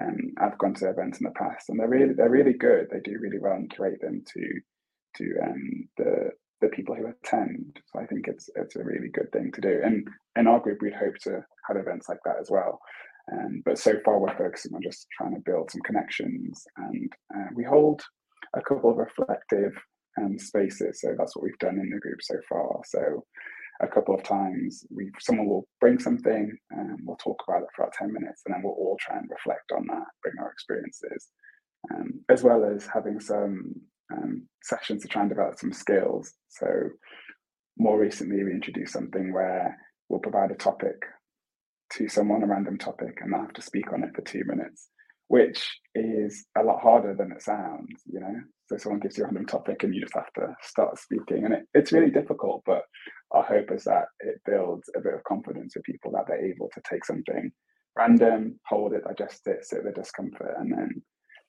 Um, 0.00 0.32
I've 0.40 0.58
gone 0.58 0.74
to 0.74 0.90
events 0.90 1.20
in 1.20 1.24
the 1.24 1.32
past, 1.32 1.68
and 1.68 1.78
they're 1.78 1.88
really 1.88 2.14
they're 2.14 2.30
really 2.30 2.54
good. 2.54 2.88
They 2.90 3.00
do 3.00 3.18
really 3.20 3.38
well 3.38 3.54
and 3.54 3.70
curate 3.70 4.00
them 4.00 4.22
to 4.34 4.60
to 5.16 5.24
um, 5.44 5.88
the 5.96 6.30
the 6.60 6.68
people 6.68 6.94
who 6.94 7.06
attend. 7.06 7.78
So 7.92 8.00
I 8.00 8.06
think 8.06 8.28
it's 8.28 8.48
it's 8.56 8.76
a 8.76 8.84
really 8.84 9.08
good 9.12 9.30
thing 9.32 9.52
to 9.52 9.60
do. 9.60 9.80
And 9.84 10.06
in 10.36 10.46
our 10.46 10.60
group, 10.60 10.78
we'd 10.80 10.94
hope 10.94 11.16
to 11.24 11.44
have 11.68 11.76
events 11.76 12.08
like 12.08 12.20
that 12.24 12.36
as 12.40 12.50
well. 12.50 12.80
Um, 13.30 13.62
but 13.64 13.78
so 13.78 13.92
far, 14.04 14.18
we're 14.18 14.36
focusing 14.38 14.74
on 14.74 14.80
just 14.82 15.06
trying 15.16 15.34
to 15.34 15.42
build 15.44 15.70
some 15.70 15.82
connections, 15.82 16.64
and 16.76 17.12
uh, 17.34 17.48
we 17.54 17.64
hold 17.64 18.02
a 18.54 18.62
couple 18.62 18.90
of 18.90 18.96
reflective 18.96 19.72
um, 20.20 20.38
spaces. 20.38 21.00
So 21.00 21.14
that's 21.16 21.36
what 21.36 21.44
we've 21.44 21.58
done 21.58 21.78
in 21.78 21.90
the 21.90 22.00
group 22.00 22.18
so 22.20 22.36
far. 22.48 22.80
So 22.84 23.24
a 23.80 23.86
couple 23.86 24.14
of 24.14 24.22
times. 24.22 24.84
We 24.90 25.10
someone 25.20 25.48
will 25.48 25.66
bring 25.80 25.98
something 25.98 26.56
and 26.70 26.98
we'll 27.04 27.16
talk 27.16 27.42
about 27.46 27.62
it 27.62 27.68
for 27.74 27.82
about 27.82 27.94
10 27.94 28.12
minutes 28.12 28.42
and 28.44 28.54
then 28.54 28.62
we'll 28.62 28.74
all 28.74 28.96
try 29.00 29.16
and 29.16 29.30
reflect 29.30 29.72
on 29.74 29.86
that, 29.88 30.06
bring 30.22 30.34
our 30.40 30.50
experiences, 30.50 31.28
um, 31.92 32.20
as 32.28 32.42
well 32.42 32.64
as 32.64 32.86
having 32.92 33.20
some 33.20 33.74
um, 34.12 34.48
sessions 34.62 35.02
to 35.02 35.08
try 35.08 35.22
and 35.22 35.30
develop 35.30 35.58
some 35.58 35.72
skills. 35.72 36.34
So 36.48 36.66
more 37.78 37.98
recently 37.98 38.42
we 38.42 38.50
introduced 38.50 38.92
something 38.92 39.32
where 39.32 39.76
we'll 40.08 40.20
provide 40.20 40.50
a 40.50 40.56
topic 40.56 40.96
to 41.90 42.08
someone, 42.08 42.42
a 42.42 42.46
random 42.46 42.76
topic, 42.78 43.18
and 43.20 43.32
they'll 43.32 43.40
have 43.40 43.52
to 43.54 43.62
speak 43.62 43.92
on 43.92 44.02
it 44.02 44.10
for 44.14 44.22
two 44.22 44.42
minutes, 44.44 44.88
which 45.28 45.66
is 45.94 46.46
a 46.58 46.62
lot 46.62 46.80
harder 46.80 47.14
than 47.14 47.32
it 47.32 47.42
sounds, 47.42 48.02
you 48.06 48.20
know. 48.20 48.34
So 48.66 48.76
someone 48.76 49.00
gives 49.00 49.16
you 49.16 49.24
a 49.24 49.26
random 49.26 49.46
topic 49.46 49.82
and 49.82 49.94
you 49.94 50.00
just 50.00 50.14
have 50.14 50.32
to 50.34 50.54
start 50.62 50.98
speaking. 50.98 51.44
And 51.44 51.54
it, 51.54 51.62
it's 51.74 51.92
really 51.92 52.10
difficult, 52.10 52.62
but 52.66 52.82
our 53.30 53.42
hope 53.42 53.70
is 53.70 53.84
that 53.84 54.06
it 54.20 54.40
builds 54.44 54.90
a 54.96 55.00
bit 55.00 55.14
of 55.14 55.24
confidence 55.24 55.74
with 55.74 55.84
people 55.84 56.12
that 56.12 56.24
they're 56.26 56.44
able 56.44 56.68
to 56.74 56.80
take 56.88 57.04
something 57.04 57.50
random, 57.96 58.58
hold 58.66 58.92
it, 58.92 59.04
digest 59.04 59.46
it, 59.46 59.64
sit 59.64 59.84
with 59.84 59.94
discomfort, 59.94 60.54
and 60.58 60.72
then 60.72 61.02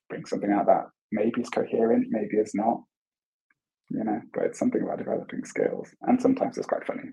bring 0.10 0.26
something 0.26 0.52
out 0.52 0.66
that 0.66 0.86
maybe 1.12 1.42
is 1.42 1.50
coherent, 1.50 2.08
maybe 2.10 2.38
it's 2.38 2.56
not. 2.56 2.82
You 3.90 4.04
know, 4.04 4.22
but 4.34 4.44
it's 4.44 4.60
something 4.60 4.82
about 4.84 5.00
developing 5.00 5.44
skills. 5.46 5.90
And 6.04 6.22
sometimes 6.22 6.58
it's 6.58 6.68
quite 6.68 6.86
funny. 6.86 7.10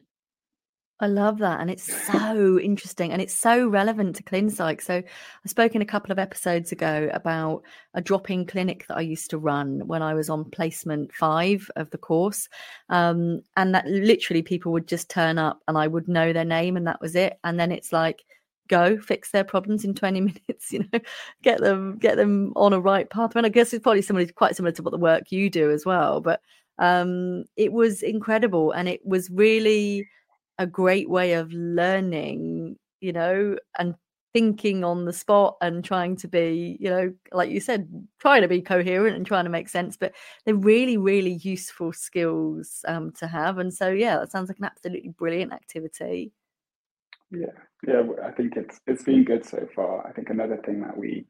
I 0.98 1.08
love 1.08 1.38
that. 1.38 1.60
And 1.60 1.70
it's 1.70 1.92
so 2.06 2.58
interesting 2.58 3.12
and 3.12 3.20
it's 3.20 3.38
so 3.38 3.68
relevant 3.68 4.16
to 4.16 4.22
ClinPsych. 4.22 4.80
So 4.80 4.94
I 4.94 5.48
spoke 5.48 5.74
in 5.74 5.82
a 5.82 5.86
couple 5.86 6.10
of 6.10 6.18
episodes 6.18 6.72
ago 6.72 7.10
about 7.12 7.64
a 7.92 8.00
drop 8.00 8.30
in 8.30 8.46
clinic 8.46 8.86
that 8.88 8.96
I 8.96 9.02
used 9.02 9.28
to 9.30 9.38
run 9.38 9.86
when 9.86 10.00
I 10.00 10.14
was 10.14 10.30
on 10.30 10.46
placement 10.50 11.12
five 11.12 11.70
of 11.76 11.90
the 11.90 11.98
course. 11.98 12.48
Um, 12.88 13.42
and 13.58 13.74
that 13.74 13.86
literally 13.86 14.42
people 14.42 14.72
would 14.72 14.88
just 14.88 15.10
turn 15.10 15.36
up 15.36 15.60
and 15.68 15.76
I 15.76 15.86
would 15.86 16.08
know 16.08 16.32
their 16.32 16.46
name 16.46 16.78
and 16.78 16.86
that 16.86 17.02
was 17.02 17.14
it. 17.14 17.38
And 17.44 17.60
then 17.60 17.72
it's 17.72 17.92
like, 17.92 18.24
go 18.68 18.98
fix 18.98 19.30
their 19.30 19.44
problems 19.44 19.84
in 19.84 19.94
20 19.94 20.20
minutes 20.48 20.72
you 20.72 20.80
know 20.80 20.98
get 21.40 21.60
them 21.60 21.96
get 21.98 22.16
them 22.16 22.52
on 22.56 22.72
a 22.72 22.80
right 22.80 23.10
path 23.10 23.36
and 23.36 23.46
i 23.46 23.48
guess 23.48 23.72
it's 23.72 23.84
probably 23.84 24.02
similar 24.02 24.26
quite 24.34 24.56
similar 24.56 24.72
to 24.72 24.82
what 24.82 24.90
the 24.90 24.98
work 24.98 25.30
you 25.30 25.48
do 25.48 25.70
as 25.70 25.86
well 25.86 26.20
but 26.20 26.40
um 26.80 27.44
it 27.56 27.72
was 27.72 28.02
incredible 28.02 28.72
and 28.72 28.88
it 28.88 29.00
was 29.06 29.30
really 29.30 30.04
a 30.58 30.66
great 30.66 31.08
way 31.08 31.34
of 31.34 31.52
learning 31.52 32.76
you 33.00 33.12
know 33.12 33.56
and 33.78 33.94
thinking 34.36 34.84
on 34.84 35.06
the 35.06 35.14
spot 35.14 35.56
and 35.62 35.82
trying 35.82 36.14
to 36.14 36.28
be, 36.28 36.76
you 36.78 36.90
know, 36.90 37.10
like 37.32 37.48
you 37.48 37.58
said, 37.58 37.88
trying 38.18 38.42
to 38.42 38.48
be 38.48 38.60
coherent 38.60 39.16
and 39.16 39.24
trying 39.24 39.44
to 39.44 39.50
make 39.50 39.66
sense. 39.66 39.96
But 39.96 40.12
they're 40.44 40.54
really, 40.54 40.98
really 40.98 41.36
useful 41.36 41.90
skills 41.94 42.84
um, 42.86 43.12
to 43.12 43.26
have. 43.26 43.56
And 43.56 43.72
so, 43.72 43.88
yeah, 43.88 44.18
that 44.18 44.30
sounds 44.30 44.50
like 44.50 44.58
an 44.58 44.66
absolutely 44.66 45.08
brilliant 45.08 45.54
activity. 45.54 46.32
Yeah, 47.30 47.46
yeah, 47.88 48.02
I 48.22 48.30
think 48.30 48.56
it's 48.56 48.78
it's 48.86 49.04
been 49.04 49.24
good 49.24 49.46
so 49.46 49.66
far. 49.74 50.06
I 50.06 50.12
think 50.12 50.28
another 50.28 50.58
thing 50.58 50.82
that 50.82 50.98
we 50.98 51.24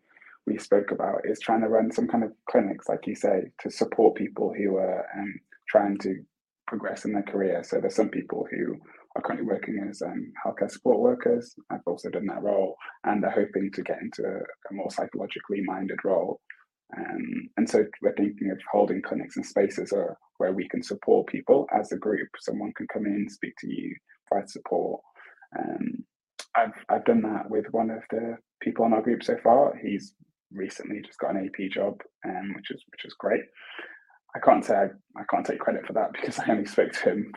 we 0.44 0.58
spoke 0.58 0.90
about 0.90 1.20
is 1.26 1.38
trying 1.38 1.60
to 1.60 1.68
run 1.68 1.92
some 1.92 2.08
kind 2.08 2.24
of 2.24 2.32
clinics, 2.50 2.88
like 2.88 3.06
you 3.06 3.14
say, 3.14 3.52
to 3.60 3.70
support 3.70 4.16
people 4.16 4.52
who 4.52 4.78
are 4.78 5.06
um, 5.16 5.32
trying 5.68 5.96
to 5.98 6.24
progress 6.66 7.04
in 7.04 7.12
their 7.12 7.22
career. 7.22 7.62
So 7.62 7.80
there's 7.80 7.94
some 7.94 8.08
people 8.08 8.48
who 8.50 8.80
are 9.16 9.22
currently 9.22 9.46
working 9.46 9.84
as 9.88 10.02
um, 10.02 10.32
healthcare 10.44 10.70
support 10.70 10.98
workers. 10.98 11.54
I've 11.70 11.80
also 11.86 12.10
done 12.10 12.26
that 12.26 12.42
role, 12.42 12.76
and 13.04 13.22
they're 13.22 13.30
hoping 13.30 13.70
to 13.72 13.82
get 13.82 13.98
into 14.02 14.22
a, 14.24 14.74
more 14.74 14.90
psychologically 14.90 15.62
minded 15.64 15.98
role. 16.04 16.40
Um, 16.96 17.48
and 17.56 17.68
so 17.68 17.84
we're 18.02 18.14
thinking 18.14 18.50
of 18.50 18.60
holding 18.70 19.02
clinics 19.02 19.36
and 19.36 19.44
spaces 19.44 19.92
or, 19.92 20.16
where 20.38 20.52
we 20.52 20.68
can 20.68 20.82
support 20.82 21.26
people 21.28 21.66
as 21.78 21.90
a 21.92 21.96
group. 21.96 22.28
Someone 22.38 22.72
can 22.76 22.86
come 22.92 23.06
in, 23.06 23.28
speak 23.28 23.54
to 23.60 23.66
you, 23.68 23.96
provide 24.28 24.50
support. 24.50 25.00
Um, 25.58 26.04
I've 26.54 26.84
I've 26.88 27.04
done 27.06 27.22
that 27.22 27.50
with 27.50 27.66
one 27.70 27.90
of 27.90 28.02
the 28.10 28.36
people 28.60 28.84
in 28.84 28.92
our 28.92 29.02
group 29.02 29.22
so 29.22 29.36
far. 29.42 29.74
He's 29.82 30.14
recently 30.52 31.00
just 31.04 31.18
got 31.18 31.34
an 31.34 31.48
AP 31.48 31.70
job, 31.70 32.00
um, 32.26 32.52
which 32.54 32.70
is 32.70 32.84
which 32.92 33.04
is 33.06 33.14
great. 33.18 33.42
I 34.34 34.38
can't 34.40 34.64
say 34.64 34.74
I, 34.74 34.86
I, 35.18 35.24
can't 35.30 35.46
take 35.46 35.58
credit 35.58 35.86
for 35.86 35.94
that 35.94 36.12
because 36.12 36.38
I 36.38 36.50
only 36.50 36.66
spoke 36.66 36.92
to 36.92 37.10
him 37.10 37.32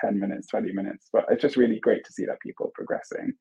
10 0.00 0.18
minutes, 0.18 0.48
20 0.48 0.72
minutes. 0.72 1.08
But 1.12 1.26
it's 1.30 1.42
just 1.42 1.56
really 1.56 1.80
great 1.80 2.04
to 2.04 2.12
see 2.12 2.24
that 2.26 2.40
people 2.40 2.72
progressing 2.74 3.32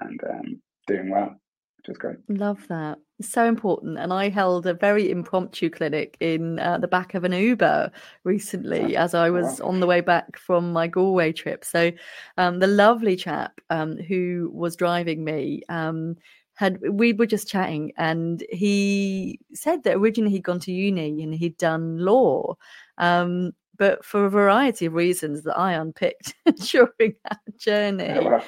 and 0.00 0.20
um, 0.28 0.62
doing 0.86 1.10
well, 1.10 1.34
which 1.78 1.88
is 1.88 1.98
great. 1.98 2.16
Love 2.28 2.66
that. 2.68 2.98
It's 3.18 3.30
so 3.30 3.44
important. 3.46 3.98
And 3.98 4.12
I 4.12 4.28
held 4.28 4.66
a 4.66 4.74
very 4.74 5.10
impromptu 5.10 5.70
clinic 5.70 6.16
in 6.20 6.58
uh, 6.58 6.78
the 6.78 6.88
back 6.88 7.14
of 7.14 7.24
an 7.24 7.32
Uber 7.32 7.90
recently 8.24 8.96
as 8.96 9.14
I 9.14 9.30
was 9.30 9.60
on 9.60 9.80
the 9.80 9.86
way 9.86 10.00
back 10.00 10.38
from 10.38 10.72
my 10.72 10.86
Galway 10.86 11.32
trip. 11.32 11.64
So 11.64 11.90
um, 12.36 12.60
the 12.60 12.66
lovely 12.66 13.16
chap 13.16 13.60
um, 13.70 13.96
who 13.96 14.50
was 14.52 14.76
driving 14.76 15.24
me 15.24 15.62
um, 15.68 16.16
had 16.58 16.80
we 16.90 17.12
were 17.12 17.26
just 17.26 17.46
chatting 17.46 17.92
and 17.96 18.42
he 18.50 19.38
said 19.54 19.84
that 19.84 19.94
originally 19.94 20.32
he'd 20.32 20.42
gone 20.42 20.58
to 20.58 20.72
uni 20.72 21.22
and 21.22 21.32
he'd 21.32 21.56
done 21.56 21.98
law 21.98 22.56
um, 22.98 23.52
but 23.78 24.04
for 24.04 24.24
a 24.24 24.30
variety 24.30 24.86
of 24.86 24.94
reasons 24.94 25.42
that 25.42 25.56
i 25.58 25.72
unpicked 25.72 26.34
during 26.70 27.14
that 27.24 27.40
journey 27.58 28.18
oh, 28.20 28.40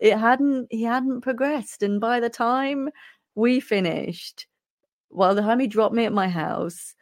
it 0.00 0.16
hadn't 0.16 0.66
he 0.70 0.82
hadn't 0.82 1.20
progressed 1.20 1.82
and 1.82 2.00
by 2.00 2.20
the 2.20 2.30
time 2.30 2.88
we 3.34 3.60
finished 3.60 4.46
well 5.10 5.34
the 5.34 5.42
time 5.42 5.60
he 5.60 5.66
dropped 5.66 5.94
me 5.94 6.04
at 6.04 6.12
my 6.12 6.28
house 6.28 6.94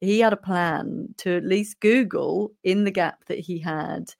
he 0.00 0.20
had 0.20 0.32
a 0.32 0.36
plan 0.36 1.08
to 1.16 1.36
at 1.36 1.44
least 1.44 1.80
google 1.80 2.52
in 2.64 2.84
the 2.84 2.90
gap 2.90 3.24
that 3.26 3.38
he 3.38 3.58
had 3.58 4.12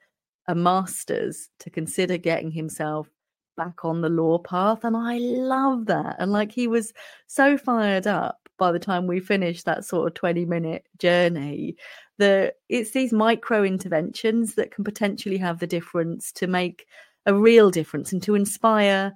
a 0.49 0.55
master's 0.55 1.49
to 1.59 1.71
consider 1.71 2.17
getting 2.17 2.51
himself 2.51 3.09
back 3.57 3.85
on 3.85 4.01
the 4.01 4.09
law 4.09 4.39
path. 4.39 4.85
And 4.85 4.97
I 4.97 5.19
love 5.19 5.87
that. 5.87 6.17
And 6.19 6.33
like 6.33 6.53
he 6.53 6.67
was 6.67 6.93
so 7.27 7.57
fired 7.57 8.07
up 8.07 8.42
by 8.63 8.71
the 8.71 8.79
time 8.79 9.09
we 9.09 9.19
finish 9.19 9.65
that 9.65 9.85
sort 9.85 10.07
of 10.07 10.15
20 10.15 10.45
minute 10.45 10.87
journey 11.01 11.75
that 12.19 12.59
it's 12.69 12.93
these 12.93 13.13
micro 13.13 13.65
interventions 13.65 14.55
that 14.55 14.71
can 14.71 14.85
potentially 14.85 15.37
have 15.37 15.59
the 15.59 15.67
difference 15.67 16.31
to 16.31 16.47
make 16.47 16.87
a 17.27 17.35
real 17.35 17.73
difference 17.73 18.13
and 18.13 18.23
to 18.23 18.37
inspire 18.37 19.15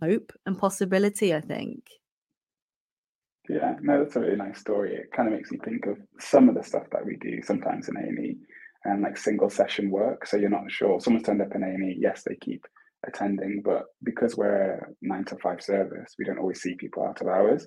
hope 0.00 0.32
and 0.46 0.56
possibility, 0.56 1.34
I 1.34 1.40
think. 1.40 1.88
Yeah, 3.48 3.74
no, 3.82 4.04
that's 4.04 4.14
a 4.14 4.20
really 4.20 4.36
nice 4.36 4.60
story. 4.60 4.94
It 4.94 5.10
kind 5.10 5.26
of 5.26 5.34
makes 5.34 5.50
me 5.50 5.58
think 5.64 5.86
of 5.86 5.98
some 6.20 6.48
of 6.48 6.54
the 6.54 6.62
stuff 6.62 6.84
that 6.92 7.04
we 7.04 7.16
do 7.16 7.42
sometimes 7.42 7.88
in 7.88 7.96
A&E 7.96 8.36
and 8.84 9.02
like 9.02 9.16
single 9.16 9.50
session 9.50 9.90
work. 9.90 10.24
So 10.24 10.36
you're 10.36 10.50
not 10.50 10.70
sure. 10.70 11.00
Someone's 11.00 11.26
turned 11.26 11.42
up 11.42 11.52
in 11.52 11.64
A&E, 11.64 11.96
yes, 11.98 12.22
they 12.24 12.36
keep 12.36 12.64
attending, 13.04 13.60
but 13.64 13.86
because 14.04 14.36
we're 14.36 14.74
a 14.74 14.86
nine 15.02 15.24
to 15.24 15.36
five 15.38 15.60
service, 15.60 16.14
we 16.16 16.24
don't 16.24 16.38
always 16.38 16.62
see 16.62 16.76
people 16.76 17.04
out 17.04 17.20
of 17.20 17.26
hours. 17.26 17.66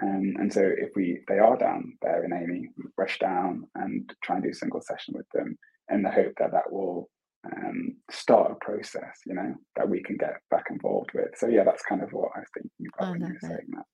Um, 0.00 0.34
and 0.38 0.52
so 0.52 0.62
if 0.62 0.90
we 0.96 1.20
they 1.28 1.38
are 1.38 1.56
down 1.56 1.98
there 2.00 2.24
in 2.24 2.32
A&E, 2.32 2.68
rush 2.96 3.18
down 3.18 3.64
and 3.74 4.10
try 4.22 4.36
and 4.36 4.44
do 4.44 4.50
a 4.50 4.54
single 4.54 4.80
session 4.80 5.14
with 5.16 5.28
them 5.34 5.58
in 5.90 6.02
the 6.02 6.10
hope 6.10 6.32
that 6.38 6.52
that 6.52 6.72
will 6.72 7.10
um, 7.44 7.96
start 8.10 8.52
a 8.52 8.64
process, 8.64 9.20
you 9.26 9.34
know, 9.34 9.54
that 9.76 9.88
we 9.88 10.02
can 10.02 10.16
get 10.16 10.36
back 10.50 10.66
involved 10.70 11.10
with. 11.14 11.30
So 11.36 11.46
yeah, 11.46 11.64
that's 11.64 11.82
kind 11.82 12.02
of 12.02 12.12
what 12.12 12.30
I 12.34 12.40
was 12.40 12.48
thinking 12.54 12.86
about 12.94 13.10
when 13.12 13.20
you 13.20 13.34
were 13.34 13.48
saying 13.48 13.68
that. 13.74 13.84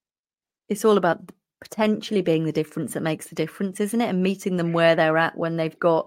It's 0.69 0.85
all 0.85 0.99
about 0.99 1.33
potentially 1.61 2.23
being 2.23 2.45
the 2.45 2.53
difference 2.53 2.95
that 2.95 3.03
makes 3.03 3.29
the 3.29 3.35
difference, 3.35 3.81
isn't 3.81 4.01
it? 4.01 4.09
And 4.09 4.23
meeting 4.23 4.57
them 4.57 4.73
where 4.73 4.95
they're 4.95 5.17
at 5.17 5.37
when 5.37 5.57
they've 5.57 5.79
got 5.79 6.07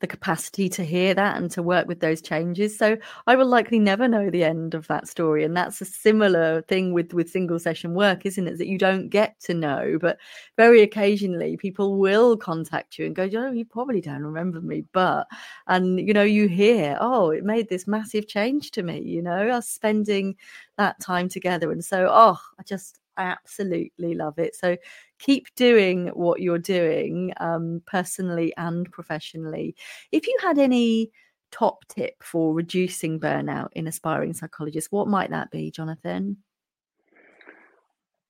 the 0.00 0.06
capacity 0.06 0.68
to 0.70 0.84
hear 0.84 1.14
that 1.14 1.36
and 1.36 1.50
to 1.50 1.62
work 1.62 1.86
with 1.86 2.00
those 2.00 2.22
changes. 2.22 2.76
So 2.76 2.96
I 3.26 3.36
will 3.36 3.46
likely 3.46 3.78
never 3.78 4.08
know 4.08 4.30
the 4.30 4.44
end 4.44 4.74
of 4.74 4.86
that 4.88 5.06
story. 5.06 5.44
And 5.44 5.56
that's 5.56 5.80
a 5.80 5.84
similar 5.84 6.62
thing 6.62 6.92
with, 6.92 7.12
with 7.12 7.30
single 7.30 7.58
session 7.58 7.94
work, 7.94 8.24
isn't 8.24 8.48
it? 8.48 8.58
That 8.58 8.66
you 8.66 8.78
don't 8.78 9.08
get 9.10 9.38
to 9.40 9.54
know, 9.54 9.98
but 10.00 10.18
very 10.56 10.80
occasionally 10.80 11.56
people 11.56 11.98
will 11.98 12.36
contact 12.36 12.98
you 12.98 13.06
and 13.06 13.14
go, 13.14 13.28
oh, 13.34 13.52
you 13.52 13.64
probably 13.64 14.00
don't 14.00 14.24
remember 14.24 14.60
me, 14.60 14.84
but, 14.92 15.26
and 15.66 16.00
you 16.00 16.14
know, 16.14 16.22
you 16.22 16.48
hear, 16.48 16.96
oh, 17.00 17.30
it 17.30 17.44
made 17.44 17.68
this 17.68 17.86
massive 17.86 18.26
change 18.26 18.70
to 18.72 18.82
me, 18.82 19.00
you 19.00 19.22
know, 19.22 19.48
us 19.48 19.68
spending 19.68 20.34
that 20.78 20.98
time 21.00 21.28
together. 21.28 21.70
And 21.70 21.84
so, 21.84 22.08
oh, 22.10 22.38
I 22.58 22.62
just, 22.62 23.00
I 23.16 23.24
absolutely 23.24 24.14
love 24.14 24.38
it. 24.38 24.56
So 24.56 24.78
keep 25.20 25.46
doing 25.54 26.08
what 26.08 26.40
you're 26.40 26.58
doing 26.58 27.32
um, 27.38 27.82
personally 27.86 28.52
and 28.56 28.90
professionally. 28.90 29.76
If 30.12 30.26
you 30.26 30.36
had 30.40 30.58
any 30.58 31.10
top 31.52 31.84
tip 31.88 32.14
for 32.22 32.54
reducing 32.54 33.20
burnout 33.20 33.68
in 33.72 33.86
aspiring 33.86 34.32
psychologists, 34.32 34.90
what 34.90 35.08
might 35.08 35.30
that 35.30 35.50
be, 35.50 35.70
Jonathan? 35.70 36.38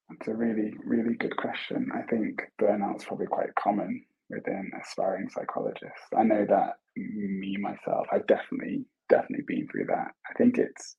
That's 0.09 0.29
a 0.29 0.35
really, 0.35 0.75
really 0.85 1.15
good 1.15 1.37
question. 1.37 1.89
I 1.95 2.03
think 2.03 2.43
burnout's 2.61 3.05
probably 3.05 3.27
quite 3.27 3.55
common 3.55 4.05
within 4.29 4.71
aspiring 4.81 5.29
psychologists. 5.29 6.07
I 6.17 6.25
know 6.25 6.45
that 6.49 6.75
me 6.97 7.57
myself, 7.57 8.07
I've 8.13 8.27
definitely, 8.27 8.85
definitely 9.09 9.45
been 9.47 9.69
through 9.69 9.87
that. 9.87 10.13
I 10.29 10.33
think 10.37 10.59
it's 10.59 10.97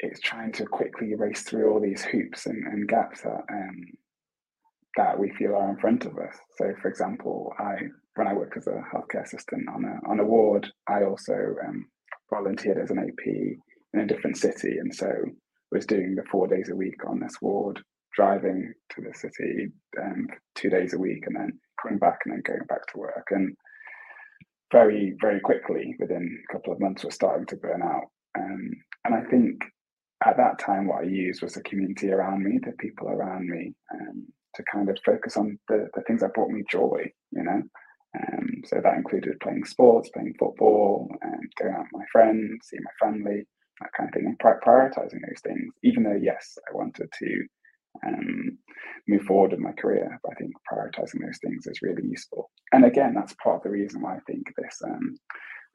it's 0.00 0.20
trying 0.20 0.52
to 0.52 0.64
quickly 0.64 1.14
race 1.16 1.42
through 1.42 1.72
all 1.72 1.80
these 1.80 2.04
hoops 2.04 2.46
and, 2.46 2.64
and 2.68 2.88
gaps 2.88 3.22
that 3.22 3.42
um, 3.50 3.84
that 4.98 5.16
we 5.18 5.30
feel 5.38 5.54
are 5.54 5.70
in 5.70 5.78
front 5.78 6.04
of 6.04 6.18
us. 6.18 6.36
So, 6.56 6.74
for 6.82 6.88
example, 6.88 7.54
I 7.58 7.76
when 8.16 8.26
I 8.26 8.34
work 8.34 8.54
as 8.56 8.66
a 8.66 8.82
healthcare 8.92 9.22
assistant 9.24 9.68
on 9.68 9.84
a 9.84 10.10
on 10.10 10.18
a 10.18 10.24
ward, 10.24 10.68
I 10.88 11.04
also 11.04 11.54
um, 11.66 11.86
volunteered 12.30 12.78
as 12.78 12.90
an 12.90 12.98
AP 12.98 13.26
in 13.94 14.00
a 14.00 14.06
different 14.06 14.36
city, 14.36 14.76
and 14.78 14.92
so 14.92 15.08
was 15.70 15.86
doing 15.86 16.16
the 16.16 16.24
four 16.30 16.48
days 16.48 16.68
a 16.70 16.76
week 16.76 17.06
on 17.06 17.20
this 17.20 17.36
ward, 17.40 17.80
driving 18.14 18.72
to 18.90 19.02
the 19.02 19.16
city 19.16 19.68
um, 20.02 20.26
two 20.56 20.68
days 20.68 20.94
a 20.94 20.98
week, 20.98 21.22
and 21.26 21.36
then 21.36 21.52
coming 21.80 21.98
back 21.98 22.18
and 22.24 22.34
then 22.34 22.42
going 22.44 22.66
back 22.68 22.84
to 22.88 22.98
work. 22.98 23.28
And 23.30 23.54
very 24.72 25.14
very 25.20 25.40
quickly, 25.40 25.94
within 26.00 26.38
a 26.50 26.52
couple 26.52 26.72
of 26.72 26.80
months, 26.80 27.04
we're 27.04 27.12
starting 27.12 27.46
to 27.46 27.56
burn 27.56 27.82
out. 27.84 28.08
Um, 28.36 28.70
and 29.04 29.14
I 29.14 29.22
think 29.30 29.62
at 30.26 30.36
that 30.38 30.58
time, 30.58 30.88
what 30.88 31.04
I 31.04 31.06
used 31.06 31.40
was 31.40 31.54
the 31.54 31.62
community 31.62 32.10
around 32.10 32.42
me, 32.42 32.58
the 32.60 32.72
people 32.80 33.08
around 33.08 33.48
me, 33.48 33.67
kind 34.78 34.88
of 34.88 34.98
focus 35.04 35.36
on 35.36 35.58
the, 35.68 35.88
the 35.94 36.02
things 36.02 36.20
that 36.20 36.34
brought 36.34 36.50
me 36.50 36.62
joy, 36.70 37.10
you 37.32 37.42
know. 37.42 37.62
Um, 38.18 38.62
so 38.64 38.80
that 38.82 38.96
included 38.96 39.40
playing 39.40 39.64
sports, 39.64 40.10
playing 40.10 40.34
football, 40.38 41.08
and 41.20 41.52
going 41.60 41.74
out 41.74 41.86
with 41.92 42.00
my 42.00 42.04
friends, 42.10 42.68
seeing 42.68 42.82
my 42.82 43.06
family, 43.06 43.46
that 43.80 43.90
kind 43.96 44.08
of 44.08 44.14
thing, 44.14 44.26
and 44.26 44.38
prioritizing 44.38 45.20
those 45.26 45.40
things. 45.42 45.74
Even 45.82 46.04
though, 46.04 46.18
yes, 46.20 46.56
I 46.68 46.76
wanted 46.76 47.08
to 47.18 47.46
um, 48.06 48.58
move 49.06 49.22
forward 49.22 49.52
in 49.52 49.62
my 49.62 49.72
career, 49.72 50.18
but 50.22 50.32
I 50.32 50.34
think 50.36 50.52
prioritizing 50.70 51.20
those 51.24 51.38
things 51.44 51.66
is 51.66 51.82
really 51.82 52.04
useful. 52.04 52.50
And 52.72 52.84
again, 52.84 53.12
that's 53.14 53.34
part 53.42 53.56
of 53.56 53.62
the 53.64 53.70
reason 53.70 54.00
why 54.00 54.16
I 54.16 54.20
think 54.26 54.46
this 54.56 54.78
um, 54.84 55.16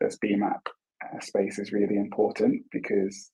this 0.01 0.17
BMAP 0.23 0.61
uh, 1.03 1.19
space 1.19 1.59
is 1.59 1.71
really 1.71 1.97
important 1.97 2.63
because 2.71 3.31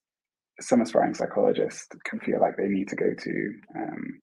some 0.60 0.82
aspiring 0.82 1.14
psychologists 1.14 1.88
can 2.06 2.20
feel 2.20 2.40
like 2.42 2.58
they 2.58 2.68
need 2.68 2.90
to 2.90 2.96
go 2.96 3.14
to 3.18 3.52
um, 3.78 4.20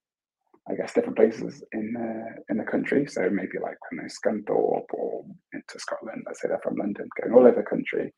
I 0.68 0.74
guess 0.74 0.92
different 0.92 1.16
places 1.16 1.62
in 1.72 1.92
the 1.92 2.42
in 2.50 2.58
the 2.58 2.64
country. 2.64 3.06
So 3.06 3.28
maybe 3.30 3.58
like 3.62 3.78
when 3.90 4.02
they 4.02 4.08
Scunthorpe 4.08 4.92
or 4.92 5.24
into 5.52 5.78
Scotland, 5.78 6.24
let's 6.26 6.42
say 6.42 6.48
they're 6.48 6.60
from 6.62 6.76
London, 6.76 7.08
going 7.20 7.32
all 7.34 7.46
over 7.46 7.62
the 7.62 7.70
country 7.70 8.12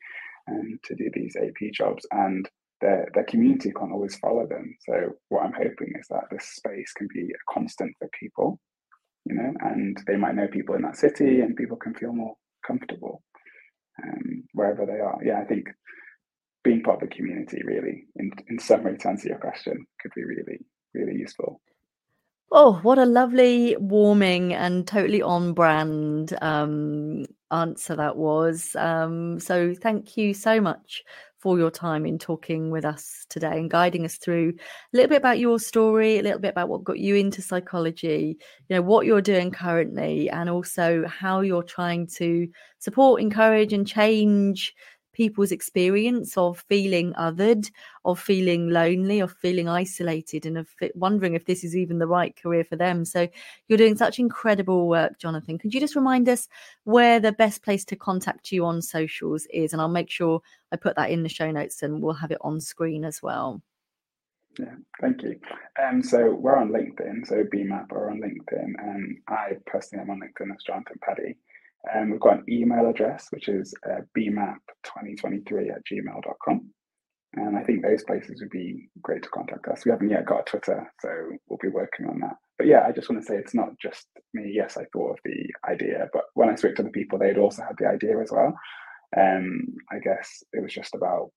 um, 0.51 0.79
to 0.85 0.95
do 0.95 1.11
these 1.13 1.37
AP 1.37 1.73
jobs. 1.73 2.07
And 2.11 2.49
their 2.81 3.09
their 3.15 3.25
community 3.25 3.73
can't 3.73 3.93
always 3.93 4.17
follow 4.17 4.47
them. 4.47 4.75
So 4.81 5.17
what 5.29 5.43
I'm 5.43 5.53
hoping 5.53 5.93
is 6.01 6.07
that 6.09 6.25
this 6.31 6.45
space 6.57 6.93
can 6.97 7.09
be 7.13 7.23
a 7.23 7.53
constant 7.53 7.95
for 7.99 8.09
people, 8.19 8.61
you 9.27 9.35
know, 9.35 9.53
and 9.61 10.01
they 10.07 10.17
might 10.17 10.35
know 10.35 10.49
people 10.49 10.75
in 10.75 10.83
that 10.83 10.97
city, 10.97 11.41
and 11.41 11.57
people 11.57 11.77
can 11.77 11.95
feel 11.95 12.13
more 12.13 12.35
comfortable 12.67 13.23
um, 14.03 14.45
wherever 14.53 14.87
they 14.87 15.01
are. 15.01 15.19
Yeah, 15.23 15.41
I 15.41 15.45
think 15.45 15.67
being 16.65 16.83
part 16.83 17.03
of 17.03 17.09
the 17.09 17.15
community 17.15 17.61
really, 17.65 18.07
in 18.17 18.31
in 18.49 18.59
summary, 18.59 18.97
to 18.99 19.09
answer 19.09 19.29
your 19.29 19.39
question, 19.39 19.87
could 20.01 20.13
be 20.15 20.25
really 20.25 20.61
really 20.95 21.19
useful. 21.19 21.61
Oh, 22.51 22.79
what 22.83 22.99
a 22.99 23.05
lovely, 23.05 23.77
warming, 23.79 24.55
and 24.55 24.87
totally 24.87 25.21
on 25.21 25.53
brand 25.53 26.37
um, 26.41 27.27
answer 27.51 27.95
that 27.97 28.17
was. 28.17 28.75
Um, 28.77 29.39
so, 29.39 29.75
thank 29.75 30.17
you 30.17 30.33
so 30.33 30.59
much 30.61 31.03
for 31.39 31.59
your 31.59 31.71
time 31.71 32.05
in 32.07 32.19
talking 32.19 32.71
with 32.71 32.85
us 32.85 33.25
today 33.29 33.59
and 33.59 33.71
guiding 33.71 34.05
us 34.05 34.17
through 34.17 34.55
a 34.59 34.97
little 34.97 35.09
bit 35.11 35.19
about 35.19 35.39
your 35.39 35.59
story, 35.61 36.19
a 36.19 36.23
little 36.23 36.41
bit 36.41 36.49
about 36.49 36.69
what 36.69 36.83
got 36.85 36.99
you 36.99 37.15
into 37.17 37.43
psychology, 37.43 38.39
you 38.69 38.77
know, 38.77 38.83
what 38.83 39.07
you're 39.07 39.21
doing 39.23 39.51
currently, 39.51 40.31
and 40.31 40.49
also 40.49 41.07
how 41.07 41.41
you're 41.43 41.63
trying 41.63 42.07
to 42.17 42.49
support, 42.79 43.21
encourage, 43.21 43.73
and 43.75 43.87
change 43.87 44.75
people's 45.19 45.51
experience 45.51 46.37
of 46.37 46.65
feeling 46.69 47.13
othered, 47.15 47.69
of 48.05 48.21
feeling 48.21 48.71
lonely, 48.71 49.19
of 49.19 49.33
feeling 49.33 49.69
isolated, 49.69 50.47
and 50.47 50.57
of 50.57 50.69
wondering 50.95 51.35
if 51.35 51.45
this 51.45 51.65
is 51.65 51.77
even 51.77 51.99
the 51.99 52.07
right 52.07 52.41
career 52.41 52.63
for 52.63 52.77
them. 52.77 53.05
So 53.05 53.27
you're 53.67 53.79
doing 53.79 53.97
such 53.97 54.21
incredible 54.21 54.87
work, 54.87 55.19
Jonathan. 55.19 55.59
Could 55.59 55.75
you 55.75 55.81
just 55.81 55.97
remind 55.97 56.29
us 56.29 56.47
where 56.85 57.19
the 57.19 57.33
best 57.33 57.65
place 57.65 57.85
to 57.87 57.97
contact 57.97 58.53
you 58.53 58.65
on 58.65 58.81
socials 58.81 59.49
is? 59.53 59.73
And 59.73 59.83
I'll 59.83 59.89
make 59.89 60.09
sure 60.09 60.41
I 60.71 60.77
put 60.77 60.95
that 60.95 61.11
in 61.11 61.25
the 61.25 61.29
show 61.29 61.51
notes 61.51 61.83
and 61.83 62.01
we'll 62.01 62.15
have 62.15 62.31
it 62.31 62.39
on 62.43 62.61
screen 62.61 63.05
as 63.05 63.21
well. 63.21 63.61
Yeah, 64.57 64.75
thank 65.01 65.23
you. 65.25 65.41
Um, 65.83 66.01
so 66.01 66.33
we're 66.33 66.57
on 66.57 66.71
LinkedIn, 66.71 67.27
so 67.27 67.43
BMAP 67.43 67.91
are 67.93 68.11
on 68.11 68.21
LinkedIn, 68.21 68.75
and 68.79 69.19
I 69.29 69.53
personally 69.67 70.03
am 70.03 70.11
on 70.11 70.21
LinkedIn 70.21 70.53
as 70.55 70.63
Jonathan 70.65 70.99
Padi. 71.05 71.37
Um, 71.95 72.11
we've 72.11 72.21
got 72.21 72.39
an 72.39 72.45
email 72.49 72.89
address, 72.89 73.29
which 73.31 73.49
is 73.49 73.75
uh, 73.89 74.01
bmap2023 74.17 75.71
at 75.71 75.83
gmail.com. 75.91 76.71
And 77.35 77.57
I 77.57 77.63
think 77.63 77.83
those 77.83 78.05
places 78.05 78.41
would 78.41 78.51
be 78.51 78.89
great 79.03 79.23
to 79.23 79.29
contact 79.29 79.69
us. 79.69 79.85
We 79.85 79.91
haven't 79.91 80.11
yet 80.11 80.27
got 80.27 80.41
a 80.41 80.45
Twitter, 80.45 80.93
so 81.01 81.09
we'll 81.49 81.59
be 81.61 81.69
working 81.69 82.07
on 82.07 82.21
that. 82.21 82.37
But 82.57 82.67
yeah, 82.67 82.85
I 82.87 82.93
just 82.93 83.09
want 83.09 83.23
to 83.23 83.27
say 83.27 83.37
it's 83.37 83.55
not 83.55 83.79
just 83.81 84.07
me. 84.33 84.51
Yes, 84.55 84.77
I 84.77 84.85
thought 84.93 85.13
of 85.13 85.19
the 85.25 85.71
idea, 85.71 86.09
but 86.13 86.25
when 86.35 86.49
I 86.49 86.55
spoke 86.55 86.75
to 86.77 86.83
the 86.83 86.91
people, 86.91 87.19
they'd 87.19 87.39
also 87.39 87.63
had 87.63 87.77
the 87.79 87.87
idea 87.87 88.19
as 88.21 88.33
well. 88.33 88.55
Um, 89.17 89.63
I 89.93 89.99
guess 89.99 90.43
it 90.53 90.63
was 90.63 90.73
just 90.73 90.95
about 90.95 91.31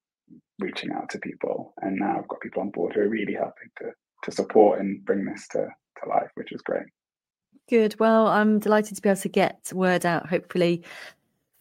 reaching 0.60 0.92
out 0.92 1.10
to 1.10 1.20
people, 1.20 1.74
and 1.82 1.98
now 1.98 2.18
I've 2.18 2.28
got 2.28 2.42
people 2.42 2.62
on 2.62 2.72
board 2.72 2.94
who 2.96 3.02
are 3.02 3.10
really 3.10 3.34
helping 3.34 3.70
to 3.80 3.92
to 4.24 4.32
support 4.32 4.80
and 4.80 5.04
bring 5.04 5.26
this 5.26 5.48
to 5.50 5.60
to 5.60 6.10
life, 6.10 6.30
which 6.36 6.52
is 6.52 6.62
great. 6.62 6.86
Good. 7.72 7.98
Well, 8.02 8.28
I'm 8.28 8.60
delighted 8.60 8.98
to 8.98 9.02
be 9.02 9.08
able 9.08 9.22
to 9.22 9.30
get 9.30 9.72
word 9.74 10.06
out, 10.06 10.28
hopefully 10.28 10.84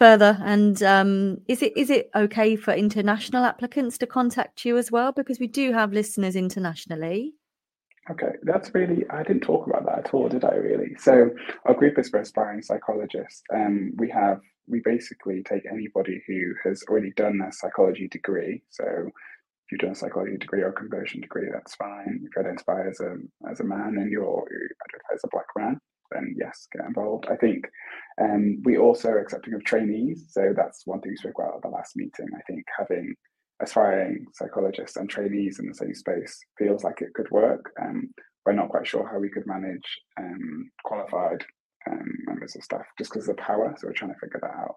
further. 0.01 0.37
And 0.43 0.83
um, 0.83 1.41
is 1.47 1.63
it 1.63 1.73
is 1.77 1.89
it 1.89 2.11
okay 2.17 2.57
for 2.57 2.75
international 2.75 3.45
applicants 3.45 3.97
to 3.99 4.09
contact 4.09 4.65
you 4.65 4.77
as 4.77 4.91
well? 4.91 5.13
Because 5.13 5.39
we 5.39 5.47
do 5.47 5.73
have 5.73 5.93
listeners 5.93 6.35
internationally. 6.35 7.35
Okay, 8.11 8.33
that's 8.43 8.75
really 8.75 9.05
I 9.09 9.23
didn't 9.23 9.43
talk 9.43 9.69
about 9.69 9.87
that 9.87 10.09
at 10.09 10.13
all, 10.13 10.29
did 10.29 10.45
I? 10.45 10.57
Really? 10.57 10.97
So 10.99 11.31
our 11.65 11.75
group 11.75 11.97
is 11.97 12.09
for 12.09 12.19
aspiring 12.19 12.63
psychologists. 12.63 13.45
Um, 13.55 13.93
we 13.97 14.11
have 14.11 14.41
we 14.67 14.81
basically 14.85 15.45
take 15.45 15.63
anybody 15.71 16.25
who 16.27 16.55
has 16.65 16.83
already 16.91 17.13
done 17.13 17.41
a 17.41 17.53
psychology 17.53 18.09
degree. 18.09 18.65
So 18.71 18.85
if 18.85 19.71
you've 19.71 19.81
done 19.81 19.93
a 19.93 19.95
psychology 19.95 20.39
degree 20.39 20.63
or 20.63 20.71
a 20.71 20.73
conversion 20.73 21.21
degree, 21.21 21.51
that's 21.53 21.77
fine. 21.77 22.23
If 22.25 22.35
you 22.35 22.43
identify 22.43 22.89
as 22.89 22.99
a 22.99 23.15
as 23.49 23.61
a 23.61 23.65
man 23.65 23.97
and 23.97 24.11
you're 24.11 24.49
you 24.51 24.69
identify 24.89 25.15
as 25.15 25.23
a 25.23 25.29
black 25.29 25.47
man, 25.57 25.81
then 26.11 26.35
yes, 26.39 26.67
get 26.73 26.87
involved. 26.87 27.27
I 27.31 27.37
think 27.37 27.67
um, 28.21 28.61
we 28.65 28.79
also 28.79 29.09
are 29.09 29.21
accepting 29.21 29.55
of 29.55 29.65
trainees. 29.65 30.27
So 30.29 30.53
that's 30.57 30.87
one 30.87 31.01
thing 31.01 31.13
we 31.13 31.17
spoke 31.17 31.39
about 31.39 31.57
at 31.57 31.63
the 31.63 31.69
last 31.69 31.97
meeting. 31.97 32.29
I 32.37 32.43
think 32.47 32.65
having 32.79 33.15
aspiring 33.63 34.27
psychologists 34.35 34.97
and 34.97 35.09
trainees 35.09 35.59
in 35.59 35.69
the 35.69 35.75
same 35.75 35.95
space 35.95 36.39
feels 36.59 36.85
like 36.85 37.01
it 37.01 37.15
could 37.15 37.31
work. 37.31 37.73
Um, 37.81 38.11
we're 38.45 38.53
not 38.53 38.71
quite 38.71 38.87
sure 38.87 39.09
how 39.11 39.19
we 39.19 39.29
could 39.29 39.47
manage 39.47 40.01
um, 40.19 40.71
qualified 40.85 41.45
um, 41.91 42.09
members 42.27 42.57
of 42.57 42.63
staff 42.63 42.87
just 42.99 43.13
because 43.13 43.29
of 43.29 43.37
the 43.37 43.43
power. 43.43 43.75
So 43.79 43.87
we're 43.87 43.93
trying 43.93 44.13
to 44.13 44.19
figure 44.19 44.41
that 44.41 44.51
out. 44.51 44.77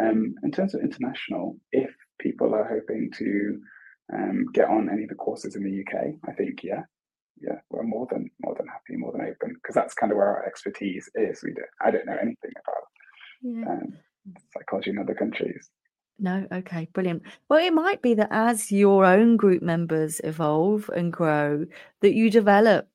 Um, 0.00 0.34
in 0.42 0.50
terms 0.50 0.74
of 0.74 0.80
international, 0.80 1.56
if 1.72 1.90
people 2.18 2.54
are 2.54 2.68
hoping 2.68 3.10
to 3.18 3.60
um, 4.12 4.46
get 4.52 4.68
on 4.68 4.90
any 4.92 5.04
of 5.04 5.08
the 5.08 5.14
courses 5.14 5.56
in 5.56 5.62
the 5.62 5.80
UK, 5.80 6.14
I 6.28 6.32
think 6.32 6.62
yeah, 6.62 6.82
yeah, 7.40 7.58
we're 7.70 7.82
more 7.82 8.06
than 8.10 8.30
more 8.40 8.54
than 8.56 8.66
happy, 8.66 8.96
more 8.96 9.12
than 9.12 9.22
open, 9.22 9.54
because 9.54 9.74
that's 9.74 9.94
kind 9.94 10.12
of 10.12 10.18
where 10.18 10.28
our 10.28 10.46
expertise 10.46 11.10
is. 11.14 11.42
We 11.42 11.52
don't, 11.52 11.66
I 11.80 11.90
don't 11.90 12.06
know 12.06 12.16
anything 12.20 12.52
about 12.62 12.84
yeah. 13.42 13.72
um, 13.72 13.92
psychology 14.52 14.90
in 14.90 14.98
other 14.98 15.14
countries. 15.14 15.70
No, 16.18 16.46
okay, 16.52 16.88
brilliant. 16.92 17.22
Well, 17.48 17.64
it 17.64 17.72
might 17.72 18.00
be 18.00 18.14
that 18.14 18.28
as 18.30 18.70
your 18.70 19.04
own 19.04 19.36
group 19.36 19.62
members 19.62 20.20
evolve 20.22 20.88
and 20.94 21.12
grow, 21.12 21.66
that 22.02 22.14
you 22.14 22.30
develop 22.30 22.88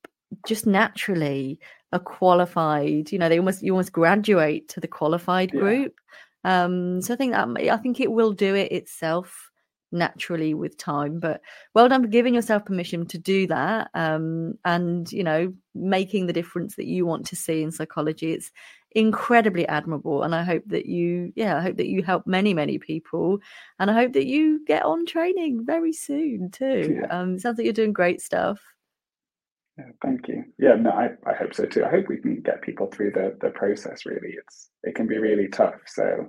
just 0.46 0.66
naturally 0.66 1.58
a 1.92 2.00
qualified. 2.00 3.12
You 3.12 3.18
know, 3.18 3.28
they 3.28 3.38
almost 3.38 3.62
you 3.62 3.72
almost 3.72 3.92
graduate 3.92 4.68
to 4.70 4.80
the 4.80 4.88
qualified 4.88 5.50
yeah. 5.52 5.60
group. 5.60 5.94
Um, 6.44 7.02
so 7.02 7.12
I 7.12 7.16
think 7.18 7.32
that 7.32 7.48
I 7.70 7.76
think 7.76 8.00
it 8.00 8.10
will 8.10 8.32
do 8.32 8.54
it 8.54 8.72
itself 8.72 9.49
naturally 9.92 10.54
with 10.54 10.76
time 10.76 11.18
but 11.18 11.40
well 11.74 11.88
done 11.88 12.02
for 12.02 12.08
giving 12.08 12.34
yourself 12.34 12.64
permission 12.64 13.06
to 13.06 13.18
do 13.18 13.46
that 13.46 13.90
um, 13.94 14.54
and 14.64 15.10
you 15.12 15.24
know 15.24 15.52
making 15.74 16.26
the 16.26 16.32
difference 16.32 16.76
that 16.76 16.86
you 16.86 17.06
want 17.06 17.26
to 17.26 17.36
see 17.36 17.62
in 17.62 17.70
psychology 17.70 18.32
it's 18.32 18.50
incredibly 18.92 19.66
admirable 19.68 20.24
and 20.24 20.34
i 20.34 20.42
hope 20.42 20.64
that 20.66 20.86
you 20.86 21.32
yeah 21.36 21.56
i 21.56 21.60
hope 21.60 21.76
that 21.76 21.86
you 21.86 22.02
help 22.02 22.26
many 22.26 22.52
many 22.52 22.76
people 22.76 23.38
and 23.78 23.88
i 23.88 23.94
hope 23.94 24.12
that 24.12 24.26
you 24.26 24.64
get 24.66 24.84
on 24.84 25.06
training 25.06 25.64
very 25.64 25.92
soon 25.92 26.50
too 26.50 26.98
yeah. 27.00 27.06
um 27.06 27.38
sounds 27.38 27.56
like 27.56 27.64
you're 27.64 27.72
doing 27.72 27.92
great 27.92 28.20
stuff 28.20 28.60
yeah, 29.80 29.92
thank 30.02 30.28
you. 30.28 30.44
Yeah, 30.58 30.74
no, 30.74 30.90
I, 30.90 31.10
I 31.26 31.34
hope 31.34 31.54
so 31.54 31.64
too. 31.64 31.84
I 31.84 31.90
hope 31.90 32.08
we 32.08 32.18
can 32.18 32.42
get 32.42 32.60
people 32.60 32.88
through 32.88 33.12
the 33.12 33.36
the 33.40 33.50
process. 33.50 34.04
Really, 34.04 34.34
it's 34.36 34.70
it 34.82 34.94
can 34.94 35.06
be 35.06 35.18
really 35.18 35.48
tough. 35.48 35.80
So, 35.86 36.28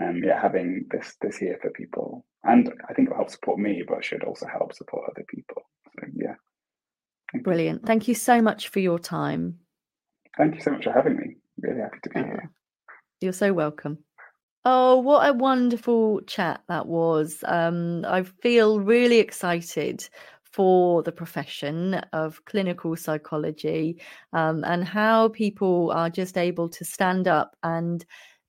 um, 0.00 0.20
yeah, 0.24 0.40
having 0.40 0.86
this 0.90 1.16
this 1.20 1.36
here 1.36 1.58
for 1.60 1.70
people 1.70 2.24
and 2.44 2.72
I 2.88 2.94
think 2.94 3.08
it'll 3.08 3.18
help 3.18 3.30
support 3.30 3.58
me, 3.58 3.82
but 3.86 4.04
should 4.04 4.24
also 4.24 4.46
help 4.46 4.74
support 4.74 5.10
other 5.10 5.24
people. 5.28 5.62
So 5.98 6.06
yeah. 6.14 6.34
Thank 7.32 7.44
Brilliant. 7.44 7.82
You. 7.82 7.86
Thank 7.86 8.08
you 8.08 8.14
so 8.14 8.40
much 8.40 8.68
for 8.68 8.80
your 8.80 8.98
time. 8.98 9.58
Thank 10.36 10.54
you 10.54 10.60
so 10.60 10.72
much 10.72 10.84
for 10.84 10.92
having 10.92 11.16
me. 11.16 11.36
Really 11.60 11.80
happy 11.80 11.98
to 12.02 12.10
be 12.10 12.20
here. 12.20 12.50
You're 13.20 13.32
so 13.32 13.52
welcome. 13.52 13.98
Oh, 14.64 14.98
what 14.98 15.28
a 15.28 15.32
wonderful 15.32 16.20
chat 16.22 16.62
that 16.68 16.86
was. 16.86 17.42
Um, 17.46 18.04
I 18.06 18.22
feel 18.22 18.80
really 18.80 19.18
excited 19.18 20.08
for 20.52 21.02
the 21.02 21.12
profession 21.12 21.94
of 22.12 22.44
clinical 22.44 22.96
psychology 22.96 24.00
um, 24.32 24.64
and 24.64 24.84
how 24.84 25.28
people 25.28 25.92
are 25.92 26.10
just 26.10 26.36
able 26.36 26.68
to 26.68 26.84
stand 26.84 27.28
up 27.28 27.56
and 27.62 28.04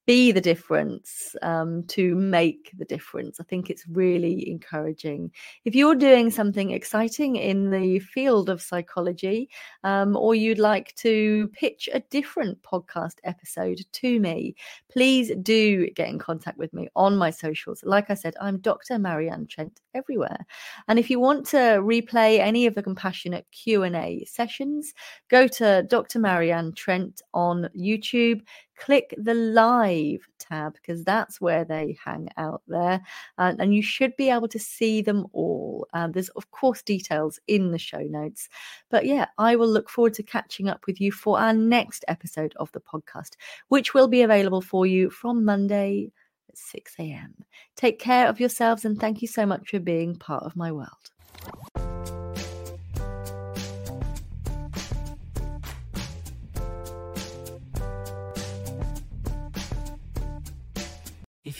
be 0.05 0.31
the 0.31 0.41
difference, 0.41 1.35
um, 1.41 1.83
to 1.87 2.15
make 2.15 2.71
the 2.77 2.85
difference. 2.85 3.39
I 3.39 3.43
think 3.43 3.69
it's 3.69 3.87
really 3.87 4.49
encouraging. 4.49 5.31
If 5.65 5.75
you're 5.75 5.95
doing 5.95 6.31
something 6.31 6.71
exciting 6.71 7.35
in 7.35 7.69
the 7.69 7.99
field 7.99 8.49
of 8.49 8.61
psychology, 8.61 9.49
um, 9.83 10.15
or 10.15 10.33
you'd 10.33 10.59
like 10.59 10.95
to 10.95 11.49
pitch 11.53 11.87
a 11.93 11.99
different 11.99 12.61
podcast 12.63 13.15
episode 13.23 13.79
to 13.91 14.19
me, 14.19 14.55
please 14.89 15.31
do 15.41 15.89
get 15.91 16.09
in 16.09 16.19
contact 16.19 16.57
with 16.57 16.73
me 16.73 16.87
on 16.95 17.15
my 17.15 17.29
socials. 17.29 17.83
Like 17.83 18.09
I 18.09 18.15
said, 18.15 18.33
I'm 18.41 18.57
Dr. 18.59 18.97
Marianne 18.97 19.47
Trent 19.47 19.81
everywhere. 19.93 20.45
And 20.87 20.97
if 20.97 21.09
you 21.09 21.19
want 21.19 21.45
to 21.47 21.57
replay 21.57 22.39
any 22.39 22.65
of 22.65 22.75
the 22.75 22.83
compassionate 22.83 23.45
Q&A 23.51 24.25
sessions, 24.25 24.93
go 25.29 25.47
to 25.47 25.83
Dr. 25.83 26.19
Marianne 26.19 26.73
Trent 26.73 27.21
on 27.33 27.69
YouTube 27.77 28.41
click 28.81 29.13
the 29.17 29.35
live 29.35 30.27
tab 30.39 30.73
because 30.73 31.03
that's 31.03 31.39
where 31.39 31.63
they 31.63 31.95
hang 32.03 32.27
out 32.37 32.63
there. 32.67 32.99
Uh, 33.37 33.53
and 33.59 33.75
you 33.75 33.83
should 33.83 34.15
be 34.17 34.29
able 34.29 34.47
to 34.47 34.57
see 34.57 35.01
them 35.01 35.27
all. 35.33 35.87
Um, 35.93 36.11
there's, 36.11 36.29
of 36.29 36.49
course, 36.49 36.81
details 36.81 37.39
in 37.47 37.71
the 37.71 37.77
show 37.77 38.01
notes. 38.01 38.49
But 38.89 39.05
yeah, 39.05 39.27
I 39.37 39.55
will 39.55 39.69
look 39.69 39.87
forward 39.87 40.15
to 40.15 40.23
catching 40.23 40.67
up 40.67 40.87
with 40.87 40.99
you 40.99 41.11
for 41.11 41.39
our 41.39 41.53
next 41.53 42.03
episode 42.07 42.53
of 42.57 42.71
the 42.71 42.81
podcast, 42.81 43.35
which 43.67 43.93
will 43.93 44.07
be 44.07 44.23
available 44.23 44.61
for 44.61 44.87
you 44.87 45.11
from 45.11 45.45
Monday 45.45 46.11
at 46.49 46.57
6 46.57 46.95
a.m. 46.99 47.35
Take 47.75 47.99
care 47.99 48.27
of 48.27 48.39
yourselves 48.39 48.83
and 48.83 48.99
thank 48.99 49.21
you 49.21 49.27
so 49.27 49.45
much 49.45 49.69
for 49.69 49.79
being 49.79 50.15
part 50.15 50.43
of 50.43 50.55
my 50.55 50.71
world. 50.71 51.80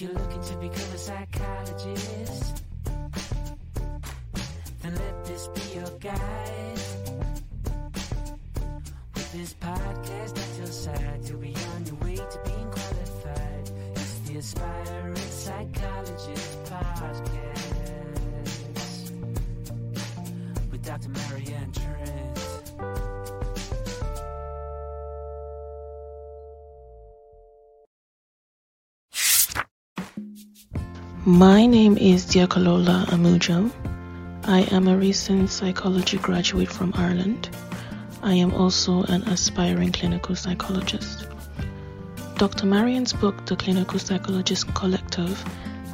You're 0.02 0.14
looking 0.14 0.42
to 0.42 0.56
become 0.56 0.94
a 0.96 0.98
psychologist, 0.98 2.64
then 4.82 4.96
let 4.96 5.26
this 5.26 5.48
be 5.50 5.62
your 5.76 5.92
guide. 6.00 6.80
With 9.14 9.32
this 9.32 9.54
podcast 9.54 10.40
at 10.40 10.58
your 10.58 10.66
side, 10.66 11.20
you'll 11.26 11.38
be 11.38 11.54
on 11.76 11.86
your 11.86 11.96
way 11.98 12.16
to 12.16 12.40
being 12.46 12.72
qualified. 12.72 13.70
It's 13.94 14.20
the 14.28 14.38
Aspiring 14.38 15.16
Psychologist 15.18 16.64
Podcast 16.64 17.52
with 20.72 20.84
Dr. 20.84 21.10
Marianne 21.10 21.72
My 31.32 31.66
name 31.66 31.98
is 31.98 32.26
Diakolola 32.26 33.06
Amujo. 33.06 33.72
I 34.44 34.64
am 34.76 34.90
a 34.90 34.98
recent 34.98 35.50
psychology 35.50 36.18
graduate 36.18 36.70
from 36.70 36.92
Ireland. 36.94 37.50
I 38.22 38.34
am 38.34 38.54
also 38.54 39.04
an 39.04 39.24
aspiring 39.30 39.94
clinical 39.94 40.36
psychologist. 40.36 41.26
Dr. 42.36 42.66
Marianne's 42.66 43.14
book, 43.14 43.46
The 43.46 43.56
Clinical 43.56 43.98
Psychologist 43.98 44.74
Collective, 44.74 45.42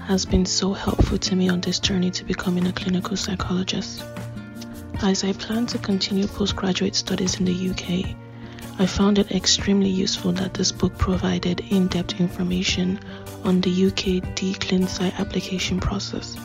has 0.08 0.26
been 0.26 0.44
so 0.44 0.74
helpful 0.74 1.20
to 1.20 1.36
me 1.36 1.50
on 1.50 1.62
this 1.62 1.80
journey 1.80 2.10
to 2.10 2.26
becoming 2.26 2.66
a 2.66 2.74
clinical 2.74 3.16
psychologist. 3.16 4.04
As 5.04 5.24
I 5.24 5.34
plan 5.34 5.68
to 5.68 5.78
continue 5.78 6.26
postgraduate 6.26 6.96
studies 6.96 7.40
in 7.40 7.46
the 7.46 7.70
UK, 7.70 8.18
I 8.80 8.86
found 8.86 9.18
it 9.18 9.32
extremely 9.32 9.90
useful 9.90 10.34
that 10.34 10.54
this 10.54 10.72
book 10.72 10.96
provided 11.00 11.62
in 11.72 11.88
depth 11.88 12.20
information 12.20 13.00
on 13.44 13.60
the 13.62 13.88
UK 13.88 14.22
DClinPsy 14.36 15.18
application 15.18 15.80
process. 15.80 16.38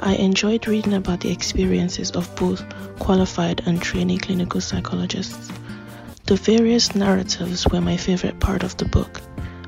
I 0.00 0.14
enjoyed 0.14 0.66
reading 0.66 0.94
about 0.94 1.20
the 1.20 1.30
experiences 1.30 2.12
of 2.12 2.34
both 2.36 2.64
qualified 2.98 3.60
and 3.66 3.82
trainee 3.82 4.16
clinical 4.16 4.62
psychologists. 4.62 5.52
The 6.24 6.36
various 6.36 6.94
narratives 6.94 7.68
were 7.68 7.82
my 7.82 7.98
favorite 7.98 8.40
part 8.40 8.62
of 8.62 8.74
the 8.78 8.86
book, 8.86 9.20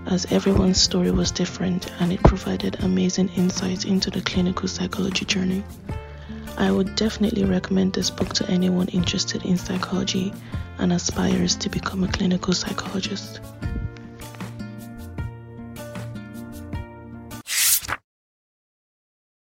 as 0.06 0.24
everyone's 0.32 0.80
story 0.80 1.10
was 1.10 1.30
different 1.30 1.92
and 2.00 2.10
it 2.10 2.22
provided 2.22 2.82
amazing 2.82 3.28
insights 3.36 3.84
into 3.84 4.10
the 4.10 4.22
clinical 4.22 4.68
psychology 4.68 5.26
journey. 5.26 5.62
I 6.56 6.70
would 6.70 6.96
definitely 6.96 7.44
recommend 7.44 7.92
this 7.92 8.08
book 8.08 8.32
to 8.34 8.48
anyone 8.48 8.88
interested 8.88 9.44
in 9.44 9.58
psychology 9.58 10.32
and 10.78 10.92
aspires 10.92 11.56
to 11.56 11.68
become 11.68 12.04
a 12.04 12.08
clinical 12.08 12.52
psychologist. 12.52 13.40